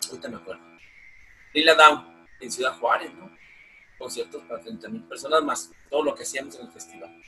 ahorita 0.08 0.30
me 0.30 0.38
acuerdo, 0.38 0.62
Lila 1.54 1.76
Down 1.76 2.19
en 2.40 2.52
Ciudad 2.52 2.78
Juárez, 2.80 3.14
¿no? 3.14 3.30
Conciertos 3.98 4.44
para 4.44 4.62
30 4.62 4.88
mil 4.90 5.04
personas 5.04 5.44
más 5.44 5.72
todo 5.90 6.04
lo 6.04 6.16
que 6.16 6.24
hacíamos 6.24 6.56
en 6.56 6.68
el 6.68 6.72
festival. 6.72 7.22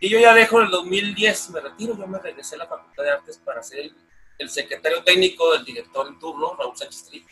Y 0.00 0.08
yo 0.08 0.18
ya 0.18 0.34
dejo 0.34 0.58
en 0.58 0.66
el 0.66 0.70
2010, 0.70 1.50
me 1.50 1.60
retiro, 1.60 1.96
yo 1.96 2.06
me 2.06 2.18
regresé 2.18 2.56
a 2.56 2.58
la 2.58 2.66
Facultad 2.66 3.04
de 3.04 3.10
Artes 3.10 3.38
para 3.38 3.62
ser 3.62 3.80
el, 3.80 3.96
el 4.38 4.50
secretario 4.50 5.02
técnico 5.04 5.52
del 5.52 5.64
director 5.64 6.08
en 6.08 6.18
turno, 6.18 6.56
Raúl 6.56 6.76
Sánchez 6.76 7.04
Trigo. 7.04 7.26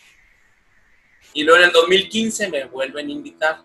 Y 1.33 1.45
luego 1.45 1.59
en 1.59 1.69
el 1.69 1.73
2015 1.73 2.49
me 2.49 2.65
vuelven 2.67 3.09
a 3.09 3.11
invitar. 3.11 3.63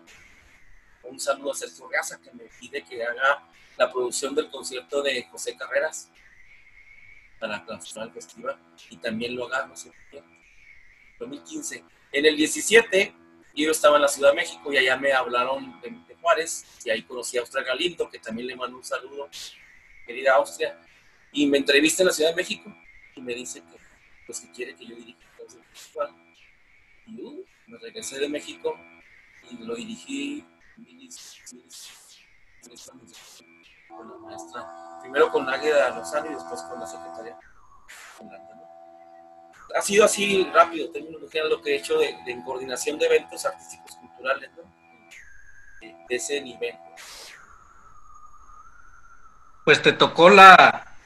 Un 1.02 1.20
saludo 1.20 1.52
a 1.52 1.54
Sergio 1.54 1.88
Gaza 1.88 2.20
que 2.20 2.32
me 2.32 2.44
pide 2.60 2.82
que 2.82 3.04
haga 3.04 3.46
la 3.76 3.92
producción 3.92 4.34
del 4.34 4.48
concierto 4.50 5.02
de 5.02 5.24
José 5.30 5.56
Carreras 5.56 6.10
para 7.38 7.64
clausurar 7.64 8.08
el 8.08 8.14
festival 8.14 8.58
y 8.90 8.96
también 8.96 9.36
lo 9.36 9.46
hagamos 9.46 9.86
en 9.86 9.92
2015. 11.18 11.84
En 12.12 12.26
el 12.26 12.36
17 12.36 13.14
yo 13.64 13.70
estaba 13.70 13.96
en 13.96 14.02
la 14.02 14.08
Ciudad 14.08 14.30
de 14.30 14.36
México 14.36 14.72
y 14.72 14.76
allá 14.76 14.96
me 14.96 15.12
hablaron 15.12 15.80
de, 15.80 15.90
de 15.90 16.14
Juárez 16.16 16.64
y 16.84 16.90
ahí 16.90 17.02
conocí 17.02 17.38
a 17.38 17.40
Austria 17.40 17.64
Galindo, 17.64 18.08
que 18.10 18.18
también 18.18 18.48
le 18.48 18.56
mando 18.56 18.76
un 18.76 18.84
saludo, 18.84 19.28
querida 20.06 20.34
Austria, 20.34 20.78
y 21.32 21.46
me 21.46 21.58
entrevista 21.58 22.02
en 22.02 22.08
la 22.08 22.12
Ciudad 22.12 22.30
de 22.30 22.36
México 22.36 22.74
y 23.14 23.20
me 23.22 23.34
dice 23.34 23.60
que, 23.60 23.76
pues, 24.26 24.40
que 24.40 24.50
quiere 24.52 24.74
que 24.74 24.86
yo 24.86 24.94
dirija 24.94 25.18
el 25.38 25.64
festival. 25.72 26.10
Y 27.06 27.20
uh, 27.20 27.46
me 27.66 27.78
regresé 27.78 28.18
de 28.18 28.28
México 28.28 28.78
y 29.50 29.64
lo 29.64 29.74
dirigí 29.74 30.44
con 33.88 34.10
la 34.10 34.18
maestra, 34.18 35.00
primero 35.00 35.30
con 35.30 35.48
Águeda 35.48 35.96
Lozano 35.96 36.30
y 36.30 36.34
después 36.34 36.62
con 36.62 36.80
la 36.80 36.86
secretaria. 36.86 37.38
Ha 39.76 39.82
sido 39.82 40.04
así 40.04 40.48
rápido, 40.52 40.90
terminología 40.90 41.44
lo 41.44 41.60
que 41.60 41.72
he 41.72 41.76
hecho 41.76 41.98
de, 41.98 42.16
coordinación 42.44 42.98
de 42.98 43.06
eventos 43.06 43.44
artísticos 43.44 43.96
culturales, 43.96 44.50
¿no? 44.56 44.62
de, 45.80 45.94
de 46.08 46.16
ese 46.16 46.40
nivel. 46.40 46.74
Pues 49.64 49.82
te 49.82 49.92
tocó 49.92 50.30
la, 50.30 50.96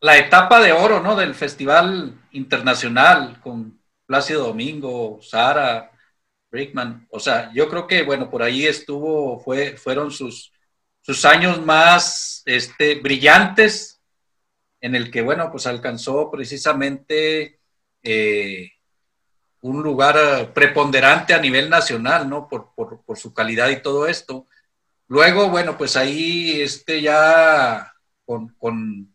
la 0.00 0.18
etapa 0.18 0.60
de 0.60 0.72
oro, 0.72 1.00
¿no? 1.00 1.16
Del 1.16 1.34
Festival 1.34 2.14
Internacional 2.32 3.40
con 3.40 3.80
Plácido 4.06 4.44
Domingo, 4.44 5.20
Sara, 5.22 5.90
Brickman. 6.50 7.06
O 7.10 7.20
sea, 7.20 7.50
yo 7.54 7.68
creo 7.68 7.86
que, 7.86 8.02
bueno, 8.02 8.30
por 8.30 8.42
ahí 8.42 8.66
estuvo, 8.66 9.40
fue, 9.40 9.76
fueron 9.76 10.10
sus, 10.10 10.52
sus 11.00 11.24
años 11.24 11.64
más 11.64 12.42
este, 12.46 12.96
brillantes, 12.96 14.00
en 14.80 14.94
el 14.94 15.10
que, 15.10 15.22
bueno, 15.22 15.50
pues 15.50 15.66
alcanzó 15.66 16.30
precisamente 16.30 17.59
eh, 18.02 18.72
un 19.62 19.82
lugar 19.82 20.52
preponderante 20.54 21.34
a 21.34 21.40
nivel 21.40 21.68
nacional, 21.68 22.28
¿no? 22.28 22.48
Por, 22.48 22.72
por, 22.74 23.18
su 23.18 23.34
calidad 23.34 23.68
y 23.68 23.82
todo 23.82 24.06
esto. 24.06 24.46
Luego, 25.08 25.48
bueno, 25.50 25.76
pues 25.76 25.96
ahí 25.96 26.60
este 26.60 27.02
ya 27.02 27.92
con, 28.24 28.48
con 28.58 29.14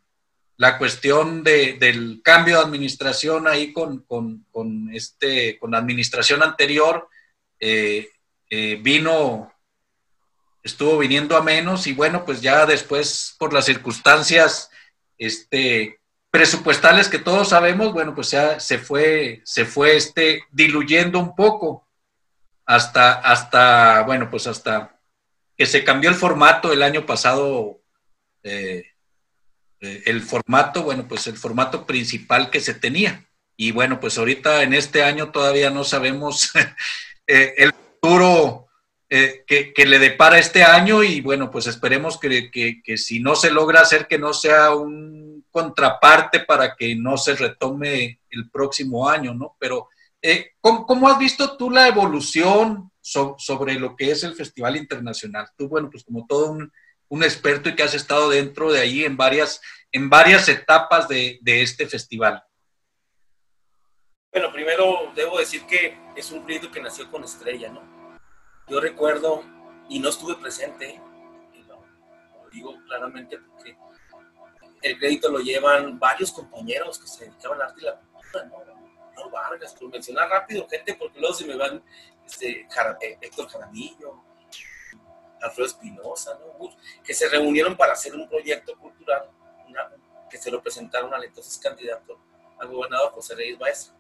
la 0.58 0.78
cuestión 0.78 1.44
de, 1.44 1.74
del 1.74 2.22
cambio 2.24 2.58
de 2.58 2.64
administración 2.64 3.48
ahí 3.48 3.74
con, 3.74 4.00
con, 4.04 4.46
con, 4.52 4.94
este, 4.94 5.58
con 5.58 5.72
la 5.72 5.80
administración 5.80 6.44
anterior, 6.44 7.10
eh, 7.60 8.10
eh, 8.50 8.80
vino, 8.82 9.52
estuvo 10.64 10.98
viniendo 10.98 11.36
a 11.36 11.42
menos 11.42 11.88
y 11.88 11.94
bueno, 11.94 12.24
pues 12.24 12.42
ya 12.42 12.66
después 12.66 13.36
por 13.40 13.54
las 13.54 13.66
circunstancias 13.66 14.70
este, 15.18 16.00
presupuestales 16.36 17.08
que 17.08 17.18
todos 17.18 17.48
sabemos, 17.48 17.94
bueno, 17.94 18.14
pues 18.14 18.32
ya 18.32 18.60
se 18.60 18.78
fue, 18.78 19.42
se 19.46 19.64
fue 19.64 19.96
este, 19.96 20.44
diluyendo 20.52 21.18
un 21.18 21.34
poco 21.34 21.88
hasta, 22.66 23.14
hasta, 23.14 24.04
bueno, 24.04 24.30
pues 24.30 24.46
hasta 24.46 25.00
que 25.56 25.66
se 25.66 25.86
cambió 25.86 26.10
el 26.10 26.18
formato 26.18 26.74
el 26.74 26.84
año 26.84 27.06
pasado. 27.06 27.80
Eh, 28.44 28.84
el 29.80 30.22
formato, 30.22 30.84
bueno, 30.84 31.08
pues 31.08 31.26
el 31.28 31.38
formato 31.38 31.86
principal 31.86 32.50
que 32.50 32.60
se 32.60 32.74
tenía. 32.74 33.26
Y 33.56 33.72
bueno, 33.72 34.02
pues 34.02 34.18
ahorita 34.18 34.64
en 34.64 34.74
este 34.74 35.04
año 35.04 35.32
todavía 35.32 35.70
no 35.70 35.86
sabemos 35.86 36.52
eh, 37.28 37.54
el 37.56 37.72
futuro 37.72 38.68
eh, 39.10 39.46
que, 39.48 39.74
que, 39.74 39.86
le 39.86 40.00
depara 40.00 40.38
este 40.38 40.66
año 40.66 41.02
y 41.02 41.22
bueno, 41.22 41.50
pues 41.50 41.68
esperemos 41.68 42.20
que, 42.20 42.52
que, 42.52 42.82
que, 42.84 42.98
si 42.98 43.22
no 43.22 43.36
se 43.36 43.52
logra 43.52 43.80
hacer 43.80 44.08
que 44.08 44.18
no 44.18 44.34
sea 44.34 44.76
un 44.76 45.35
contraparte 45.56 46.42
para 46.42 46.76
que 46.76 46.98
no 46.98 47.18
se 47.18 47.34
retome 47.34 48.20
el 48.30 48.50
próximo 48.52 49.08
año, 49.08 49.34
¿no? 49.34 49.56
Pero, 49.58 49.88
eh, 50.22 50.52
¿cómo, 50.60 50.86
¿cómo, 50.86 51.08
has 51.08 51.18
visto 51.18 51.56
tú 51.56 51.70
la 51.70 51.88
evolución 51.88 52.92
so, 53.00 53.38
sobre 53.38 53.76
lo 53.76 53.96
que 53.96 54.12
es 54.12 54.26
el 54.26 54.36
Festival 54.36 54.76
Internacional? 54.76 55.48
Tú, 55.58 55.70
bueno, 55.70 55.90
pues 55.90 56.04
como 56.04 56.28
todo 56.28 56.58
un 57.08 57.24
experto 57.24 57.70
y 57.70 57.76
que 57.76 57.84
has 57.84 57.94
estado 57.94 58.32
dentro 58.32 58.70
de 58.70 58.82
ahí 58.82 59.06
en 59.06 59.16
varias, 59.16 59.62
en 59.94 60.10
varias 60.10 60.50
etapas 60.50 61.08
de, 61.08 61.40
este 61.46 61.88
festival. 61.88 62.44
Bueno, 64.34 64.52
primero 64.52 65.14
debo 65.16 65.40
decir 65.40 65.66
que 65.68 65.98
es 66.18 66.32
un 66.32 66.44
proyecto 66.44 66.70
que 66.70 66.82
nació 66.82 67.10
con 67.10 67.24
Estrella, 67.24 67.70
¿no? 67.70 67.82
Yo 68.68 68.82
recuerdo, 68.82 69.42
y 69.88 70.00
no 70.00 70.10
estuve 70.10 70.36
presente, 70.36 71.00
lo, 71.66 71.76
lo 72.44 72.50
digo 72.50 72.76
claramente 72.88 73.38
porque 73.38 73.78
el 74.86 75.00
crédito 75.00 75.32
lo 75.32 75.40
llevan 75.40 75.98
varios 75.98 76.32
compañeros 76.32 77.00
que 77.00 77.08
se 77.08 77.26
dedicaban 77.26 77.60
al 77.60 77.70
arte 77.70 77.82
y 77.82 77.86
la 77.86 78.00
cultura, 78.00 78.46
¿no? 78.46 78.64
No 79.16 79.30
Vargas, 79.32 79.74
por 79.74 79.90
mencionar 79.90 80.30
rápido 80.30 80.68
gente, 80.68 80.94
porque 80.94 81.20
luego 81.20 81.34
se 81.34 81.46
me 81.46 81.56
van 81.56 81.84
este, 82.26 82.68
Héctor 83.22 83.48
Jaramillo, 83.48 84.24
Alfredo 85.42 85.68
Espinosa, 85.68 86.38
¿no? 86.40 86.70
que 87.04 87.14
se 87.14 87.28
reunieron 87.30 87.76
para 87.76 87.94
hacer 87.94 88.14
un 88.14 88.28
proyecto 88.28 88.78
cultural, 88.78 89.30
una, 89.68 89.90
que 90.30 90.38
se 90.38 90.52
lo 90.52 90.62
presentaron 90.62 91.14
al 91.14 91.24
entonces 91.24 91.58
candidato 91.58 92.20
al 92.60 92.68
gobernador 92.68 93.12
José 93.12 93.36
Reyes 93.36 93.58
Baeza. 93.58 93.94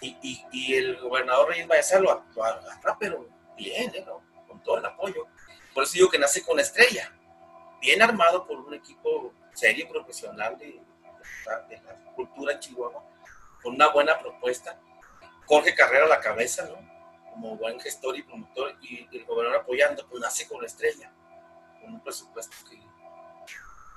Y, 0.00 0.74
el 0.74 0.98
gobernador 0.98 1.50
Reyes 1.50 1.68
Baeza 1.68 2.00
lo, 2.00 2.24
lo 2.34 2.44
agarra, 2.44 2.96
pero 2.98 3.28
bien, 3.56 3.94
¿eh? 3.94 4.04
¿no? 4.06 4.22
con 4.48 4.62
todo 4.62 4.78
el 4.78 4.86
apoyo. 4.86 5.26
Por 5.74 5.84
eso 5.84 5.92
digo 5.94 6.08
que 6.08 6.18
nace 6.18 6.42
con 6.42 6.58
estrella, 6.58 7.12
bien 7.80 8.02
armado 8.02 8.46
por 8.46 8.58
un 8.58 8.74
equipo 8.74 9.32
serio, 9.54 9.88
profesional 9.88 10.56
de, 10.58 10.66
de, 10.66 11.76
de 11.76 11.82
la 11.82 12.12
cultura 12.14 12.58
Chihuahua, 12.58 13.04
con 13.62 13.74
una 13.74 13.88
buena 13.88 14.18
propuesta. 14.18 14.78
Jorge 15.46 15.74
Carrera 15.74 16.04
a 16.04 16.08
la 16.08 16.20
cabeza, 16.20 16.64
¿no? 16.68 16.90
como 17.30 17.56
buen 17.56 17.80
gestor 17.80 18.16
y 18.16 18.22
promotor 18.22 18.76
y 18.82 19.08
el 19.16 19.24
gobernador 19.24 19.62
apoyando, 19.62 20.06
pues 20.08 20.20
nace 20.20 20.46
con 20.46 20.60
la 20.60 20.66
estrella, 20.66 21.12
con 21.80 21.94
un 21.94 22.02
presupuesto 22.02 22.56
que, 22.68 22.78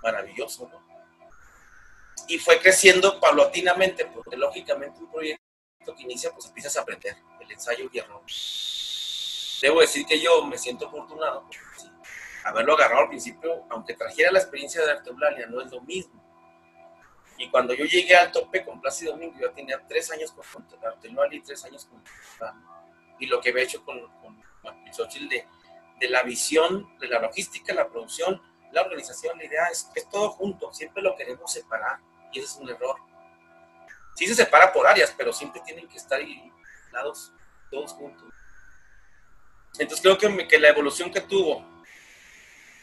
maravilloso, 0.02 0.70
¿no? 0.72 0.84
Y 2.28 2.38
fue 2.38 2.60
creciendo 2.60 3.20
paulatinamente, 3.20 4.06
porque 4.06 4.38
lógicamente 4.38 5.00
un 5.00 5.12
proyecto 5.12 5.42
que 5.96 6.04
inicia, 6.04 6.32
pues 6.32 6.46
empiezas 6.46 6.78
a 6.78 6.82
aprender, 6.82 7.18
el 7.42 7.52
ensayo 7.52 7.90
y 7.92 8.00
error. 8.00 8.22
Debo 9.62 9.82
decir 9.82 10.06
que 10.06 10.20
yo 10.20 10.46
me 10.46 10.58
siento 10.58 10.88
afortunado, 10.88 11.50
haberlo 12.44 12.74
agarrado 12.74 13.04
al 13.04 13.10
principio, 13.10 13.66
aunque 13.70 13.94
trajera 13.94 14.32
la 14.32 14.40
experiencia 14.40 14.84
de 14.84 14.92
Arte 14.92 15.10
Eulalia, 15.10 15.48
no 15.48 15.62
es 15.62 15.72
lo 15.72 15.82
mismo. 15.82 16.22
Y 17.38 17.50
cuando 17.50 17.74
yo 17.74 17.86
llegué 17.86 18.16
al 18.16 18.32
tope 18.32 18.64
con 18.64 18.80
Plácido 18.80 19.14
Domingo, 19.14 19.38
yo 19.40 19.52
tenía 19.52 19.82
tres 19.88 20.12
años 20.12 20.32
con 20.32 20.44
Arte 20.86 21.08
Eulalia 21.08 21.40
y 21.40 21.42
tres 21.42 21.64
años 21.66 21.86
con 21.86 22.04
y 23.20 23.28
lo 23.28 23.40
que 23.40 23.50
había 23.50 23.64
hecho 23.64 23.84
con, 23.86 24.00
con 24.22 24.42
de, 25.30 25.48
de 26.00 26.10
la 26.10 26.24
visión, 26.24 26.98
de 27.00 27.08
la 27.08 27.20
logística, 27.20 27.74
la 27.74 27.88
producción, 27.88 28.42
la 28.72 28.82
organización, 28.82 29.38
la 29.38 29.46
idea 29.46 29.68
es 29.72 29.90
es 29.96 30.10
todo 30.10 30.32
junto, 30.32 30.74
siempre 30.74 31.02
lo 31.02 31.16
queremos 31.16 31.52
separar 31.52 32.00
y 32.32 32.40
ese 32.40 32.48
es 32.48 32.56
un 32.58 32.70
error. 32.70 32.96
Sí 34.16 34.28
se 34.28 34.36
separa 34.36 34.72
por 34.72 34.86
áreas, 34.86 35.14
pero 35.18 35.32
siempre 35.32 35.62
tienen 35.66 35.88
que 35.88 35.98
estar 35.98 36.20
lados 36.92 37.32
todos 37.72 37.94
juntos. 37.94 38.30
Entonces 39.80 40.02
creo 40.02 40.18
que, 40.18 40.48
que 40.48 40.60
la 40.60 40.70
evolución 40.70 41.12
que 41.12 41.22
tuvo 41.22 41.73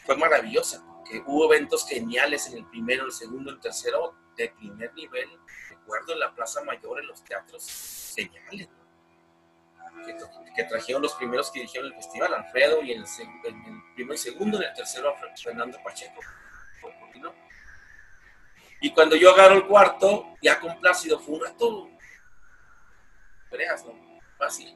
fue 0.05 0.15
maravillosa, 0.17 0.83
que 1.09 1.21
hubo 1.25 1.53
eventos 1.53 1.87
geniales 1.87 2.47
en 2.47 2.57
el 2.57 2.65
primero, 2.65 3.05
el 3.05 3.11
segundo, 3.11 3.51
el 3.51 3.59
tercero, 3.59 4.15
de 4.35 4.49
primer 4.49 4.93
nivel. 4.93 5.29
Recuerdo 5.69 6.13
en 6.13 6.19
la 6.19 6.33
Plaza 6.33 6.63
Mayor, 6.63 6.99
en 6.99 7.07
los 7.07 7.23
teatros 7.23 8.13
geniales 8.15 8.69
que, 10.05 10.15
que, 10.55 10.63
trajeron 10.63 11.01
los 11.01 11.13
primeros 11.13 11.51
que 11.51 11.59
dirigieron 11.59 11.91
el 11.91 11.95
festival, 11.95 12.33
Alfredo, 12.33 12.81
y 12.81 12.93
en 12.93 13.01
el, 13.01 13.07
en 13.45 13.93
primero 13.93 14.15
y 14.15 14.17
segundo, 14.17 14.57
en 14.57 14.63
el 14.63 14.73
tercero, 14.73 15.13
Fernando 15.41 15.77
Pacheco. 15.83 16.21
Y 18.83 18.91
cuando 18.93 19.15
yo 19.15 19.31
agarro 19.31 19.55
el 19.55 19.67
cuarto, 19.67 20.35
ya 20.41 20.59
con 20.59 20.79
Plácido, 20.79 21.19
fue 21.19 21.35
un 21.35 21.41
rato 21.41 21.89
creas, 23.51 23.85
¿no? 23.85 23.93
Fácil. 24.37 24.75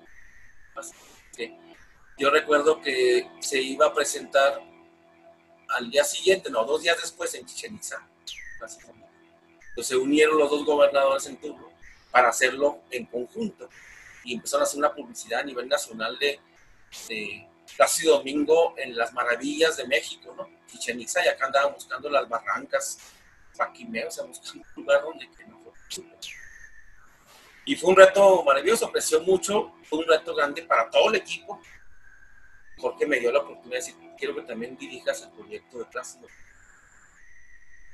Fácil. 0.75 0.95
Yo 2.17 2.29
recuerdo 2.29 2.81
que 2.81 3.27
se 3.39 3.59
iba 3.61 3.87
a 3.87 3.93
presentar 3.93 4.61
al 5.69 5.89
día 5.89 6.03
siguiente, 6.03 6.49
no, 6.49 6.63
dos 6.65 6.81
días 6.81 6.97
después 7.01 7.33
en 7.35 7.45
Chichen 7.45 7.75
Itza. 7.75 8.07
básicamente. 8.59 9.07
Entonces 9.69 9.87
se 9.87 9.97
unieron 9.97 10.37
los 10.37 10.49
dos 10.49 10.65
gobernadores 10.65 11.25
en 11.27 11.37
turno 11.37 11.69
para 12.11 12.29
hacerlo 12.29 12.81
en 12.91 13.05
conjunto 13.05 13.69
y 14.23 14.33
empezaron 14.33 14.61
a 14.61 14.63
hacer 14.63 14.79
una 14.79 14.93
publicidad 14.93 15.41
a 15.41 15.43
nivel 15.43 15.67
nacional 15.67 16.17
de, 16.17 16.39
de 17.09 17.47
casi 17.77 18.05
domingo 18.05 18.73
en 18.77 18.95
las 18.95 19.13
maravillas 19.13 19.77
de 19.77 19.87
México, 19.87 20.33
¿no? 20.35 20.49
Chichen 20.67 20.99
Itza 20.99 21.23
y 21.25 21.27
acá 21.27 21.47
andaban 21.47 21.73
buscando 21.73 22.09
las 22.09 22.27
barrancas, 22.27 22.97
Paquimeo, 23.57 24.07
o 24.07 24.11
sea, 24.11 24.23
buscando 24.25 24.65
un 24.75 24.83
lugar 24.83 25.01
donde 25.01 25.29
que 25.31 25.45
no 25.45 25.59
fue. 25.59 26.03
Y 27.65 27.75
fue 27.75 27.89
un 27.89 27.95
reto 27.95 28.43
maravilloso, 28.43 28.85
apreció 28.85 29.21
mucho, 29.21 29.73
fue 29.83 29.99
un 29.99 30.07
reto 30.07 30.35
grande 30.35 30.61
para 30.63 30.89
todo 30.89 31.09
el 31.09 31.15
equipo. 31.15 31.59
Jorge 32.77 33.07
me 33.07 33.19
dio 33.19 33.31
la 33.31 33.39
oportunidad 33.39 33.71
de 33.71 33.77
decir, 33.77 33.95
quiero 34.15 34.35
que 34.35 34.41
también 34.41 34.77
dirijas 34.77 35.21
el 35.23 35.31
proyecto 35.31 35.79
de 35.79 35.85
Plácido. 35.85 36.27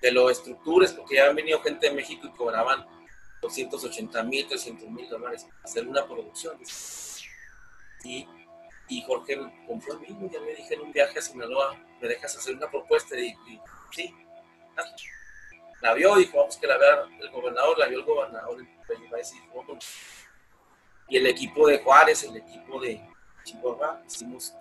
De 0.02 0.12
los 0.12 0.32
estructuras, 0.32 0.94
porque 0.94 1.16
ya 1.16 1.28
han 1.28 1.36
venido 1.36 1.62
gente 1.62 1.90
de 1.90 1.96
México 1.96 2.28
y 2.28 2.32
cobraban 2.32 2.86
280 3.42 4.24
mil, 4.24 4.48
300 4.48 4.90
mil 4.90 5.10
dólares 5.10 5.44
para 5.44 5.64
hacer 5.64 5.88
una 5.88 6.06
producción. 6.08 6.60
Y, 8.04 8.28
y 8.88 9.02
Jorge 9.04 9.38
confió 9.68 9.94
en 9.94 10.02
mí, 10.02 10.30
ya 10.32 10.40
me 10.42 10.56
dije 10.56 10.74
en 10.74 10.82
un 10.82 10.92
viaje 10.92 11.20
a 11.20 11.22
Sinaloa, 11.22 11.78
me 12.02 12.08
dejas 12.08 12.36
hacer 12.36 12.56
una 12.56 12.70
propuesta 12.70 13.18
y, 13.18 13.36
sí, 13.92 14.14
la 15.82 15.94
vio, 15.94 16.16
dijo, 16.16 16.38
vamos 16.38 16.58
que 16.58 16.68
la 16.68 16.78
vea 16.78 17.04
el 17.20 17.30
gobernador, 17.32 17.78
la 17.78 17.88
vio 17.88 18.00
el 18.00 18.06
gobernador, 18.06 18.62
y 18.62 18.72
y 21.10 21.18
el 21.18 21.28
equipo 21.28 21.68
de 21.68 21.80
Juárez, 21.80 22.24
el 22.24 22.38
equipo 22.38 22.80
de 22.80 23.02
Chihuahua, 23.44 24.04
hicimos. 24.08 24.54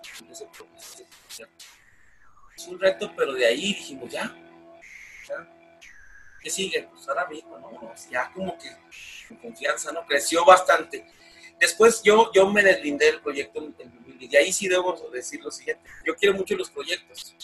Es 2.55 2.67
un 2.67 2.79
reto, 2.79 3.11
pero 3.15 3.33
de 3.33 3.45
ahí 3.45 3.73
dijimos, 3.73 4.11
ya, 4.11 4.35
ya, 5.27 5.47
¿qué 6.41 6.49
sigue? 6.49 6.87
Pues 6.91 7.07
ahora 7.07 7.27
mismo, 7.27 7.57
¿no? 7.57 7.71
No, 7.71 7.93
Ya 8.09 8.31
como 8.31 8.57
que 8.57 8.69
con 9.27 9.37
confianza, 9.37 9.91
¿no? 9.91 10.05
Creció 10.05 10.45
bastante. 10.45 11.05
Después 11.59 12.01
yo, 12.03 12.31
yo 12.33 12.49
me 12.49 12.63
deslindé 12.63 13.05
del 13.05 13.21
proyecto 13.21 13.59
en 13.59 13.75
2010, 13.77 14.33
y 14.33 14.35
ahí 14.35 14.51
sí 14.51 14.67
debo 14.67 14.93
decir 15.11 15.41
lo 15.43 15.51
siguiente, 15.51 15.87
yo 16.05 16.15
quiero 16.15 16.35
mucho 16.35 16.55
los 16.55 16.69
proyectos. 16.69 17.35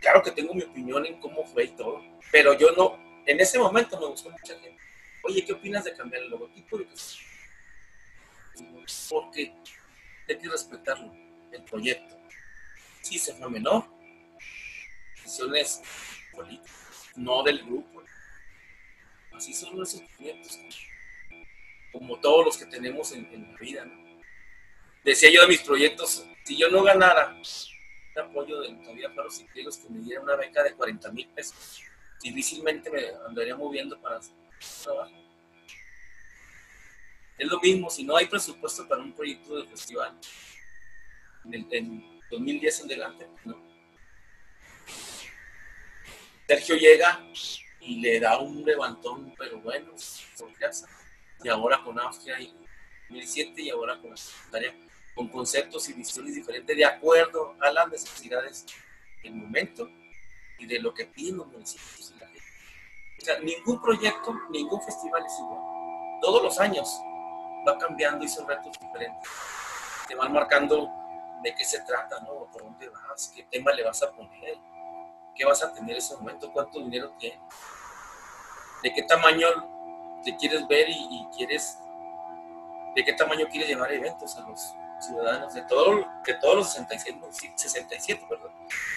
Claro 0.00 0.22
que 0.22 0.30
tengo 0.30 0.54
mi 0.54 0.62
opinión 0.62 1.04
en 1.04 1.20
cómo 1.20 1.44
fue 1.44 1.64
y 1.64 1.68
todo, 1.68 2.00
pero 2.32 2.54
yo 2.54 2.70
no, 2.72 2.98
en 3.26 3.40
ese 3.40 3.58
momento 3.58 4.00
me 4.00 4.06
gustó 4.06 4.30
mucha 4.30 4.58
gente. 4.58 4.78
Oye, 5.24 5.44
¿qué 5.44 5.52
opinas 5.52 5.84
de 5.84 5.94
cambiar 5.94 6.22
el 6.22 6.30
logotipo? 6.30 6.80
Y 6.80 6.84
pues, 6.84 7.18
porque 9.08 9.52
hay 10.28 10.38
que 10.38 10.48
respetarlo, 10.48 11.12
el 11.52 11.62
proyecto. 11.62 12.16
Sí, 13.00 13.18
se 13.18 13.34
fue 13.34 13.48
menor. 13.50 13.84
Decisiones 15.16 15.82
políticas, 16.32 17.10
no 17.16 17.42
del 17.42 17.64
grupo. 17.64 18.02
Así 19.32 19.54
son 19.54 19.76
nuestros 19.76 20.02
proyectos, 20.16 20.58
como 21.92 22.18
todos 22.18 22.44
los 22.44 22.58
que 22.58 22.66
tenemos 22.66 23.12
en, 23.12 23.52
la 23.52 23.58
vida. 23.58 23.84
¿no? 23.84 24.20
Decía 25.04 25.30
yo 25.32 25.42
de 25.42 25.48
mis 25.48 25.60
proyectos, 25.60 26.26
si 26.44 26.56
yo 26.56 26.68
no 26.70 26.82
ganara 26.82 27.36
un 27.36 28.20
apoyo 28.20 28.60
de 28.60 28.72
todavía 28.74 29.14
para 29.14 29.28
los 29.28 29.38
que 29.78 29.88
me 29.88 30.00
diera 30.00 30.20
una 30.20 30.34
beca 30.34 30.62
de 30.62 30.74
40 30.74 31.12
mil 31.12 31.28
pesos, 31.28 31.82
difícilmente 32.20 32.90
me 32.90 33.02
andaría 33.26 33.54
moviendo 33.54 34.00
para 34.00 34.16
hacer 34.16 34.34
trabajo. 34.82 35.27
Es 37.38 37.46
lo 37.46 37.60
mismo, 37.60 37.88
si 37.88 38.02
no 38.02 38.16
hay 38.16 38.26
presupuesto 38.26 38.86
para 38.88 39.00
un 39.00 39.12
proyecto 39.12 39.56
del 39.56 39.68
festival, 39.68 40.18
en, 41.44 41.54
el, 41.54 41.66
en 41.70 42.20
2010 42.30 42.80
en 42.80 42.86
adelante, 42.86 43.28
no. 43.44 43.56
Sergio 46.48 46.76
llega 46.76 47.24
y 47.80 48.00
le 48.00 48.18
da 48.18 48.38
un 48.38 48.64
levantón, 48.64 49.34
pero 49.38 49.60
bueno, 49.60 49.92
confianza. 50.36 50.88
Y 51.44 51.48
ahora 51.48 51.82
con 51.84 51.98
Austria 52.00 52.40
y 52.40 52.52
2007 53.08 53.62
y 53.62 53.70
ahora 53.70 54.00
con 54.00 54.16
Secretaria, 54.16 54.74
con 55.14 55.28
conceptos 55.28 55.88
y 55.88 55.92
visiones 55.92 56.34
diferentes 56.34 56.76
de 56.76 56.84
acuerdo 56.84 57.54
a 57.60 57.70
las 57.70 57.88
necesidades 57.88 58.66
del 59.22 59.34
momento 59.34 59.88
y 60.58 60.66
de 60.66 60.80
lo 60.80 60.92
que 60.92 61.04
piden 61.06 61.36
los 61.36 61.46
municipios 61.46 62.12
y 62.16 62.18
la 62.18 62.26
gente. 62.26 62.42
O 63.20 63.24
sea, 63.24 63.38
ningún 63.40 63.80
proyecto, 63.80 64.34
ningún 64.50 64.82
festival 64.82 65.24
es 65.24 65.32
igual. 65.38 65.60
Todos 66.20 66.42
los 66.42 66.58
años 66.58 66.88
va 67.68 67.78
cambiando 67.78 68.24
y 68.24 68.28
son 68.28 68.46
retos 68.46 68.78
diferentes. 68.78 69.30
Te 70.06 70.14
van 70.14 70.32
marcando 70.32 70.90
de 71.42 71.54
qué 71.54 71.64
se 71.64 71.80
trata, 71.82 72.20
¿no? 72.20 72.46
¿Por 72.52 72.62
dónde 72.62 72.88
vas? 72.88 73.32
¿Qué 73.34 73.44
tema 73.44 73.72
le 73.72 73.84
vas 73.84 74.02
a 74.02 74.10
poner? 74.12 74.56
¿Qué 75.34 75.44
vas 75.44 75.62
a 75.62 75.72
tener 75.72 75.92
en 75.92 75.96
ese 75.98 76.16
momento? 76.16 76.50
¿Cuánto 76.52 76.80
dinero 76.80 77.12
tienes? 77.18 77.40
¿De 78.82 78.92
qué 78.92 79.02
tamaño 79.02 79.48
te 80.24 80.36
quieres 80.36 80.66
ver 80.66 80.88
y, 80.88 80.94
y 81.10 81.28
quieres, 81.36 81.78
de 82.94 83.04
qué 83.04 83.12
tamaño 83.12 83.46
quieres 83.48 83.68
llevar 83.68 83.92
eventos 83.92 84.36
a 84.36 84.40
los 84.40 84.74
ciudadanos 85.00 85.54
de, 85.54 85.62
todo, 85.62 86.04
de 86.24 86.34
todos 86.34 86.56
los 86.56 86.72
67, 86.72 87.18
municipios- 87.20 87.60
67 87.60 88.26
perdón, 88.28 88.52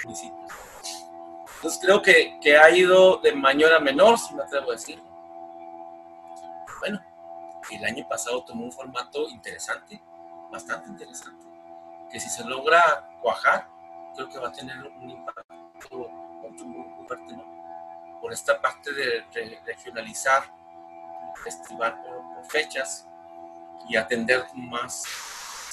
municipios? 0.05 0.51
Entonces 1.55 1.79
creo 1.79 2.01
que, 2.01 2.39
que 2.41 2.57
ha 2.57 2.71
ido 2.71 3.17
de 3.17 3.33
mayor 3.33 3.71
a 3.73 3.79
menor, 3.79 4.17
si 4.17 4.33
me 4.33 4.41
atrevo 4.41 4.71
a 4.71 4.73
decir. 4.73 4.99
Bueno, 6.79 6.99
el 7.75 7.85
año 7.85 8.07
pasado 8.07 8.43
tomó 8.43 8.65
un 8.65 8.71
formato 8.71 9.27
interesante, 9.29 10.01
bastante 10.51 10.89
interesante, 10.89 11.45
que 12.11 12.19
si 12.19 12.29
se 12.29 12.43
logra 12.43 13.09
cuajar, 13.21 13.67
creo 14.15 14.29
que 14.29 14.39
va 14.39 14.49
a 14.49 14.51
tener 14.51 14.77
un 14.87 15.09
impacto 15.09 15.53
muy, 15.91 17.05
fuerte, 17.07 17.33
¿no? 17.35 18.19
Por 18.21 18.33
esta 18.33 18.61
parte 18.61 18.91
de, 18.93 19.25
re- 19.33 19.61
regionalizar 19.65 20.43
el 21.35 21.43
festival 21.43 22.01
por, 22.03 22.35
por 22.35 22.45
fechas 22.45 23.07
y 23.87 23.95
atender 23.95 24.45
más, 24.53 25.03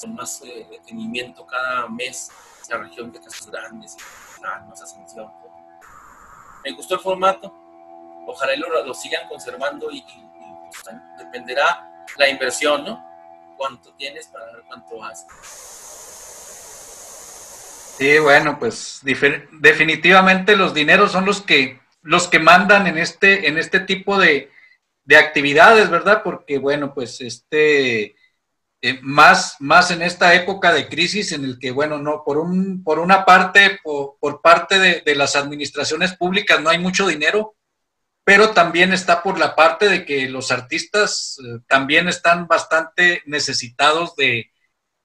con 0.01 0.15
más 0.15 0.41
eh, 0.43 0.67
detenimiento 0.71 1.47
cada 1.47 1.89
mes 1.89 2.31
la 2.71 2.79
región 2.79 3.11
de 3.13 3.21
Casas 3.21 3.47
Grandes 3.51 3.97
y 4.41 4.45
Almas, 4.47 4.83
Ascensión. 4.83 5.33
Me 6.65 6.73
gustó 6.73 6.95
el 6.95 7.01
formato, 7.01 7.53
ojalá 8.27 8.55
lo, 8.57 8.85
lo 8.85 8.95
sigan 8.95 9.27
conservando 9.29 9.91
y, 9.91 9.99
y- 9.99 10.28
dependerá 11.19 12.05
la 12.17 12.29
inversión, 12.29 12.85
¿no? 12.85 13.05
Cuánto 13.57 13.95
tienes 13.95 14.29
para 14.29 14.47
ver 14.47 14.63
cuánto 14.67 15.03
haces. 15.03 15.27
Sí, 17.99 18.19
bueno, 18.21 18.59
pues 18.61 19.01
definitivamente 19.03 20.55
los 20.55 20.73
dineros 20.73 21.11
son 21.11 21.25
los 21.25 21.43
que 21.43 21.81
los 22.03 22.29
que 22.29 22.39
mandan 22.39 22.87
en 22.87 22.97
este 22.97 23.49
en 23.49 23.59
este 23.59 23.81
tipo 23.81 24.19
de, 24.19 24.53
de 25.05 25.17
actividades, 25.17 25.91
¿verdad? 25.91 26.23
Porque 26.23 26.59
bueno, 26.59 26.95
pues 26.95 27.21
este 27.21 28.15
eh, 28.81 29.01
más 29.03 29.57
más 29.59 29.91
en 29.91 30.03
esta 30.03 30.33
época 30.35 30.73
de 30.73 30.89
crisis 30.89 31.33
en 31.33 31.45
el 31.45 31.59
que 31.59 31.73
bueno, 31.73 31.99
no 31.99 32.23
por 32.25 32.39
un 32.39 32.85
por 32.85 33.01
una 33.01 33.25
parte 33.25 33.81
por, 33.83 34.17
por 34.21 34.41
parte 34.41 34.79
de, 34.79 35.03
de 35.05 35.17
las 35.17 35.35
administraciones 35.35 36.17
públicas 36.17 36.61
no 36.61 36.71
hay 36.71 36.79
mucho 36.79 37.09
dinero, 37.09 37.57
pero 38.29 38.51
también 38.51 38.93
está 38.93 39.23
por 39.23 39.39
la 39.39 39.57
parte 39.57 39.89
de 39.89 40.05
que 40.05 40.29
los 40.29 40.53
artistas 40.53 41.39
eh, 41.43 41.61
también 41.67 42.09
están 42.09 42.47
bastante 42.47 43.23
necesitados 43.25 44.15
de, 44.17 44.51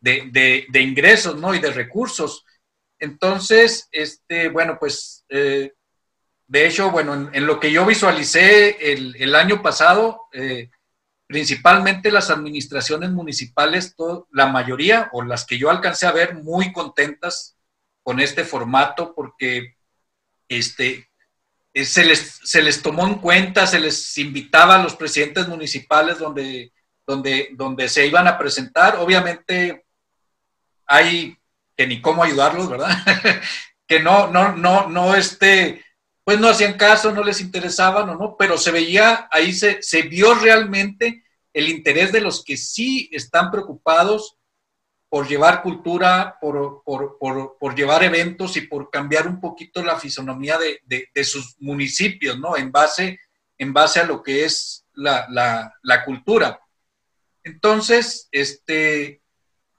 de, 0.02 0.66
de- 0.70 0.82
ingresos, 0.82 1.38
¿no? 1.38 1.56
Y 1.56 1.60
de 1.60 1.72
recursos. 1.72 2.44
Entonces, 3.00 3.88
este, 3.94 4.50
bueno, 4.50 4.76
pues, 4.78 5.24
eh, 5.30 5.72
de 6.48 6.68
hecho, 6.68 6.92
bueno, 6.92 7.30
en, 7.32 7.48
lo 7.48 7.62
que 7.62 7.72
yo 7.72 7.86
visualicé 7.86 8.92
el, 8.92 9.36
año 9.36 9.62
pasado, 9.62 10.24
eh, 10.34 10.70
principalmente 11.26 12.12
las 12.12 12.30
administraciones 12.30 13.12
municipales, 13.12 13.96
la 14.32 14.48
mayoría, 14.48 15.10
o 15.14 15.24
las 15.24 15.46
que 15.46 15.58
yo 15.58 15.70
alcancé 15.70 16.08
a 16.08 16.12
ver, 16.12 16.36
muy 16.44 16.74
contentas 16.74 17.56
con 18.02 18.20
este 18.20 18.44
formato, 18.44 19.16
porque 19.16 19.78
este, 20.50 21.08
se, 21.74 22.06
les, 22.06 22.40
se 22.44 22.62
les 22.62 22.82
tomó 22.82 23.08
en 23.08 23.16
cuenta, 23.16 23.66
se 23.66 23.80
les 23.80 24.18
invitaba 24.18 24.76
a 24.76 24.84
los 24.84 24.96
presidentes 24.96 25.48
municipales 25.48 26.20
donde, 26.20 26.72
donde, 27.06 27.50
donde 27.54 27.90
se 27.90 28.06
iban 28.06 28.28
a 28.28 28.38
presentar. 28.38 28.98
Obviamente 28.98 29.86
hay 30.86 31.36
que 31.76 31.88
ni 31.88 32.02
cómo 32.02 32.24
ayudarlos, 32.24 32.70
¿verdad? 32.70 32.96
que 33.88 34.00
no, 34.00 34.28
no, 34.28 34.56
no, 34.56 34.88
no, 34.88 35.16
este, 35.16 35.84
pues 36.24 36.40
no 36.40 36.50
hacían 36.50 36.74
caso, 36.74 37.12
no 37.12 37.24
les 37.24 37.42
interesaban 37.42 38.10
o 38.10 38.16
no, 38.16 38.36
pero 38.38 38.58
se 38.58 38.72
veía, 38.72 39.28
ahí 39.32 39.54
se, 39.54 39.82
se 39.82 40.04
vio 40.04 40.36
realmente 40.36 41.24
el 41.54 41.70
interés 41.70 42.12
de 42.12 42.22
los 42.22 42.44
que 42.44 42.58
sí 42.58 43.10
están 43.12 43.52
preocupados 43.52 44.38
por 45.14 45.28
llevar 45.28 45.62
cultura, 45.62 46.40
por, 46.42 46.82
por, 46.84 47.20
por, 47.20 47.56
por 47.60 47.76
llevar 47.76 48.04
eventos 48.04 48.58
y 48.58 48.62
por 48.62 48.90
cambiar 48.90 49.28
un 49.28 49.40
poquito 49.40 49.84
la 49.84 50.00
fisonomía 50.00 50.58
de, 50.58 50.80
de, 50.86 51.08
de 51.14 51.24
sus 51.24 51.56
municipios, 51.60 52.40
¿no? 52.40 52.58
En 52.58 52.72
base, 52.72 53.20
en 53.60 53.74
base 53.74 54.00
a 54.00 54.06
lo 54.06 54.24
que 54.24 54.44
es 54.44 54.88
la, 54.94 55.28
la, 55.30 55.72
la 55.84 56.04
cultura. 56.04 56.60
Entonces, 57.44 58.28
este, 58.32 59.22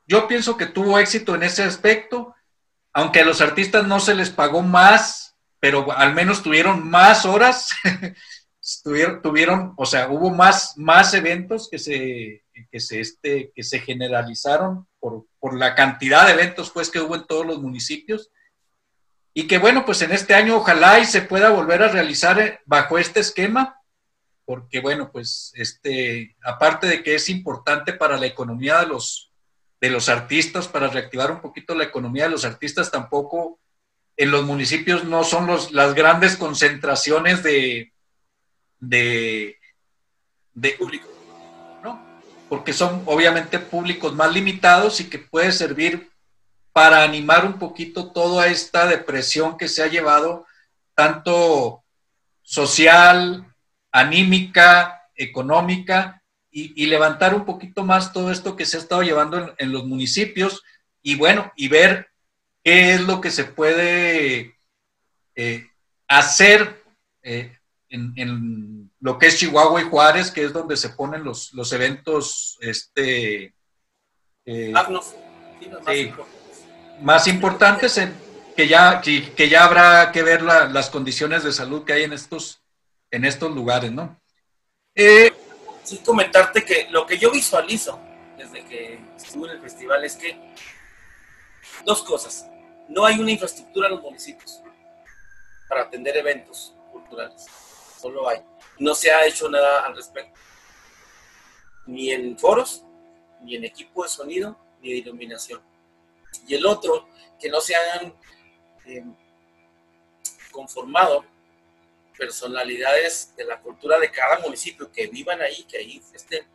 yo 0.07 0.29
pienso 0.29 0.57
que 0.57 0.67
tuvo 0.67 1.01
éxito 1.01 1.35
en 1.35 1.43
ese 1.43 1.65
aspecto, 1.65 2.33
aunque 2.93 3.19
a 3.19 3.25
los 3.25 3.41
artistas 3.41 3.85
no 3.89 3.99
se 3.99 4.15
les 4.15 4.31
pagó 4.31 4.63
más, 4.63 5.35
pero 5.59 5.91
al 5.91 6.15
menos 6.15 6.45
tuvieron 6.45 6.89
más 6.89 7.27
horas, 7.27 7.71
tuvieron, 8.85 9.21
tuvieron, 9.21 9.75
o 9.79 9.85
sea, 9.85 10.09
hubo 10.11 10.31
más, 10.31 10.79
más 10.79 11.13
eventos 11.13 11.69
que 11.69 11.81
se, 11.81 12.45
que 12.71 12.79
se, 12.79 13.01
este, 13.01 13.51
que 13.53 13.65
se 13.65 13.81
generalizaron 13.81 14.87
por, 15.41 15.59
la 15.59 15.75
cantidad 15.75 16.27
de 16.27 16.33
eventos 16.33 16.71
pues, 16.71 16.91
que 16.91 17.01
hubo 17.01 17.15
en 17.15 17.27
todos 17.27 17.45
los 17.45 17.61
municipios. 17.61 18.31
Y 19.35 19.47
que 19.47 19.59
bueno, 19.59 19.85
pues 19.85 20.01
en 20.03 20.13
este 20.13 20.35
año 20.35 20.57
ojalá 20.57 20.99
y 21.01 21.05
se 21.05 21.23
pueda 21.23 21.51
volver 21.51 21.83
a 21.83 21.89
realizar 21.89 22.41
eh, 22.41 22.61
bajo 22.65 22.99
este 22.99 23.21
esquema, 23.21 23.81
porque 24.45 24.81
bueno, 24.81 25.11
pues 25.11 25.53
este, 25.57 26.37
aparte 26.45 26.87
de 26.87 27.03
que 27.03 27.17
es 27.17 27.29
importante 27.29 27.93
para 27.93 28.17
la 28.17 28.27
economía 28.27 28.79
de 28.81 28.87
los, 28.87 29.33
de 29.81 29.91
los 29.91 30.09
artistas, 30.09 30.69
para 30.69 30.89
reactivar 30.89 31.33
un 31.33 31.41
poquito 31.41 31.75
la 31.75 31.85
economía 31.85 32.25
de 32.25 32.31
los 32.31 32.45
artistas, 32.45 32.91
tampoco 32.91 33.61
en 34.17 34.31
los 34.31 34.45
municipios 34.45 35.05
no 35.05 35.25
son 35.25 35.47
los, 35.49 35.73
las 35.73 35.95
grandes 35.95 36.37
concentraciones 36.37 37.43
de, 37.43 37.93
de, 38.79 39.59
de 40.55 40.71
público. 40.71 41.14
Porque 42.55 42.73
son 42.73 43.03
obviamente 43.07 43.59
públicos 43.59 44.15
más 44.15 44.33
limitados 44.33 45.01
y 45.01 45.11
que 45.11 45.19
puede 45.19 45.51
servir 45.51 46.09
para 46.73 47.03
animar 47.03 47.45
un 47.45 47.59
poquito 47.59 48.13
toda 48.13 48.47
esta 48.47 48.87
depresión 48.87 49.59
que 49.59 49.67
se 49.67 49.83
ha 49.83 49.89
llevado, 49.89 50.47
tanto 50.95 51.83
social, 52.43 53.45
anímica, 53.91 55.03
económica, 55.17 56.23
y, 56.53 56.87
levantar 56.87 57.35
un 57.35 57.45
poquito 57.45 57.83
más 57.83 58.13
todo 58.13 58.31
esto 58.31 58.55
que 58.55 58.67
se 58.67 58.77
ha 58.77 58.81
estado 58.81 59.03
llevando 59.03 59.53
en, 59.59 59.73
los 59.73 59.85
municipios 59.87 60.63
y 61.03 61.17
bueno, 61.17 61.53
y 61.57 61.67
ver 61.67 62.07
qué 62.63 62.95
es 62.95 63.01
lo 63.01 63.21
que 63.21 63.33
se 63.33 63.43
puede 63.43 64.55
eh, 65.35 65.67
hacer 66.07 66.85
eh, 67.25 67.59
en, 67.89 68.15
lo 69.05 69.19
que 69.19 69.27
es 69.27 69.37
Chihuahua 69.37 69.83
y 69.83 69.85
Juárez, 69.85 70.31
que 70.31 70.45
es 70.45 70.53
donde 70.55 70.79
se 70.79 70.89
ponen 70.89 71.23
los, 71.25 71.53
los 71.53 71.71
eventos 71.75 72.57
este, 72.63 73.55
eh, 74.47 74.73
más, 77.03 77.27
importantes, 77.29 77.99
en, 77.99 78.15
que, 78.57 78.67
ya, 78.67 79.03
que, 79.03 79.49
ya 79.51 79.65
habrá 79.65 80.11
que 80.11 80.23
ver 80.23 80.41
las 80.41 80.89
condiciones 80.89 81.45
de 81.45 81.53
salud 81.53 81.85
que 81.85 81.93
hay 81.93 82.05
en 82.05 82.15
estos, 82.15 82.63
en 83.11 83.27
estos 83.27 83.55
lugares, 83.55 83.93
¿no? 83.93 84.19
Eh, 84.95 85.31
sí 85.83 85.99
comentarte 85.99 86.65
que 86.65 86.87
lo 86.89 87.05
que 87.05 87.19
yo 87.19 87.31
visualizo 87.31 88.01
desde 88.39 88.65
que 88.65 88.99
estuve 89.19 89.51
en 89.51 89.57
el 89.57 89.61
festival 89.61 90.03
es 90.03 90.17
que 90.17 90.35
dos 91.85 92.03
cosas. 92.05 92.47
No 92.89 93.05
hay 93.05 93.19
una 93.19 93.33
infraestructura 93.33 93.89
en 93.89 93.97
los 93.97 94.03
municipios 94.03 94.63
para 95.69 95.83
atender 95.83 96.17
eventos 96.17 96.75
culturales. 96.91 97.45
Solo 98.01 98.27
hay. 98.31 98.43
No 98.85 98.95
se 98.95 99.11
ha 99.11 99.25
hecho 99.25 99.49
nada 99.49 99.87
al 99.87 99.97
respecto. 99.97 100.39
Ni 101.87 102.11
en 102.11 102.39
foros, 102.39 102.85
ni 103.41 103.57
en 103.57 103.65
equipo 103.65 104.03
de 104.03 104.11
sonido, 104.11 104.59
ni 104.83 104.93
de 104.93 104.99
iluminación. 104.99 105.63
Y 106.47 106.55
el 106.55 106.67
otro, 106.67 107.09
que 107.41 107.49
no 107.49 107.63
se 107.63 107.75
hayan 107.75 108.15
eh, 108.85 109.07
conformado 110.53 111.25
personalidades 112.19 113.35
de 113.35 113.45
la 113.47 113.59
cultura 113.59 113.99
de 113.99 114.11
cada 114.11 114.41
municipio 114.41 114.93
que 114.93 115.07
vivan 115.07 115.41
ahí, 115.41 115.65
que 115.65 115.79
ahí 115.79 116.03
estén, 116.13 116.47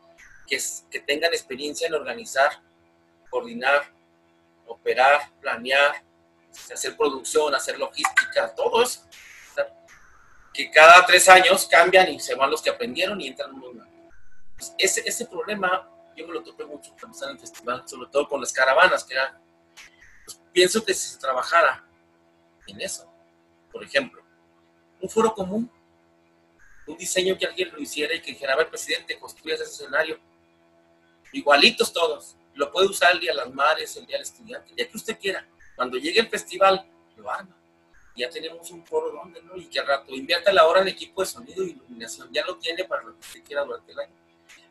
que, 0.46 0.60
que 0.92 1.00
tengan 1.00 1.34
experiencia 1.34 1.88
en 1.88 1.96
organizar, 1.96 2.62
coordinar, 3.32 3.92
operar, 4.68 5.32
planear, 5.42 6.04
hacer 6.72 6.96
producción, 6.96 7.56
hacer 7.56 7.80
logística, 7.80 8.54
todo 8.54 8.84
eso. 8.84 9.02
Que 10.54 10.72
cada 10.72 11.06
tres 11.06 11.30
años 11.30 11.68
cambian 11.68 12.10
y 12.12 12.20
se 12.20 12.36
van 12.36 12.50
los 12.50 12.62
que 12.62 12.70
aprendieron 12.70 13.20
y 13.22 13.28
entran 13.28 13.54
unos 13.54 13.76
nuevos. 13.76 13.94
Pues 14.56 14.74
ese, 14.78 15.02
ese 15.06 15.26
problema 15.26 15.90
yo 16.20 16.28
me 16.28 16.34
lo 16.34 16.44
topé 16.44 16.66
mucho 16.66 16.92
cuando 17.00 17.16
estaba 17.16 17.32
en 17.32 17.38
el 17.38 17.42
festival, 17.42 17.84
sobre 17.88 18.10
todo 18.10 18.28
con 18.28 18.42
las 18.42 18.52
caravanas, 18.52 19.04
que 19.06 19.14
era, 19.14 19.40
pues 20.26 20.40
pienso 20.52 20.84
que 20.84 20.94
si 20.94 21.14
se 21.14 21.18
trabajara 21.18 21.86
en 22.68 22.82
eso, 22.82 23.10
por 23.72 23.84
ejemplo, 23.84 24.22
un 25.00 25.10
foro 25.10 25.34
común, 25.34 25.72
un 26.88 26.98
diseño 26.98 27.38
que 27.38 27.46
alguien 27.46 27.72
lo 27.72 27.80
hiciera 27.80 28.14
y 28.14 28.22
que 28.22 28.32
dijera, 28.32 28.54
a 28.54 28.58
ver, 28.58 28.70
presidente, 28.70 29.18
construye 29.18 29.56
ese 29.56 29.64
escenario. 29.64 30.20
Igualitos 31.32 31.94
todos. 31.94 32.36
Lo 32.56 32.72
puede 32.72 32.88
usar 32.88 33.14
el 33.14 33.20
día 33.20 33.32
de 33.32 33.38
las 33.38 33.54
mares, 33.54 33.96
el 33.96 34.06
día 34.06 34.18
del 34.18 34.24
estudiante, 34.24 34.74
ya 34.76 34.88
que 34.88 34.98
usted 34.98 35.18
quiera. 35.20 35.48
Cuando 35.76 35.98
llegue 35.98 36.20
el 36.20 36.28
festival, 36.28 36.86
lo 37.16 37.30
arma. 37.30 37.56
Ya 38.20 38.30
tenemos 38.30 38.70
un 38.72 38.86
foro 38.86 39.12
donde, 39.12 39.42
¿no? 39.44 39.56
Y 39.56 39.68
que 39.68 39.80
al 39.80 39.88
rato 39.88 40.14
invierta 40.14 40.52
la 40.52 40.68
hora 40.68 40.82
en 40.82 40.90
equipo 40.90 41.22
de 41.22 41.28
sonido 41.28 41.64
y 41.64 41.70
iluminación. 41.70 42.30
Ya 42.34 42.46
lo 42.46 42.58
tiene 42.58 42.84
para 42.84 43.04
lo 43.04 43.14
que 43.14 43.20
usted 43.20 43.44
quiera 43.44 43.64
durante 43.64 43.94
el 43.94 44.00
año. 44.00 44.14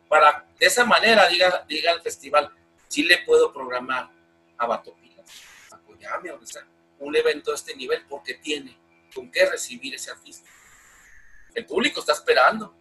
Para, 0.07 0.47
de 0.59 0.67
esa 0.67 0.85
manera, 0.85 1.27
diga, 1.29 1.65
diga 1.67 1.93
al 1.93 2.03
festival, 2.03 2.53
sí 2.89 3.05
le 3.05 3.19
puedo 3.19 3.51
programar 3.53 4.11
a 4.59 4.67
Batopilas, 4.67 5.27
apoyarme, 5.71 6.31
o 6.33 6.47
sea, 6.47 6.67
un 6.99 7.17
evento 7.17 7.51
de 7.51 7.57
este 7.57 7.75
nivel, 7.75 8.05
porque 8.07 8.35
tiene 8.35 8.77
con 9.15 9.31
qué 9.31 9.47
recibir 9.47 9.95
ese 9.95 10.11
artista. 10.11 10.49
El 11.55 11.65
público 11.65 12.01
está 12.01 12.13
esperando, 12.13 12.75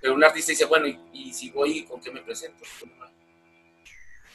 pero 0.00 0.14
un 0.14 0.24
artista 0.24 0.52
dice, 0.52 0.66
bueno, 0.66 0.86
¿y, 1.12 1.32
si 1.32 1.50
voy, 1.50 1.84
con 1.84 2.00
qué 2.00 2.10
me 2.10 2.20
presento? 2.20 2.62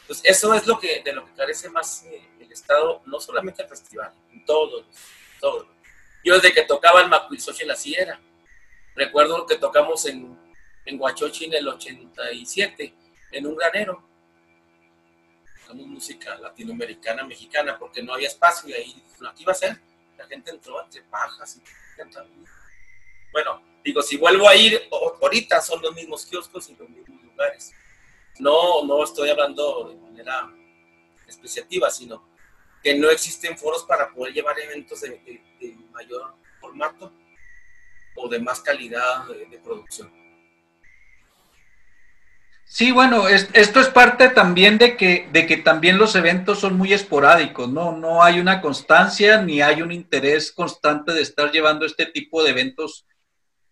Entonces, 0.01 0.23
eso 0.25 0.53
es 0.53 0.67
lo 0.67 0.79
que, 0.79 1.01
de 1.03 1.13
lo 1.13 1.25
que 1.25 1.33
carece 1.33 1.69
más 1.69 2.03
eh, 2.05 2.27
el 2.39 2.51
Estado, 2.51 3.01
no 3.05 3.19
solamente 3.19 3.63
el 3.63 3.69
festival, 3.69 4.13
en 4.31 4.45
todos, 4.45 4.85
todos. 5.39 5.74
Yo 6.25 6.35
desde 6.35 6.53
que 6.53 6.63
tocaba 6.63 7.01
el 7.01 7.07
Macuizoche 7.07 7.61
en 7.61 7.69
la 7.69 7.75
Sierra, 7.77 8.19
recuerdo 8.95 9.45
que 9.45 9.55
tocamos 9.55 10.05
en, 10.07 10.37
en 10.83 10.99
Huachochi 10.99 11.45
en 11.45 11.53
el 11.53 11.67
87, 11.67 12.93
en 13.31 13.47
un 13.47 13.55
granero. 13.55 14.03
Tocamos 15.61 15.87
música 15.87 16.35
latinoamericana, 16.35 17.23
mexicana, 17.23 17.79
porque 17.79 18.03
no 18.03 18.13
había 18.13 18.27
espacio 18.27 18.69
y 18.69 18.73
ahí, 18.73 19.03
aquí 19.25 19.43
iba 19.43 19.53
a 19.53 19.55
ser 19.55 19.79
la 20.17 20.25
gente 20.27 20.51
entró 20.51 20.81
entre 20.83 21.01
pajas 21.03 21.57
y 21.57 21.61
bueno, 23.31 23.61
digo, 23.83 24.01
si 24.01 24.17
vuelvo 24.17 24.47
a 24.47 24.55
ir 24.55 24.87
ahorita 25.21 25.61
son 25.61 25.81
los 25.81 25.93
mismos 25.93 26.25
kioscos 26.25 26.69
y 26.69 26.75
los 26.75 26.89
mismos 26.89 27.21
lugares. 27.23 27.73
No, 28.39 28.83
no 28.85 29.03
estoy 29.03 29.29
hablando 29.29 29.89
de 29.89 29.95
manera 29.95 30.53
especiativa, 31.27 31.89
sino 31.89 32.27
que 32.85 32.93
no 32.93 33.09
existen 33.09 33.57
foros 33.57 33.83
para 33.83 34.11
poder 34.11 34.31
llevar 34.31 34.59
eventos 34.59 35.01
de, 35.01 35.41
mayor 35.91 36.35
formato 36.61 37.11
o 38.15 38.29
de 38.29 38.37
más 38.37 38.59
calidad 38.59 39.25
de 39.25 39.57
producción. 39.57 40.13
Sí, 42.63 42.91
bueno, 42.91 43.27
esto 43.27 43.79
es 43.79 43.87
parte 43.87 44.29
también 44.29 44.77
de 44.77 44.95
que, 44.97 45.27
de 45.31 45.47
que 45.47 45.57
también 45.57 45.97
los 45.97 46.15
eventos 46.15 46.59
son 46.59 46.77
muy 46.77 46.93
esporádicos, 46.93 47.69
¿no? 47.69 47.91
No 47.91 48.21
hay 48.21 48.39
una 48.39 48.61
constancia 48.61 49.41
ni 49.41 49.63
hay 49.63 49.81
un 49.81 49.91
interés 49.91 50.51
constante 50.51 51.11
de 51.11 51.23
estar 51.23 51.51
llevando 51.51 51.87
este 51.87 52.05
tipo 52.05 52.43
de 52.43 52.51
eventos 52.51 53.07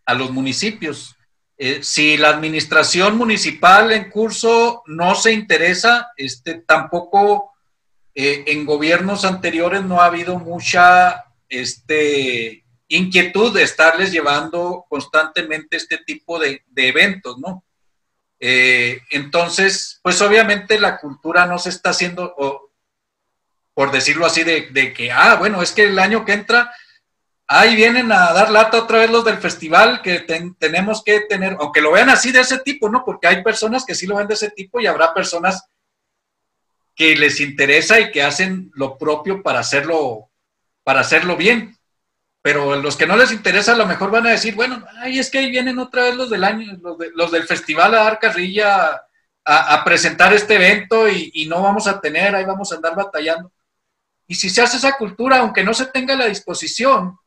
a 0.07 0.15
los 0.15 0.31
municipios. 0.31 1.15
Eh, 1.59 1.83
si 1.83 2.17
la 2.17 2.29
administración 2.29 3.15
municipal 3.15 3.91
en 3.91 4.09
curso 4.09 4.81
no 4.87 5.13
se 5.13 5.33
interesa, 5.33 6.09
este, 6.17 6.55
tampoco 6.55 7.52
eh, 8.15 8.43
en 8.47 8.65
gobiernos 8.65 9.25
anteriores 9.25 9.83
no 9.83 10.01
ha 10.01 10.05
habido 10.05 10.37
mucha 10.39 11.25
este, 11.49 12.63
inquietud 12.87 13.53
de 13.53 13.63
estarles 13.63 14.11
llevando 14.11 14.85
constantemente 14.87 15.77
este 15.77 15.97
tipo 15.97 16.39
de, 16.39 16.63
de 16.67 16.87
eventos, 16.87 17.37
¿no? 17.39 17.63
Eh, 18.45 19.01
entonces, 19.11 20.01
pues 20.03 20.21
obviamente 20.21 20.77
la 20.77 20.97
cultura 20.97 21.45
no 21.45 21.57
se 21.57 21.69
está 21.69 21.91
haciendo, 21.91 22.35
por 23.73 23.91
decirlo 23.91 24.25
así, 24.25 24.43
de, 24.43 24.93
que, 24.93 25.11
ah, 25.13 25.35
bueno, 25.35 25.61
es 25.61 25.71
que 25.71 25.85
el 25.85 25.97
año 25.97 26.25
que 26.25 26.33
entra, 26.33 26.69
ahí 27.47 27.73
vienen 27.75 28.11
a 28.11 28.33
dar 28.33 28.51
lata 28.51 28.79
otra 28.79 28.99
vez 28.99 29.09
los 29.09 29.23
del 29.23 29.37
festival, 29.37 30.01
que 30.01 30.25
tenemos 30.59 31.03
que 31.05 31.21
tener, 31.21 31.55
aunque 31.57 31.79
lo 31.79 31.93
vean 31.93 32.09
así 32.09 32.33
de 32.33 32.41
ese 32.41 32.59
tipo, 32.59 32.89
¿no? 32.89 33.05
Porque 33.05 33.27
hay 33.27 33.41
personas 33.43 33.85
que 33.85 33.95
sí 33.95 34.07
lo 34.07 34.17
ven 34.17 34.27
de 34.27 34.33
ese 34.33 34.51
tipo 34.51 34.81
y 34.81 34.87
habrá 34.87 35.13
personas 35.13 35.63
que 36.95 37.15
les 37.15 37.39
interesa 37.39 37.99
y 37.99 38.11
que 38.11 38.23
hacen 38.23 38.71
lo 38.75 38.97
propio 38.97 39.41
para 39.41 39.59
hacerlo, 39.59 40.29
para 40.83 41.01
hacerlo 41.01 41.35
bien 41.35 41.77
pero 42.43 42.75
los 42.75 42.97
que 42.97 43.07
no 43.07 43.15
les 43.15 43.31
interesa 43.31 43.71
a 43.71 43.77
lo 43.77 43.85
mejor 43.85 44.11
van 44.11 44.27
a 44.27 44.31
decir, 44.31 44.53
bueno, 44.53 44.83
ay, 44.99 45.17
es 45.17 45.31
que 45.31 45.37
ahí 45.37 45.49
vienen 45.49 45.79
otra 45.79 46.03
vez 46.03 46.15
los 46.15 46.29
del 46.29 46.43
año, 46.43 46.77
los, 47.15 47.31
del 47.31 47.43
festival 47.43 47.95
a 47.95 48.03
dar 48.03 48.19
carrilla 48.19 49.01
a, 49.45 49.83
presentar 49.85 50.33
este 50.33 50.55
evento 50.55 51.07
y, 51.07 51.45
no 51.47 51.63
vamos 51.63 51.87
a 51.87 52.01
tener, 52.01 52.35
ahí 52.35 52.43
vamos 52.43 52.69
a 52.71 52.75
andar 52.75 52.95
batallando. 52.95 53.49
Y 54.27 54.35
si 54.35 54.49
se 54.49 54.61
hace 54.61 54.75
esa 54.75 54.97
cultura, 54.97 55.37
aunque 55.37 55.63
no 55.63 55.73
se 55.73 55.85
tenga 55.85 56.17
la 56.17 56.25
disposición, 56.25 57.17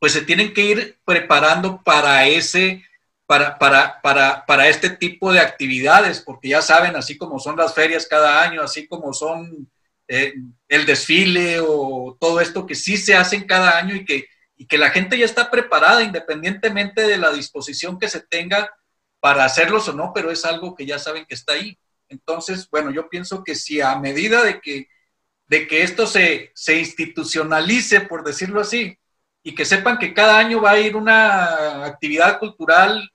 pues 0.00 0.12
se 0.12 0.22
tienen 0.22 0.52
que 0.52 0.62
ir 0.62 0.98
preparando 1.04 1.80
para 1.80 2.26
ese, 2.26 2.84
para, 3.32 3.58
para, 3.58 3.98
para, 4.02 4.44
para 4.44 4.68
este 4.68 4.90
tipo 4.90 5.32
de 5.32 5.40
actividades, 5.40 6.20
porque 6.20 6.50
ya 6.50 6.60
saben, 6.60 6.96
así 6.96 7.16
como 7.16 7.38
son 7.38 7.56
las 7.56 7.72
ferias 7.72 8.06
cada 8.06 8.42
año, 8.42 8.60
así 8.60 8.86
como 8.86 9.14
son 9.14 9.72
eh, 10.06 10.34
el 10.68 10.84
desfile 10.84 11.58
o 11.60 12.14
todo 12.20 12.42
esto 12.42 12.66
que 12.66 12.74
sí 12.74 12.98
se 12.98 13.14
hacen 13.14 13.44
cada 13.46 13.78
año 13.78 13.94
y 13.94 14.04
que, 14.04 14.26
y 14.54 14.66
que 14.66 14.76
la 14.76 14.90
gente 14.90 15.16
ya 15.16 15.24
está 15.24 15.50
preparada 15.50 16.02
independientemente 16.02 17.06
de 17.06 17.16
la 17.16 17.32
disposición 17.32 17.98
que 17.98 18.10
se 18.10 18.20
tenga 18.20 18.68
para 19.18 19.46
hacerlos 19.46 19.88
o 19.88 19.94
no, 19.94 20.12
pero 20.14 20.30
es 20.30 20.44
algo 20.44 20.74
que 20.74 20.84
ya 20.84 20.98
saben 20.98 21.24
que 21.24 21.34
está 21.34 21.54
ahí. 21.54 21.78
Entonces, 22.10 22.68
bueno, 22.70 22.90
yo 22.90 23.08
pienso 23.08 23.42
que 23.42 23.54
si 23.54 23.80
a 23.80 23.96
medida 23.96 24.44
de 24.44 24.60
que, 24.60 24.88
de 25.46 25.66
que 25.66 25.84
esto 25.84 26.06
se, 26.06 26.52
se 26.54 26.78
institucionalice, 26.78 28.02
por 28.02 28.24
decirlo 28.24 28.60
así, 28.60 28.98
y 29.42 29.54
que 29.54 29.64
sepan 29.64 29.96
que 29.96 30.12
cada 30.12 30.36
año 30.38 30.60
va 30.60 30.72
a 30.72 30.80
ir 30.80 30.96
una 30.96 31.86
actividad 31.86 32.38
cultural 32.38 33.08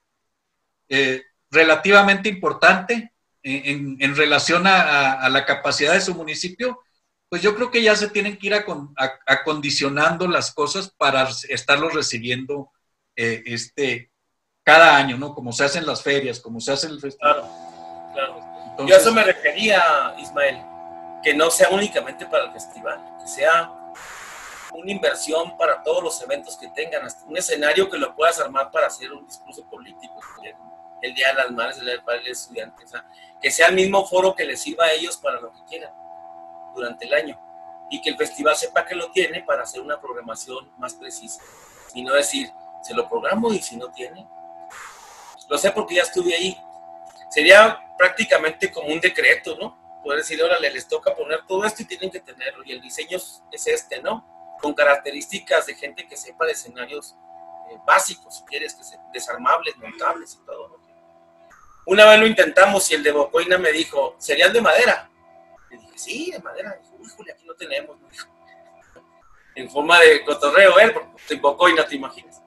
eh, 0.90 1.24
relativamente 1.50 2.30
importante 2.30 3.14
en, 3.44 3.98
en 4.00 4.16
relación 4.16 4.68
a, 4.68 5.14
a, 5.14 5.30
la 5.30 5.46
capacidad 5.46 5.94
de 5.94 6.02
su 6.02 6.14
municipio, 6.14 6.82
pues 7.30 7.42
yo 7.42 7.56
creo 7.56 7.72
que 7.72 7.82
ya 7.82 7.96
se 7.96 8.10
tienen 8.10 8.38
que 8.38 8.48
ir 8.48 8.66
acondicionando 9.26 10.28
las 10.28 10.54
cosas 10.54 10.90
para 10.98 11.28
estarlos 11.50 11.94
recibiendo 11.94 12.72
eh, 13.16 13.44
este, 13.46 14.12
cada 14.64 14.96
año, 14.96 15.18
¿no? 15.18 15.34
Como 15.34 15.52
se 15.52 15.66
hacen 15.66 15.86
las 15.86 16.02
ferias, 16.02 16.40
como 16.40 16.60
se 16.60 16.72
hace 16.72 16.88
el 16.88 17.00
festival. 17.00 17.34
Claro, 17.34 18.14
claro. 18.14 18.40
Entonces, 18.70 18.88
yo 18.88 18.96
a 18.96 19.00
eso 19.00 19.14
me 19.14 19.24
refería, 19.24 20.16
Ismael, 20.20 20.58
que 21.24 21.34
no 21.34 21.50
sea 21.50 21.70
únicamente 21.70 22.26
para 22.26 22.46
el 22.46 22.52
festival, 22.52 23.18
que 23.20 23.28
sea 23.28 23.74
una 24.74 24.92
inversión 24.92 25.58
para 25.58 25.82
todos 25.84 26.04
los 26.04 26.22
eventos 26.22 26.58
que 26.58 26.68
tengan, 26.70 27.06
hasta 27.06 27.26
un 27.26 27.36
escenario 27.38 27.90
que 27.90 27.98
lo 27.98 28.16
puedas 28.16 28.40
armar 28.40 28.72
para 28.72 28.88
hacer 28.88 29.12
un 29.12 29.26
discurso 29.26 29.68
político, 29.70 30.22
el 31.02 31.14
Día 31.14 31.30
de 31.30 31.34
las 31.36 31.52
Madres, 31.52 31.78
el 31.78 31.86
Día 31.86 32.02
del 32.06 32.28
Estudiante, 32.28 32.84
o 32.86 33.39
que 33.41 33.52
sea 33.52 33.68
el 33.68 33.76
mismo 33.76 34.06
foro 34.06 34.36
que 34.36 34.45
les 34.45 34.62
sirva 34.62 34.86
a 34.86 34.91
ellos 34.91 35.18
para 35.18 35.39
lo 35.39 35.52
que 35.52 35.64
quieran 35.66 35.93
durante 36.76 37.06
el 37.06 37.14
año 37.14 37.39
y 37.89 38.02
que 38.02 38.10
el 38.10 38.18
festival 38.18 38.56
sepa 38.56 38.86
que 38.86 38.95
lo 38.95 39.12
tiene 39.12 39.43
para 39.43 39.64
hacer 39.64 39.82
una 39.82 40.00
programación 40.00 40.72
más 40.78 40.93
precisa 40.95 41.41
y 41.93 42.04
no 42.04 42.14
decir, 42.14 42.52
se 42.82 42.93
lo 42.93 43.08
programo 43.08 43.54
y 43.54 43.60
si 43.60 43.78
no 43.78 43.91
tiene. 43.91 44.28
Lo 45.50 45.58
sé 45.58 45.72
porque 45.72 45.95
ya 45.95 46.04
estuve 46.04 46.34
ahí. 46.34 46.58
Sería 47.30 47.80
prácticamente 47.98 48.72
como 48.72 48.89
un 48.89 49.00
decreto, 49.00 49.58
¿no? 49.60 50.02
Poder 50.04 50.20
decir, 50.20 50.41
órale, 50.41 50.70
les 50.72 50.88
toca 50.88 51.16
poner 51.16 51.45
todo 51.48 51.66
esto 51.66 51.82
y 51.82 51.86
tienen 51.86 52.12
que 52.12 52.20
tenerlo. 52.20 52.64
Y 52.66 52.74
el 52.74 52.82
diseño 52.82 53.18
es 53.18 53.68
este, 53.68 54.02
¿no? 54.02 54.58
Con 54.62 54.74
características 54.74 55.66
de 55.66 55.76
gente 55.76 56.08
que 56.08 56.18
sepa 56.18 56.45
de 56.45 56.52
escenarios 56.52 57.16
eh, 57.70 57.78
básicos, 57.86 58.38
si 58.38 58.43
quieres, 58.43 58.78
desarmables, 59.12 59.76
montables 59.78 60.38
y 60.41 60.45
todo. 60.45 60.70
¿no? 60.70 60.76
Una 61.88 62.06
vez 62.06 62.20
lo 62.20 62.28
intentamos 62.28 62.92
y 62.92 62.96
el 62.96 63.04
de 63.04 63.14
Bocoina 63.14 63.58
me 63.58 63.72
dijo, 63.72 64.18
serían 64.20 64.52
de 64.52 64.60
madera. 64.60 65.10
Le 65.70 65.78
dije, 65.78 65.94
sí, 65.98 66.32
de 66.32 66.40
madera. 66.40 66.78
Dijo, 66.84 66.98
híjole, 67.02 67.32
aquí 67.32 67.46
no 67.46 67.54
tenemos. 67.56 67.98
En 69.56 69.72
forma 69.72 70.00
de 70.00 70.24
cotorreo, 70.24 70.80
¿eh? 70.80 70.92
Porque 70.92 71.72
y 71.72 71.74
no 71.74 71.84
te 71.84 71.96
imaginas. 71.96 72.44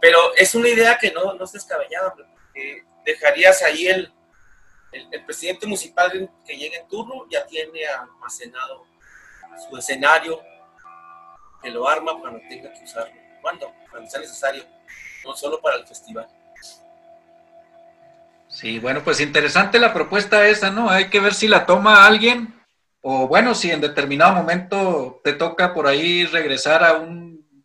Pero 0.00 0.34
es 0.36 0.54
una 0.54 0.70
idea 0.70 0.96
que 0.96 1.10
no, 1.10 1.34
no 1.34 1.44
es 1.44 1.52
descabellada, 1.52 2.14
porque 2.14 2.82
dejarías 3.04 3.60
ahí 3.62 3.88
el, 3.88 4.10
el, 4.92 5.24
presidente 5.26 5.66
municipal 5.66 6.30
que 6.46 6.56
llegue 6.56 6.78
en 6.78 6.88
turno, 6.88 7.26
ya 7.28 7.44
tiene 7.46 7.86
almacenado 7.86 8.86
su 9.68 9.76
escenario, 9.76 10.40
que 11.62 11.68
lo 11.68 11.86
arma 11.86 12.18
cuando 12.18 12.40
tenga 12.48 12.72
que 12.72 12.84
usarlo. 12.84 13.12
¿Cuándo? 13.42 13.70
Cuando 13.90 14.08
sea 14.08 14.20
necesario, 14.20 14.64
no 15.26 15.36
solo 15.36 15.60
para 15.60 15.76
el 15.76 15.86
festival. 15.86 16.26
Sí, 18.50 18.80
bueno, 18.80 19.04
pues 19.04 19.20
interesante 19.20 19.78
la 19.78 19.94
propuesta 19.94 20.48
esa, 20.48 20.70
¿no? 20.72 20.90
Hay 20.90 21.08
que 21.08 21.20
ver 21.20 21.34
si 21.34 21.46
la 21.46 21.66
toma 21.66 22.04
alguien. 22.04 22.52
O 23.00 23.28
bueno, 23.28 23.54
si 23.54 23.70
en 23.70 23.80
determinado 23.80 24.34
momento 24.34 25.20
te 25.24 25.32
toca 25.32 25.72
por 25.72 25.86
ahí 25.86 26.26
regresar 26.26 26.84
a 26.84 26.94
un 26.94 27.64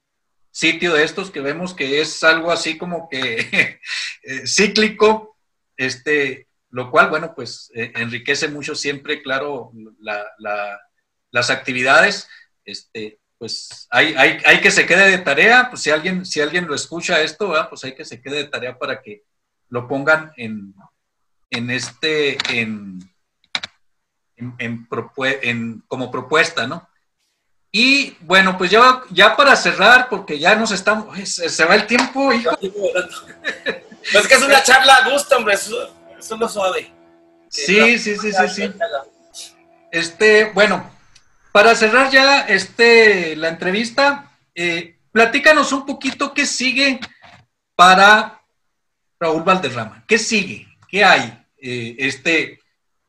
sitio 0.51 0.93
de 0.93 1.03
estos 1.03 1.31
que 1.31 1.41
vemos 1.41 1.73
que 1.73 1.99
es 1.99 2.23
algo 2.23 2.51
así 2.51 2.77
como 2.77 3.09
que 3.09 3.79
eh, 4.23 4.47
cíclico, 4.47 5.37
este, 5.75 6.47
lo 6.69 6.91
cual, 6.91 7.09
bueno, 7.09 7.33
pues 7.35 7.71
eh, 7.75 7.91
enriquece 7.95 8.47
mucho 8.47 8.75
siempre, 8.75 9.21
claro, 9.21 9.71
la, 9.99 10.23
la, 10.37 10.79
las 11.31 11.49
actividades, 11.49 12.29
este, 12.63 13.19
pues 13.37 13.87
hay, 13.89 14.13
hay, 14.15 14.37
hay, 14.45 14.61
que 14.61 14.71
se 14.71 14.85
quede 14.85 15.09
de 15.09 15.17
tarea, 15.17 15.67
pues 15.69 15.81
si 15.81 15.89
alguien, 15.89 16.25
si 16.25 16.39
alguien 16.39 16.67
lo 16.67 16.75
escucha 16.75 17.21
esto, 17.21 17.53
pues 17.69 17.83
hay 17.83 17.95
que 17.95 18.05
se 18.05 18.21
quede 18.21 18.37
de 18.37 18.47
tarea 18.47 18.77
para 18.77 19.01
que 19.01 19.23
lo 19.69 19.87
pongan 19.87 20.31
en, 20.37 20.73
en 21.49 21.69
este, 21.69 22.37
en, 22.49 22.99
en, 24.35 24.55
en, 24.59 24.87
en, 25.41 25.83
como 25.87 26.11
propuesta, 26.11 26.67
¿no? 26.67 26.87
Y 27.71 28.15
bueno, 28.21 28.57
pues 28.57 28.71
ya, 28.71 29.01
ya 29.11 29.35
para 29.35 29.55
cerrar, 29.55 30.07
porque 30.09 30.39
ya 30.39 30.55
nos 30.55 30.71
estamos, 30.71 31.17
se, 31.27 31.49
se 31.49 31.65
va 31.65 31.75
el 31.75 31.85
tiempo, 31.87 32.31
hijo. 32.31 32.51
Pues 32.57 34.23
es 34.23 34.27
que 34.27 34.35
es 34.35 34.43
una 34.43 34.63
charla 34.63 34.95
a 34.95 35.09
gusto, 35.09 35.35
hombre, 35.35 35.55
eso, 35.55 35.93
eso 36.17 36.35
es 36.35 36.39
lo 36.39 36.47
suave. 36.47 36.93
Sí, 37.49 37.97
sí, 37.97 38.17
sí, 38.17 38.31
sí, 38.31 38.47
sí. 38.49 38.73
Este, 39.91 40.51
bueno, 40.53 40.89
para 41.51 41.75
cerrar 41.75 42.09
ya 42.11 42.41
este, 42.41 43.35
la 43.35 43.49
entrevista, 43.49 44.31
eh, 44.53 44.99
platícanos 45.11 45.71
un 45.71 45.85
poquito 45.85 46.33
qué 46.33 46.45
sigue 46.45 46.99
para 47.75 48.34
Raúl 49.19 49.43
Valderrama. 49.43 50.03
¿Qué 50.07 50.17
sigue? 50.17 50.67
¿Qué 50.87 51.03
hay? 51.03 51.45
Eh, 51.57 51.95
este, 51.99 52.59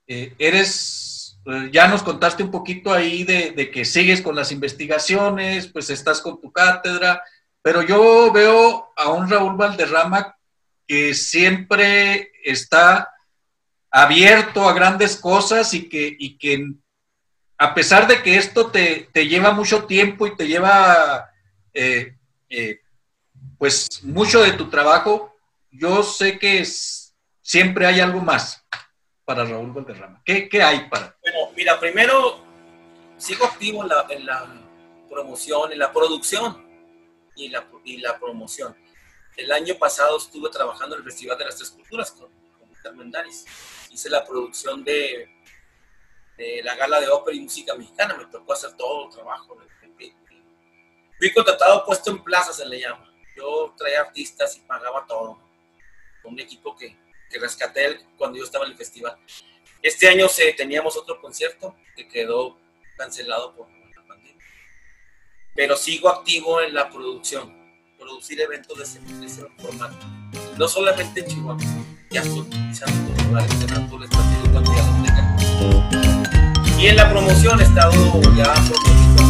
eh, 0.07 0.35
eres, 0.39 1.39
eh, 1.47 1.69
ya 1.73 1.89
nos 1.89 2.03
contaste 2.03 2.43
un 2.43 2.51
poquito 2.51 2.93
ahí 2.93 3.25
de, 3.25 3.51
de, 3.51 3.71
que 3.71 3.85
sigues 3.85 4.23
con 4.23 4.37
las 4.37 4.53
investigaciones, 4.53 5.67
pues 5.67 5.91
estás 5.91 6.21
con 6.21 6.41
tu 6.41 6.53
cátedra, 6.53 7.23
pero 7.63 7.83
yo 7.83 8.33
veo 8.33 8.93
a 8.97 9.11
un 9.11 9.29
Raúl 9.29 9.57
Valderrama 9.57 10.37
que 10.87 11.15
siempre 11.15 12.31
está 12.45 13.13
abierto 13.91 14.69
a 14.69 14.75
grandes 14.75 15.17
cosas 15.17 15.75
y 15.75 15.89
que, 15.89 16.17
y 16.19 16.39
que 16.39 16.67
a 17.59 17.75
pesar 17.75 18.07
de 18.07 18.23
que 18.23 18.37
esto 18.37 18.71
te, 18.71 19.09
te 19.13 19.27
lleva 19.27 19.51
mucho 19.53 19.85
tiempo 19.85 20.27
y 20.27 20.37
te 20.37 20.47
lleva 20.47 21.31
pues 23.59 24.03
mucho 24.03 24.43
de 24.43 24.53
tu 24.53 24.71
trabajo, 24.71 25.36
yo 25.79 26.03
sé 26.03 26.39
que 26.39 26.61
es, 26.61 27.14
siempre 27.43 27.87
hay 27.87 28.01
algo 28.01 28.20
más 28.20 28.64
para 29.24 29.45
Raúl 29.45 29.72
Valderrama. 29.72 30.22
¿Qué, 30.24 30.49
hay 30.62 30.89
para? 30.89 31.16
Bueno, 31.20 31.53
mira, 31.57 31.79
primero 31.79 32.41
sigo 33.16 33.45
activo 33.45 33.83
en 33.83 33.89
la, 34.27 34.70
promoción, 35.09 35.72
en 35.72 35.79
la 35.79 35.93
producción 35.93 36.64
y 37.35 37.49
la, 37.49 38.18
promoción. 38.18 38.77
El 39.37 39.53
año 39.53 39.74
pasado 39.77 40.16
estuve 40.16 40.49
trabajando 40.51 40.97
en 40.97 41.03
el 41.03 41.11
Festival 41.11 41.37
de 41.37 41.45
las 41.45 41.57
Tres 41.57 41.70
Culturas 41.70 42.12
con, 42.12 42.31
con 42.97 43.11
Daris. 43.11 43.45
Hice 43.91 44.09
la 44.09 44.24
producción 44.24 44.85
de, 44.85 45.29
de, 46.37 46.62
la 46.62 46.74
gala 46.77 47.01
de 47.01 47.09
ópera 47.09 47.37
y 47.37 47.41
música 47.41 47.74
mexicana. 47.74 48.14
Me 48.16 48.27
tocó 48.27 48.53
hacer 48.53 48.74
todo 48.77 49.07
el 49.07 49.11
trabajo. 49.14 49.57
Fui 51.18 51.33
contratado 51.33 51.85
puesto 51.85 52.11
en 52.11 52.22
plaza, 52.22 52.53
se 52.53 52.66
le 52.66 52.81
llama. 52.81 53.11
Yo 53.35 53.74
traía 53.77 54.03
artistas 54.03 54.57
y 54.57 54.61
pagaba 54.61 55.07
todo 55.07 55.46
un 56.27 56.41
equipo 56.41 56.77
que, 56.77 56.97
que 57.31 57.39
rescaté 57.39 58.01
cuando 58.16 58.39
yo 58.39 58.45
estaba 58.45 58.64
en 58.64 58.72
el 58.72 58.77
festival. 58.77 59.16
Este 59.83 60.09
año 60.09 60.29
se, 60.29 60.53
teníamos 60.53 60.97
otro 60.97 61.20
concierto 61.20 61.77
que 61.95 62.09
quedó 62.09 62.59
cancelado 62.97 63.55
por 63.55 63.68
la 63.68 64.03
pandemia. 64.07 64.45
Pero 65.55 65.77
sigo 65.77 66.09
activo 66.09 66.61
en 66.61 66.74
la 66.74 66.91
producción, 66.91 67.55
producir 67.99 68.41
eventos 68.41 68.79
de 68.79 68.85
ese, 69.27 69.47
formato. 69.59 70.07
No 70.59 70.66
solamente 70.66 71.20
en 71.20 71.27
Chihuahua, 71.27 71.62
ya 72.11 72.22
utilizando 72.22 73.22
lugares 73.24 73.53
los 73.61 73.68
tengan. 73.68 75.37
Y 76.79 76.87
en 76.89 76.97
la 76.97 77.09
promoción 77.11 77.61
he 77.61 77.64
estado 77.64 77.93
ya 78.37 78.55
promoviendo 78.55 79.27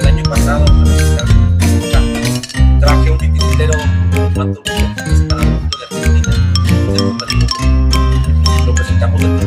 el 0.00 0.06
año 0.06 0.22
pasado. 0.24 1.09
Traje 2.80 3.10
un 3.10 3.18
cuatro 4.34 4.62
lo 8.66 8.74
presentamos 8.74 9.20
en 9.20 9.30
el 9.30 9.40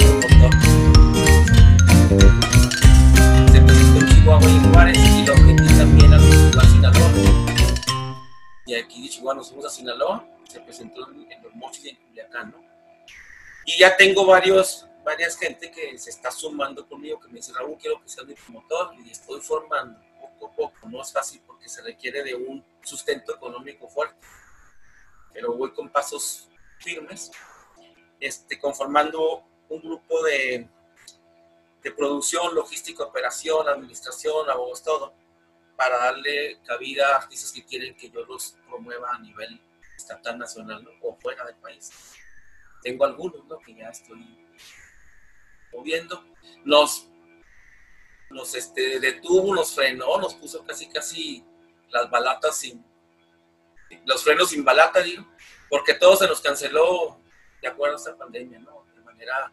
del 0.00 0.14
motor 0.16 0.52
se 3.52 3.60
presentó 3.60 3.98
en 4.00 4.06
Chihuahua 4.08 4.48
y 4.48 4.56
en 4.56 4.72
Juárez 4.72 4.98
y 4.98 5.26
lo 5.26 5.36
metí 5.36 5.74
también 5.74 6.14
Sinaloa 6.64 7.10
y 8.66 8.74
aquí 8.74 9.02
de 9.02 9.08
Chihuahua 9.10 9.34
nos 9.34 9.48
fuimos 9.48 9.66
a 9.66 9.70
Sinaloa 9.70 10.24
se 10.48 10.60
presentó 10.60 11.08
en 11.10 11.42
los 11.42 11.54
Mochis 11.54 11.84
en 11.86 12.50
¿no? 12.50 12.56
y 13.66 13.78
ya 13.78 13.96
tengo 13.96 14.24
varios 14.24 14.86
varias 15.04 15.36
gente 15.36 15.70
que 15.70 15.98
se 15.98 16.10
está 16.10 16.30
sumando 16.30 16.86
conmigo, 16.86 17.20
que 17.20 17.28
me 17.28 17.34
dice, 17.34 17.52
Raúl, 17.52 17.76
quiero 17.78 18.00
que 18.00 18.08
seas 18.08 18.26
mi 18.26 18.34
promotor 18.34 18.94
y 19.04 19.10
estoy 19.10 19.40
formando 19.40 20.00
poco 20.20 20.46
a 20.46 20.56
poco. 20.56 20.88
No 20.88 21.02
es 21.02 21.12
fácil 21.12 21.42
porque 21.46 21.68
se 21.68 21.82
requiere 21.82 22.22
de 22.22 22.34
un 22.34 22.64
sustento 22.82 23.34
económico 23.34 23.88
fuerte, 23.88 24.16
pero 25.32 25.54
voy 25.54 25.72
con 25.72 25.88
pasos 25.88 26.48
firmes, 26.78 27.30
este, 28.20 28.58
conformando 28.58 29.44
un 29.68 29.80
grupo 29.80 30.22
de, 30.24 30.68
de 31.82 31.90
producción, 31.92 32.54
logística, 32.54 33.04
operación, 33.04 33.68
administración, 33.68 34.48
abogados, 34.48 34.82
todo, 34.82 35.14
para 35.76 35.98
darle 35.98 36.60
cabida 36.64 37.14
a 37.14 37.16
artistas 37.18 37.52
que 37.52 37.64
quieren 37.64 37.96
que 37.96 38.10
yo 38.10 38.24
los 38.24 38.56
promueva 38.68 39.14
a 39.14 39.18
nivel 39.18 39.60
estatal, 39.96 40.38
nacional 40.38 40.84
¿no? 40.84 40.90
o 41.02 41.16
fuera 41.16 41.44
del 41.44 41.56
país. 41.56 41.90
Tengo 42.82 43.04
algunos 43.04 43.44
¿no? 43.46 43.58
que 43.58 43.74
ya 43.74 43.88
estoy 43.88 44.41
moviendo. 45.72 46.24
Nos, 46.64 47.08
nos 48.30 48.54
este, 48.54 49.00
detuvo, 49.00 49.54
nos 49.54 49.74
frenó, 49.74 50.18
nos 50.18 50.34
puso 50.34 50.64
casi, 50.64 50.88
casi 50.88 51.44
las 51.90 52.10
balatas 52.10 52.56
sin, 52.56 52.84
los 54.04 54.24
frenos 54.24 54.50
sin 54.50 54.64
balata, 54.64 55.02
digo, 55.02 55.26
porque 55.68 55.94
todo 55.94 56.16
se 56.16 56.26
nos 56.26 56.40
canceló 56.40 57.18
de 57.60 57.68
acuerdo 57.68 57.96
a 57.96 57.98
esta 57.98 58.16
pandemia, 58.16 58.58
¿no? 58.58 58.84
De 58.94 59.02
manera 59.02 59.52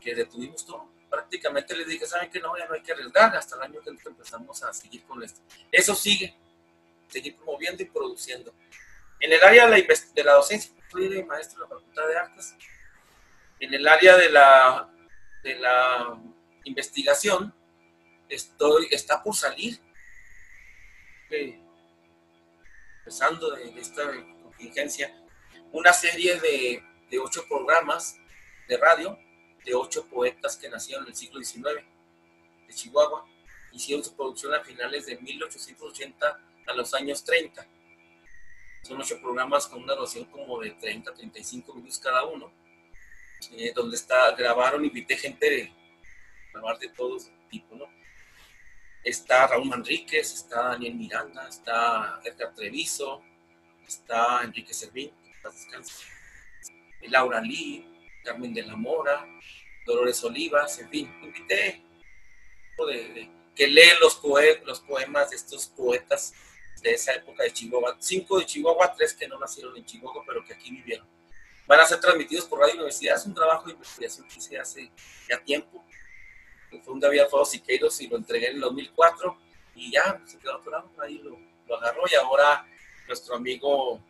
que 0.00 0.14
detuvimos 0.14 0.64
todo. 0.64 0.88
Prácticamente 1.10 1.76
les 1.76 1.86
dije, 1.86 2.06
¿saben 2.06 2.30
que 2.30 2.40
no? 2.40 2.56
Ya 2.56 2.66
no 2.66 2.74
hay 2.74 2.82
que 2.82 2.92
arriesgar, 2.92 3.34
hasta 3.34 3.56
el 3.56 3.62
año 3.62 3.80
que 3.80 3.90
empezamos 3.90 4.62
a 4.62 4.72
seguir 4.72 5.04
con 5.04 5.22
esto. 5.22 5.40
Eso 5.72 5.94
sigue, 5.94 6.36
seguir 7.08 7.36
promoviendo 7.36 7.82
y 7.82 7.86
produciendo. 7.86 8.54
En 9.20 9.32
el 9.32 9.42
área 9.42 9.66
de 9.66 9.78
la, 9.78 9.94
de 10.14 10.24
la 10.24 10.32
docencia, 10.34 10.72
soy 10.90 11.22
maestro 11.24 11.58
de 11.58 11.68
la 11.68 11.76
Facultad 11.76 12.06
de 12.06 12.16
Artes. 12.16 12.54
En 13.60 13.74
el 13.74 13.88
área 13.88 14.16
de 14.16 14.30
la, 14.30 14.88
de 15.42 15.56
la 15.56 16.20
investigación, 16.64 17.54
estoy, 18.28 18.88
está 18.90 19.22
por 19.22 19.34
salir, 19.34 19.80
eh, 21.30 21.60
empezando 22.98 23.50
de, 23.50 23.80
esta 23.80 24.02
contingencia, 24.42 25.14
una 25.72 25.92
serie 25.92 26.40
de, 26.40 26.82
de, 27.10 27.18
ocho 27.18 27.46
programas 27.48 28.16
de 28.68 28.76
radio 28.76 29.18
de 29.64 29.74
ocho 29.74 30.06
poetas 30.06 30.56
que 30.56 30.68
nacieron 30.68 31.04
en 31.04 31.10
el 31.10 31.16
siglo 31.16 31.42
XIX 31.42 31.84
de 32.66 32.74
Chihuahua. 32.74 33.26
Hicieron 33.72 34.02
su 34.02 34.16
producción 34.16 34.54
a 34.54 34.60
finales 34.60 35.06
de 35.06 35.18
1880 35.18 36.40
a 36.66 36.72
los 36.72 36.94
años 36.94 37.22
30 37.24 37.66
son 38.82 39.00
ocho 39.00 39.20
programas 39.20 39.66
con 39.66 39.82
una 39.82 39.94
duración 39.94 40.24
como 40.26 40.60
de 40.60 40.70
30, 40.70 41.12
35 41.12 41.74
minutos 41.74 41.98
cada 41.98 42.24
uno, 42.24 42.50
eh, 43.52 43.72
donde 43.74 43.96
está, 43.96 44.32
grabaron, 44.32 44.84
invité 44.84 45.16
gente 45.16 45.48
de 45.48 45.72
grabar 46.52 46.78
de 46.78 46.88
todo 46.88 47.16
tipo, 47.50 47.74
¿no? 47.76 47.86
Está 49.02 49.46
Raúl 49.46 49.68
Manríquez, 49.68 50.34
está 50.34 50.70
Daniel 50.70 50.94
Miranda, 50.94 51.48
está 51.48 52.20
Edgar 52.24 52.54
Treviso, 52.54 53.22
está 53.86 54.42
Enrique 54.42 54.74
Servín, 54.74 55.12
Laura 57.02 57.40
Lee, 57.40 57.86
Carmen 58.24 58.52
de 58.52 58.62
la 58.62 58.76
Mora, 58.76 59.26
Dolores 59.86 60.22
Olivas, 60.24 60.78
en 60.80 60.90
fin, 60.90 61.20
invité 61.22 61.82
que 63.54 63.66
leen 63.66 63.98
los, 64.00 64.20
los 64.64 64.80
poemas 64.80 65.30
de 65.30 65.36
estos 65.36 65.66
poetas 65.66 66.32
de 66.82 66.92
esa 66.92 67.14
época 67.14 67.42
de 67.42 67.52
Chihuahua, 67.52 67.96
cinco 67.98 68.38
de 68.38 68.46
Chihuahua, 68.46 68.94
tres 68.94 69.14
que 69.14 69.26
no 69.26 69.38
nacieron 69.38 69.76
en 69.76 69.84
Chihuahua, 69.84 70.22
pero 70.26 70.44
que 70.44 70.54
aquí 70.54 70.70
vivieron. 70.70 71.06
Van 71.68 71.80
a 71.80 71.86
ser 71.86 72.00
transmitidos 72.00 72.46
por 72.46 72.58
Radio 72.58 72.74
Universidad, 72.74 73.16
es 73.16 73.26
un 73.26 73.34
trabajo 73.34 73.66
de 73.66 73.72
investigación 73.72 74.26
que 74.26 74.38
hice 74.38 74.58
hace 74.58 74.90
ya 75.28 75.38
tiempo. 75.44 75.84
Fue 76.82 76.94
un 76.94 76.98
David 76.98 77.20
Alfaro 77.20 77.44
Siqueiros 77.44 78.00
y 78.00 78.08
lo 78.08 78.16
entregué 78.16 78.48
en 78.48 78.54
el 78.54 78.60
2004 78.62 79.38
y 79.74 79.92
ya 79.92 80.20
se 80.26 80.38
quedó 80.38 80.56
atorado, 80.56 80.90
ahí 81.00 81.18
lo, 81.18 81.38
lo, 81.66 81.76
agarró 81.76 82.02
y 82.10 82.14
ahora 82.14 82.66
nuestro 83.06 83.36
amigo 83.36 84.02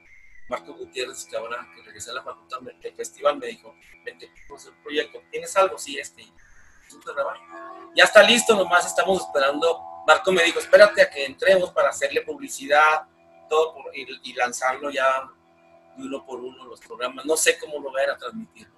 Marco 0.49 0.73
Gutiérrez, 0.73 1.27
que 1.27 1.37
ahora 1.37 1.69
que 1.75 1.83
regresé 1.83 2.13
a 2.13 2.15
la 2.15 2.23
facultad 2.23 2.61
del 2.61 2.95
festival, 2.95 3.37
me 3.37 3.49
dijo, 3.49 3.75
vente, 4.05 4.31
pues 4.49 4.65
el 4.67 4.75
proyecto, 4.83 5.21
¿tienes 5.31 5.55
algo? 5.57 5.77
Sí, 5.77 5.99
este, 5.99 6.23
es 6.87 6.95
un 6.95 7.03
trabajo. 7.03 7.43
Ya 7.95 8.05
está 8.05 8.23
listo, 8.23 8.57
nomás 8.57 8.87
estamos 8.87 9.21
esperando 9.21 9.83
Marco 10.09 10.33
me 10.33 10.43
dijo, 10.43 10.59
espérate 10.59 11.03
a 11.03 11.11
que 11.11 11.27
entremos 11.27 11.71
para 11.71 11.91
hacerle 11.91 12.23
publicidad, 12.23 13.07
todo 13.47 13.75
por, 13.75 13.95
y, 13.95 14.07
y, 14.23 14.33
lanzarlo 14.33 14.89
ya 14.89 15.29
uno 15.99 16.25
por 16.25 16.41
uno 16.41 16.65
los 16.67 16.81
programas. 16.81 17.25
No 17.25 17.37
sé 17.37 17.59
cómo 17.59 17.81
lo 17.81 17.93
vayan 17.93 18.11
a 18.11 18.19
transmitir. 18.19 18.69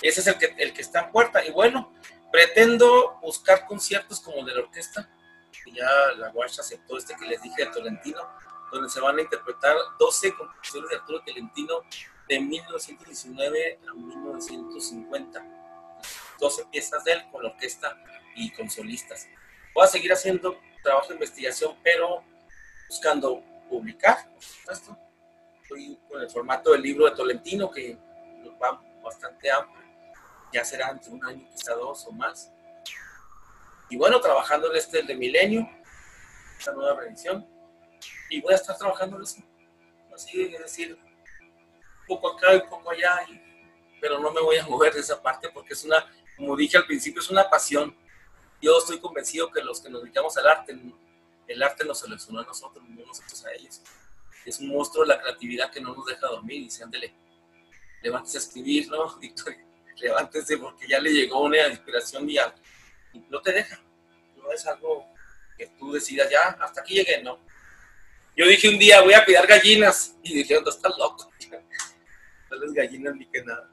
Ese 0.00 0.20
es 0.20 0.26
el 0.26 0.38
que, 0.38 0.54
el 0.58 0.72
que 0.72 0.82
está 0.82 1.00
en 1.00 1.12
puerta. 1.12 1.44
Y 1.44 1.50
bueno, 1.50 1.92
pretendo 2.30 3.18
buscar 3.20 3.66
conciertos 3.66 4.20
como 4.20 4.44
de 4.44 4.54
la 4.54 4.62
orquesta, 4.62 5.08
que 5.64 5.72
ya 5.72 5.88
la 6.16 6.30
Guacha 6.30 6.62
aceptó 6.62 6.96
este 6.96 7.14
que 7.16 7.26
les 7.26 7.42
dije 7.42 7.64
de 7.64 7.70
Tolentino, 7.70 8.20
donde 8.72 8.88
se 8.88 9.00
van 9.00 9.18
a 9.18 9.22
interpretar 9.22 9.76
12 9.98 10.34
composiciones 10.34 10.90
de 10.90 10.96
Arturo 10.96 11.22
Tolentino 11.24 11.82
de 12.28 12.40
1919 12.40 13.80
a 13.88 13.94
1950. 13.94 15.44
12 16.40 16.64
piezas 16.66 17.04
de 17.04 17.12
él 17.12 17.24
con 17.30 17.42
la 17.42 17.50
orquesta 17.50 17.96
y 18.34 18.50
con 18.52 18.70
solistas. 18.70 19.28
Voy 19.74 19.84
a 19.84 19.88
seguir 19.88 20.12
haciendo 20.12 20.58
trabajo 20.82 21.08
de 21.08 21.14
investigación, 21.14 21.76
pero 21.82 22.24
buscando 22.88 23.42
publicar, 23.68 24.28
por 24.32 24.42
supuesto. 24.42 24.98
Estoy 25.74 25.98
con 26.06 26.20
el 26.20 26.28
formato 26.28 26.72
del 26.72 26.82
libro 26.82 27.06
de 27.06 27.12
Tolentino, 27.12 27.70
que 27.70 27.96
va 28.62 28.82
bastante 29.02 29.50
amplio. 29.50 29.82
Ya 30.52 30.64
será 30.64 30.90
entre 30.90 31.10
un 31.10 31.24
año, 31.24 31.48
quizá 31.50 31.74
dos 31.74 32.06
o 32.06 32.12
más. 32.12 32.52
Y 33.88 33.96
bueno, 33.96 34.20
trabajando 34.20 34.70
en 34.70 34.76
este 34.76 35.02
de 35.02 35.14
Milenio, 35.14 35.66
esta 36.58 36.72
nueva 36.72 37.00
revisión. 37.00 37.46
Y 38.28 38.42
voy 38.42 38.52
a 38.52 38.56
estar 38.56 38.76
trabajando 38.76 39.16
en 39.16 39.22
eso. 39.22 39.42
Así, 40.14 40.42
es 40.42 40.60
decir, 40.60 40.98
poco 42.06 42.32
acá 42.32 42.54
y 42.54 42.60
poco 42.68 42.90
allá, 42.90 43.22
y, 43.30 43.40
pero 43.98 44.18
no 44.18 44.30
me 44.30 44.42
voy 44.42 44.58
a 44.58 44.66
mover 44.66 44.92
de 44.92 45.00
esa 45.00 45.22
parte 45.22 45.48
porque 45.48 45.72
es 45.72 45.84
una, 45.84 46.04
como 46.36 46.54
dije 46.54 46.76
al 46.76 46.84
principio, 46.84 47.22
es 47.22 47.30
una 47.30 47.48
pasión 47.48 47.96
yo 48.62 48.78
estoy 48.78 49.00
convencido 49.00 49.50
que 49.50 49.60
los 49.60 49.80
que 49.80 49.90
nos 49.90 50.02
dedicamos 50.02 50.36
al 50.36 50.46
arte, 50.46 50.78
el 51.48 51.62
arte 51.64 51.84
nos 51.84 51.98
seleccionó 51.98 52.40
a 52.40 52.44
nosotros, 52.44 52.84
no 52.88 53.04
nosotros 53.04 53.44
a 53.44 53.52
ellos. 53.54 53.82
Es 54.44 54.58
un 54.58 54.68
monstruo 54.68 55.04
de 55.04 55.14
la 55.14 55.20
creatividad 55.20 55.70
que 55.70 55.80
no 55.80 55.94
nos 55.94 56.06
deja 56.06 56.26
dormir. 56.26 56.62
Dice, 56.62 56.84
ándele, 56.84 57.12
levántese 58.02 58.38
a 58.38 58.40
escribir, 58.40 58.88
¿no? 58.88 59.16
Victoria, 59.20 59.64
levántese 59.96 60.58
porque 60.58 60.86
ya 60.88 61.00
le 61.00 61.12
llegó 61.12 61.42
una 61.42 61.68
inspiración 61.68 62.28
y, 62.28 62.36
y 62.36 63.18
no 63.28 63.40
te 63.40 63.52
deja. 63.52 63.80
No 64.36 64.50
es 64.50 64.66
algo 64.66 65.06
que 65.56 65.66
tú 65.78 65.92
decidas, 65.92 66.30
ya, 66.30 66.56
hasta 66.60 66.80
aquí 66.80 66.94
llegué, 66.94 67.22
no. 67.22 67.38
Yo 68.36 68.46
dije 68.46 68.68
un 68.68 68.78
día, 68.78 69.02
voy 69.02 69.14
a 69.14 69.24
cuidar 69.24 69.46
gallinas. 69.46 70.16
Y 70.22 70.34
dijeron, 70.34 70.64
no 70.64 70.70
estás 70.70 70.92
loco. 70.98 71.30
No 72.50 72.58
les 72.58 72.74
gallinas 72.74 73.14
ni 73.14 73.24
que 73.24 73.42
nada. 73.42 73.70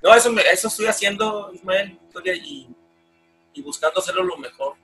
No, 0.00 0.14
eso, 0.14 0.30
me, 0.30 0.42
eso 0.42 0.68
estoy 0.68 0.86
haciendo, 0.86 1.50
Ismael, 1.52 1.98
Victoria, 2.00 2.32
y 2.36 2.68
y 3.54 3.62
buscando 3.62 4.00
hacerlo 4.00 4.24
lo 4.24 4.36
mejor 4.36 4.76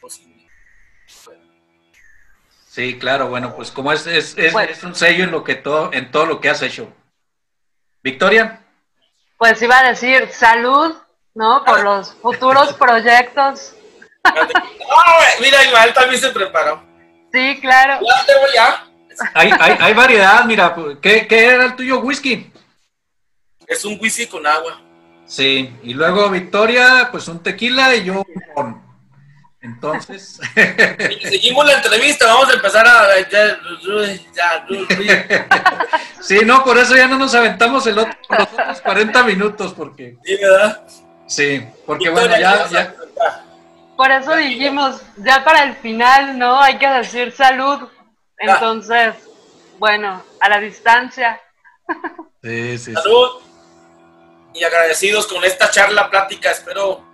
posible. 0.00 0.50
Sí, 2.76 2.98
claro, 2.98 3.28
bueno, 3.28 3.56
pues 3.56 3.70
como 3.70 3.90
es, 3.90 4.06
es, 4.06 4.36
es, 4.36 4.54
es, 4.54 4.84
un 4.84 4.94
sello 4.94 5.24
en 5.24 5.30
lo 5.30 5.42
que 5.42 5.54
todo, 5.54 5.90
en 5.94 6.10
todo 6.10 6.26
lo 6.26 6.42
que 6.42 6.50
has 6.50 6.60
hecho. 6.60 6.92
Victoria. 8.02 8.60
Pues 9.38 9.62
iba 9.62 9.78
a 9.78 9.88
decir 9.88 10.28
salud, 10.30 10.94
¿no? 11.32 11.64
Por 11.64 11.82
los 11.82 12.12
futuros 12.16 12.74
proyectos. 12.74 13.74
Oh, 14.22 15.40
mira, 15.40 15.64
Ismael 15.64 15.94
también 15.94 16.20
se 16.20 16.28
preparó. 16.28 16.82
Sí, 17.32 17.58
claro. 17.62 17.98
Ya, 18.06 18.26
tengo 18.26 18.46
ya. 18.54 18.86
Hay, 19.32 19.50
hay, 19.58 19.78
hay 19.80 19.94
variedad, 19.94 20.44
mira, 20.44 20.76
¿qué, 21.00 21.26
¿qué 21.26 21.46
era 21.46 21.64
el 21.64 21.76
tuyo 21.76 22.00
whisky? 22.00 22.52
Es 23.66 23.82
un 23.86 23.98
whisky 23.98 24.26
con 24.26 24.46
agua. 24.46 24.82
Sí, 25.24 25.74
y 25.82 25.94
luego 25.94 26.28
Victoria, 26.28 27.08
pues 27.10 27.26
un 27.28 27.42
tequila 27.42 27.94
y 27.94 28.04
yo 28.04 28.22
un. 28.56 28.85
Entonces. 29.66 30.40
Seguimos 31.22 31.66
la 31.66 31.74
entrevista, 31.74 32.26
vamos 32.26 32.48
a 32.50 32.54
empezar 32.54 32.86
a. 32.86 33.06
Sí, 36.20 36.40
no, 36.44 36.64
por 36.64 36.76
eso 36.76 36.96
ya 36.96 37.06
no 37.06 37.16
nos 37.18 37.36
aventamos 37.36 37.86
el 37.86 37.98
otro, 37.98 38.18
los 38.30 38.52
otros 38.52 38.80
40 38.80 39.22
minutos, 39.22 39.72
porque. 39.74 40.18
Sí, 40.24 40.36
¿verdad? 40.40 40.82
Sí, 41.26 41.64
porque 41.86 42.08
Victoria, 42.08 42.56
bueno, 42.56 42.68
ya. 42.68 42.68
ya... 42.68 42.94
Por 43.96 44.10
eso 44.10 44.34
dijimos, 44.34 45.00
ya 45.18 45.44
para 45.44 45.62
el 45.62 45.76
final, 45.76 46.36
¿no? 46.38 46.60
Hay 46.60 46.78
que 46.78 46.88
decir 46.88 47.30
salud. 47.32 47.88
Entonces, 48.38 49.14
bueno, 49.78 50.24
a 50.40 50.48
la 50.48 50.58
distancia. 50.60 51.40
Sí, 52.42 52.78
sí. 52.78 52.94
Salud. 52.94 53.40
Sí 53.40 53.46
y 54.56 54.64
agradecidos 54.64 55.26
con 55.26 55.44
esta 55.44 55.70
charla 55.70 56.10
plática. 56.10 56.50
Espero 56.50 57.04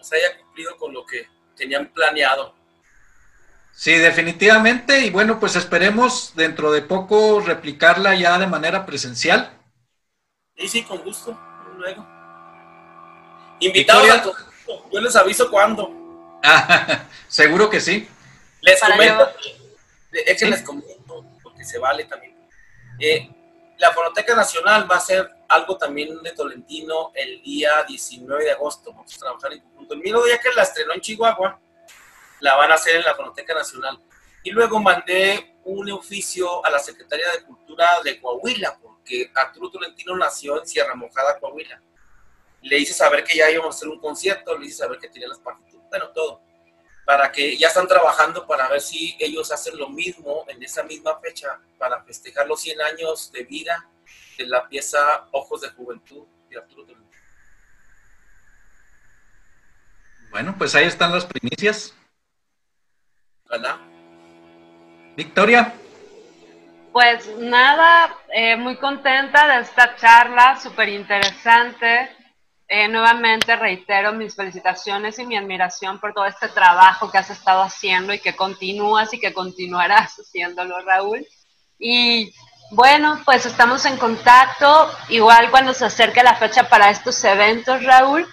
se 0.00 0.16
haya 0.16 0.38
cumplido 0.38 0.76
con 0.76 0.92
lo 0.92 1.04
que 1.04 1.28
tenían 1.58 1.88
planeado. 1.88 2.54
Sí, 3.72 3.92
definitivamente. 3.92 5.00
Y 5.00 5.10
bueno, 5.10 5.38
pues 5.38 5.56
esperemos 5.56 6.32
dentro 6.34 6.72
de 6.72 6.82
poco 6.82 7.40
replicarla 7.40 8.14
ya 8.14 8.38
de 8.38 8.46
manera 8.46 8.86
presencial. 8.86 9.52
Sí, 10.56 10.68
sí, 10.68 10.82
con 10.82 10.98
gusto. 10.98 11.38
Luego. 11.76 12.06
Invitados 13.60 14.02
Victoria. 14.02 14.12
al 14.14 14.22
concierto. 14.22 14.88
Yo 14.92 15.00
les 15.00 15.16
aviso 15.16 15.50
cuándo. 15.50 15.90
Seguro 17.28 17.70
que 17.70 17.80
sí. 17.80 18.08
Les 18.60 18.80
Para 18.80 18.94
comento, 18.96 19.28
es 20.12 20.24
que 20.24 20.38
Sí. 20.38 20.50
les 20.50 20.62
comento, 20.62 21.24
porque 21.42 21.64
se 21.64 21.78
vale 21.78 22.04
también. 22.04 22.34
Eh, 22.98 23.30
la 23.78 23.92
Fonoteca 23.92 24.34
Nacional 24.34 24.90
va 24.90 24.96
a 24.96 25.00
ser 25.00 25.30
algo 25.48 25.76
también 25.76 26.22
de 26.22 26.32
Tolentino 26.32 27.10
el 27.14 27.42
día 27.42 27.82
19 27.86 28.44
de 28.44 28.50
agosto. 28.52 28.92
Vamos 28.92 29.14
a 29.14 29.18
trabajar 29.18 29.52
en 29.52 29.60
conjunto. 29.60 29.94
El 29.94 30.00
mismo 30.00 30.22
día 30.22 30.38
que 30.38 30.50
la 30.54 30.62
estrenó 30.62 30.92
en 30.92 31.00
Chihuahua, 31.00 31.60
la 32.40 32.54
van 32.54 32.70
a 32.70 32.74
hacer 32.74 32.96
en 32.96 33.02
la 33.02 33.14
Fonoteca 33.14 33.54
Nacional. 33.54 33.98
Y 34.42 34.50
luego 34.50 34.80
mandé 34.80 35.56
un 35.64 35.90
oficio 35.90 36.64
a 36.64 36.70
la 36.70 36.78
Secretaría 36.78 37.30
de 37.32 37.44
Cultura 37.44 38.00
de 38.04 38.20
Coahuila, 38.20 38.78
porque 38.80 39.30
Arturo 39.34 39.70
Tolentino 39.70 40.16
nació 40.16 40.60
en 40.60 40.66
Sierra 40.66 40.94
Mojada, 40.94 41.38
Coahuila. 41.40 41.82
Le 42.62 42.78
hice 42.78 42.92
saber 42.92 43.24
que 43.24 43.36
ya 43.36 43.50
íbamos 43.50 43.74
a 43.74 43.76
hacer 43.76 43.88
un 43.88 44.00
concierto, 44.00 44.56
le 44.56 44.66
hice 44.66 44.78
saber 44.78 44.98
que 44.98 45.08
tenía 45.08 45.28
las 45.28 45.38
partituras, 45.38 45.86
bueno, 45.90 46.08
todo 46.10 46.48
para 47.08 47.32
que 47.32 47.56
ya 47.56 47.68
están 47.68 47.88
trabajando 47.88 48.46
para 48.46 48.68
ver 48.68 48.82
si 48.82 49.16
ellos 49.18 49.50
hacen 49.50 49.78
lo 49.78 49.88
mismo 49.88 50.44
en 50.46 50.62
esa 50.62 50.82
misma 50.82 51.18
fecha 51.20 51.58
para 51.78 52.04
festejar 52.04 52.46
los 52.46 52.60
100 52.60 52.82
años 52.82 53.32
de 53.32 53.44
vida 53.44 53.88
de 54.38 54.46
la 54.46 54.68
pieza 54.68 54.98
Ojos 55.32 55.60
de 55.60 55.70
Juventud 55.70 56.24
de 56.48 56.58
Arturo 56.58 56.84
Tolentino. 56.84 57.08
Bueno, 60.30 60.54
pues 60.56 60.74
ahí 60.74 60.86
están 60.86 61.12
las 61.12 61.24
primicias. 61.24 61.94
Victoria. 65.16 65.74
Pues 66.92 67.28
nada, 67.38 68.16
eh, 68.32 68.56
muy 68.56 68.76
contenta 68.76 69.48
de 69.48 69.62
esta 69.62 69.96
charla, 69.96 70.58
súper 70.60 70.88
interesante. 70.88 72.10
Eh, 72.70 72.86
nuevamente 72.86 73.56
reitero 73.56 74.12
mis 74.12 74.34
felicitaciones 74.34 75.18
y 75.18 75.26
mi 75.26 75.36
admiración 75.36 75.98
por 75.98 76.12
todo 76.12 76.26
este 76.26 76.48
trabajo 76.48 77.10
que 77.10 77.16
has 77.16 77.30
estado 77.30 77.62
haciendo 77.62 78.12
y 78.12 78.18
que 78.18 78.36
continúas 78.36 79.12
y 79.14 79.18
que 79.18 79.32
continuarás 79.32 80.16
haciéndolo, 80.18 80.78
Raúl. 80.84 81.26
Y 81.78 82.34
bueno, 82.70 83.20
pues 83.24 83.46
estamos 83.46 83.84
en 83.86 83.96
contacto. 83.96 84.90
Igual 85.08 85.50
cuando 85.50 85.72
se 85.74 85.86
acerque 85.86 86.22
la 86.22 86.36
fecha 86.36 86.68
para 86.68 86.90
estos 86.90 87.22
eventos, 87.24 87.82
Raúl, 87.84 88.26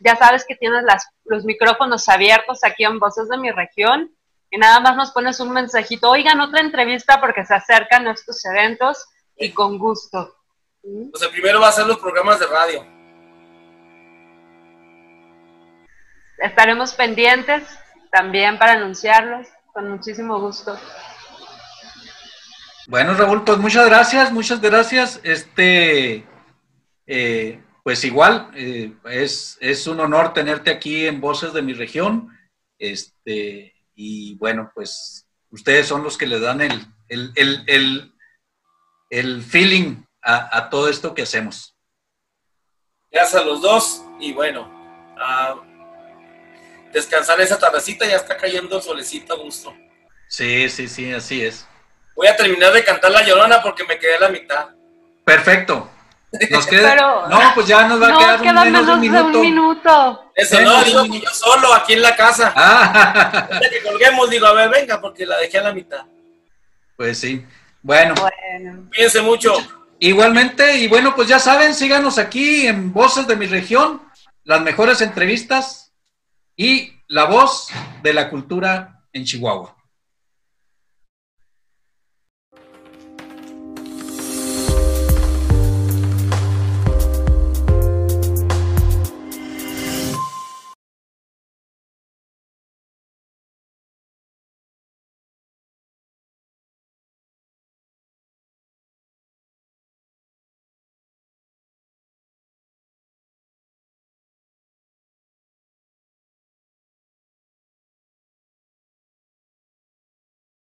ya 0.00 0.16
sabes 0.16 0.44
que 0.46 0.56
tienes 0.56 0.82
las, 0.84 1.06
los 1.24 1.44
micrófonos 1.44 2.08
abiertos 2.08 2.64
aquí 2.64 2.84
en 2.84 2.98
Voces 2.98 3.28
de 3.28 3.38
mi 3.38 3.50
región. 3.50 4.14
Y 4.50 4.58
nada 4.58 4.80
más 4.80 4.96
nos 4.96 5.10
pones 5.10 5.40
un 5.40 5.50
mensajito, 5.50 6.10
oigan, 6.10 6.40
otra 6.40 6.60
entrevista 6.60 7.20
porque 7.20 7.44
se 7.44 7.54
acercan 7.54 8.06
estos 8.06 8.44
eventos 8.44 9.04
y 9.36 9.50
con 9.50 9.78
gusto. 9.78 10.36
Pues 11.10 11.22
el 11.22 11.30
primero 11.30 11.60
va 11.60 11.68
a 11.68 11.72
ser 11.72 11.86
los 11.86 11.98
programas 11.98 12.38
de 12.38 12.46
radio. 12.46 12.86
Estaremos 16.38 16.92
pendientes 16.92 17.64
también 18.12 18.58
para 18.58 18.72
anunciarlos 18.72 19.48
con 19.72 19.90
muchísimo 19.90 20.38
gusto. 20.38 20.78
Bueno, 22.86 23.14
Raúl, 23.14 23.44
pues 23.44 23.58
muchas 23.58 23.86
gracias, 23.86 24.30
muchas 24.30 24.60
gracias. 24.60 25.20
Este, 25.22 26.26
eh, 27.06 27.62
pues 27.82 28.04
igual, 28.04 28.50
eh, 28.54 28.92
es, 29.06 29.56
es 29.60 29.86
un 29.86 30.00
honor 30.00 30.34
tenerte 30.34 30.70
aquí 30.70 31.06
en 31.06 31.20
Voces 31.20 31.54
de 31.54 31.62
mi 31.62 31.72
región. 31.72 32.36
Este, 32.78 33.74
y 33.94 34.34
bueno, 34.36 34.70
pues 34.74 35.26
ustedes 35.50 35.86
son 35.86 36.02
los 36.02 36.18
que 36.18 36.26
le 36.26 36.40
dan 36.40 36.60
el, 36.60 36.86
el, 37.08 37.32
el, 37.36 37.64
el, 37.66 38.14
el 39.08 39.42
feeling 39.42 40.02
a, 40.20 40.56
a, 40.56 40.68
todo 40.68 40.88
esto 40.88 41.14
que 41.14 41.22
hacemos. 41.22 41.74
Gracias 43.10 43.40
a 43.40 43.44
los 43.44 43.62
dos 43.62 44.02
y 44.20 44.32
bueno, 44.32 44.68
a 45.18 45.56
descansar 46.92 47.40
esa 47.40 47.58
tardecita, 47.58 48.06
ya 48.06 48.16
está 48.16 48.36
cayendo 48.36 48.76
el 48.76 48.82
solecito 48.82 49.34
a 49.34 49.36
gusto. 49.36 49.74
Sí, 50.28 50.68
sí, 50.68 50.88
sí, 50.88 51.12
así 51.12 51.42
es. 51.42 51.66
Voy 52.16 52.26
a 52.26 52.36
terminar 52.36 52.72
de 52.72 52.84
cantar 52.84 53.10
La 53.10 53.22
Llorona 53.22 53.62
porque 53.62 53.84
me 53.84 53.98
quedé 53.98 54.16
a 54.16 54.20
la 54.20 54.28
mitad. 54.28 54.66
Perfecto. 55.24 55.90
Nos 56.50 56.66
queda, 56.68 56.90
Pero, 56.94 57.28
no, 57.28 57.40
pues 57.54 57.66
ya 57.66 57.86
nos 57.86 58.02
va 58.02 58.08
no, 58.08 58.16
a 58.16 58.18
quedar 58.18 58.40
queda 58.42 58.62
un, 58.62 58.72
menos, 58.72 58.82
menos 58.82 58.86
de 58.86 58.92
un 58.92 59.00
de 59.00 59.08
minuto. 59.08 59.38
un 59.38 59.40
minuto. 59.44 60.32
Eso 60.34 60.60
no, 60.62 60.82
digo 60.84 61.02
que 61.04 61.20
yo 61.20 61.30
solo 61.30 61.72
aquí 61.74 61.92
en 61.94 62.02
la 62.02 62.16
casa. 62.16 62.52
Ah, 62.56 63.46
Ahorita 63.50 63.70
que 63.70 63.82
colguemos, 63.82 64.30
digo, 64.30 64.46
a 64.46 64.52
ver, 64.52 64.68
venga, 64.70 65.00
porque 65.00 65.24
la 65.26 65.38
dejé 65.38 65.58
a 65.58 65.62
la 65.62 65.72
mitad. 65.72 66.04
pues 66.96 67.18
sí. 67.18 67.44
Bueno, 67.82 68.14
Bueno, 68.14 68.88
Cuídense 68.88 69.20
mucho. 69.20 69.54
igualmente, 70.00 70.76
y 70.78 70.88
bueno, 70.88 71.14
pues 71.14 71.28
ya 71.28 71.38
saben, 71.38 71.74
síganos 71.74 72.18
aquí 72.18 72.66
en 72.66 72.92
Voces 72.92 73.26
de 73.26 73.36
mi 73.36 73.46
región, 73.46 74.00
las 74.44 74.60
mejores 74.62 75.00
entrevistas 75.02 75.92
y 76.56 76.94
la 77.08 77.24
voz 77.24 77.68
de 78.02 78.12
la 78.14 78.30
cultura 78.30 79.02
en 79.12 79.24
Chihuahua. 79.24 79.73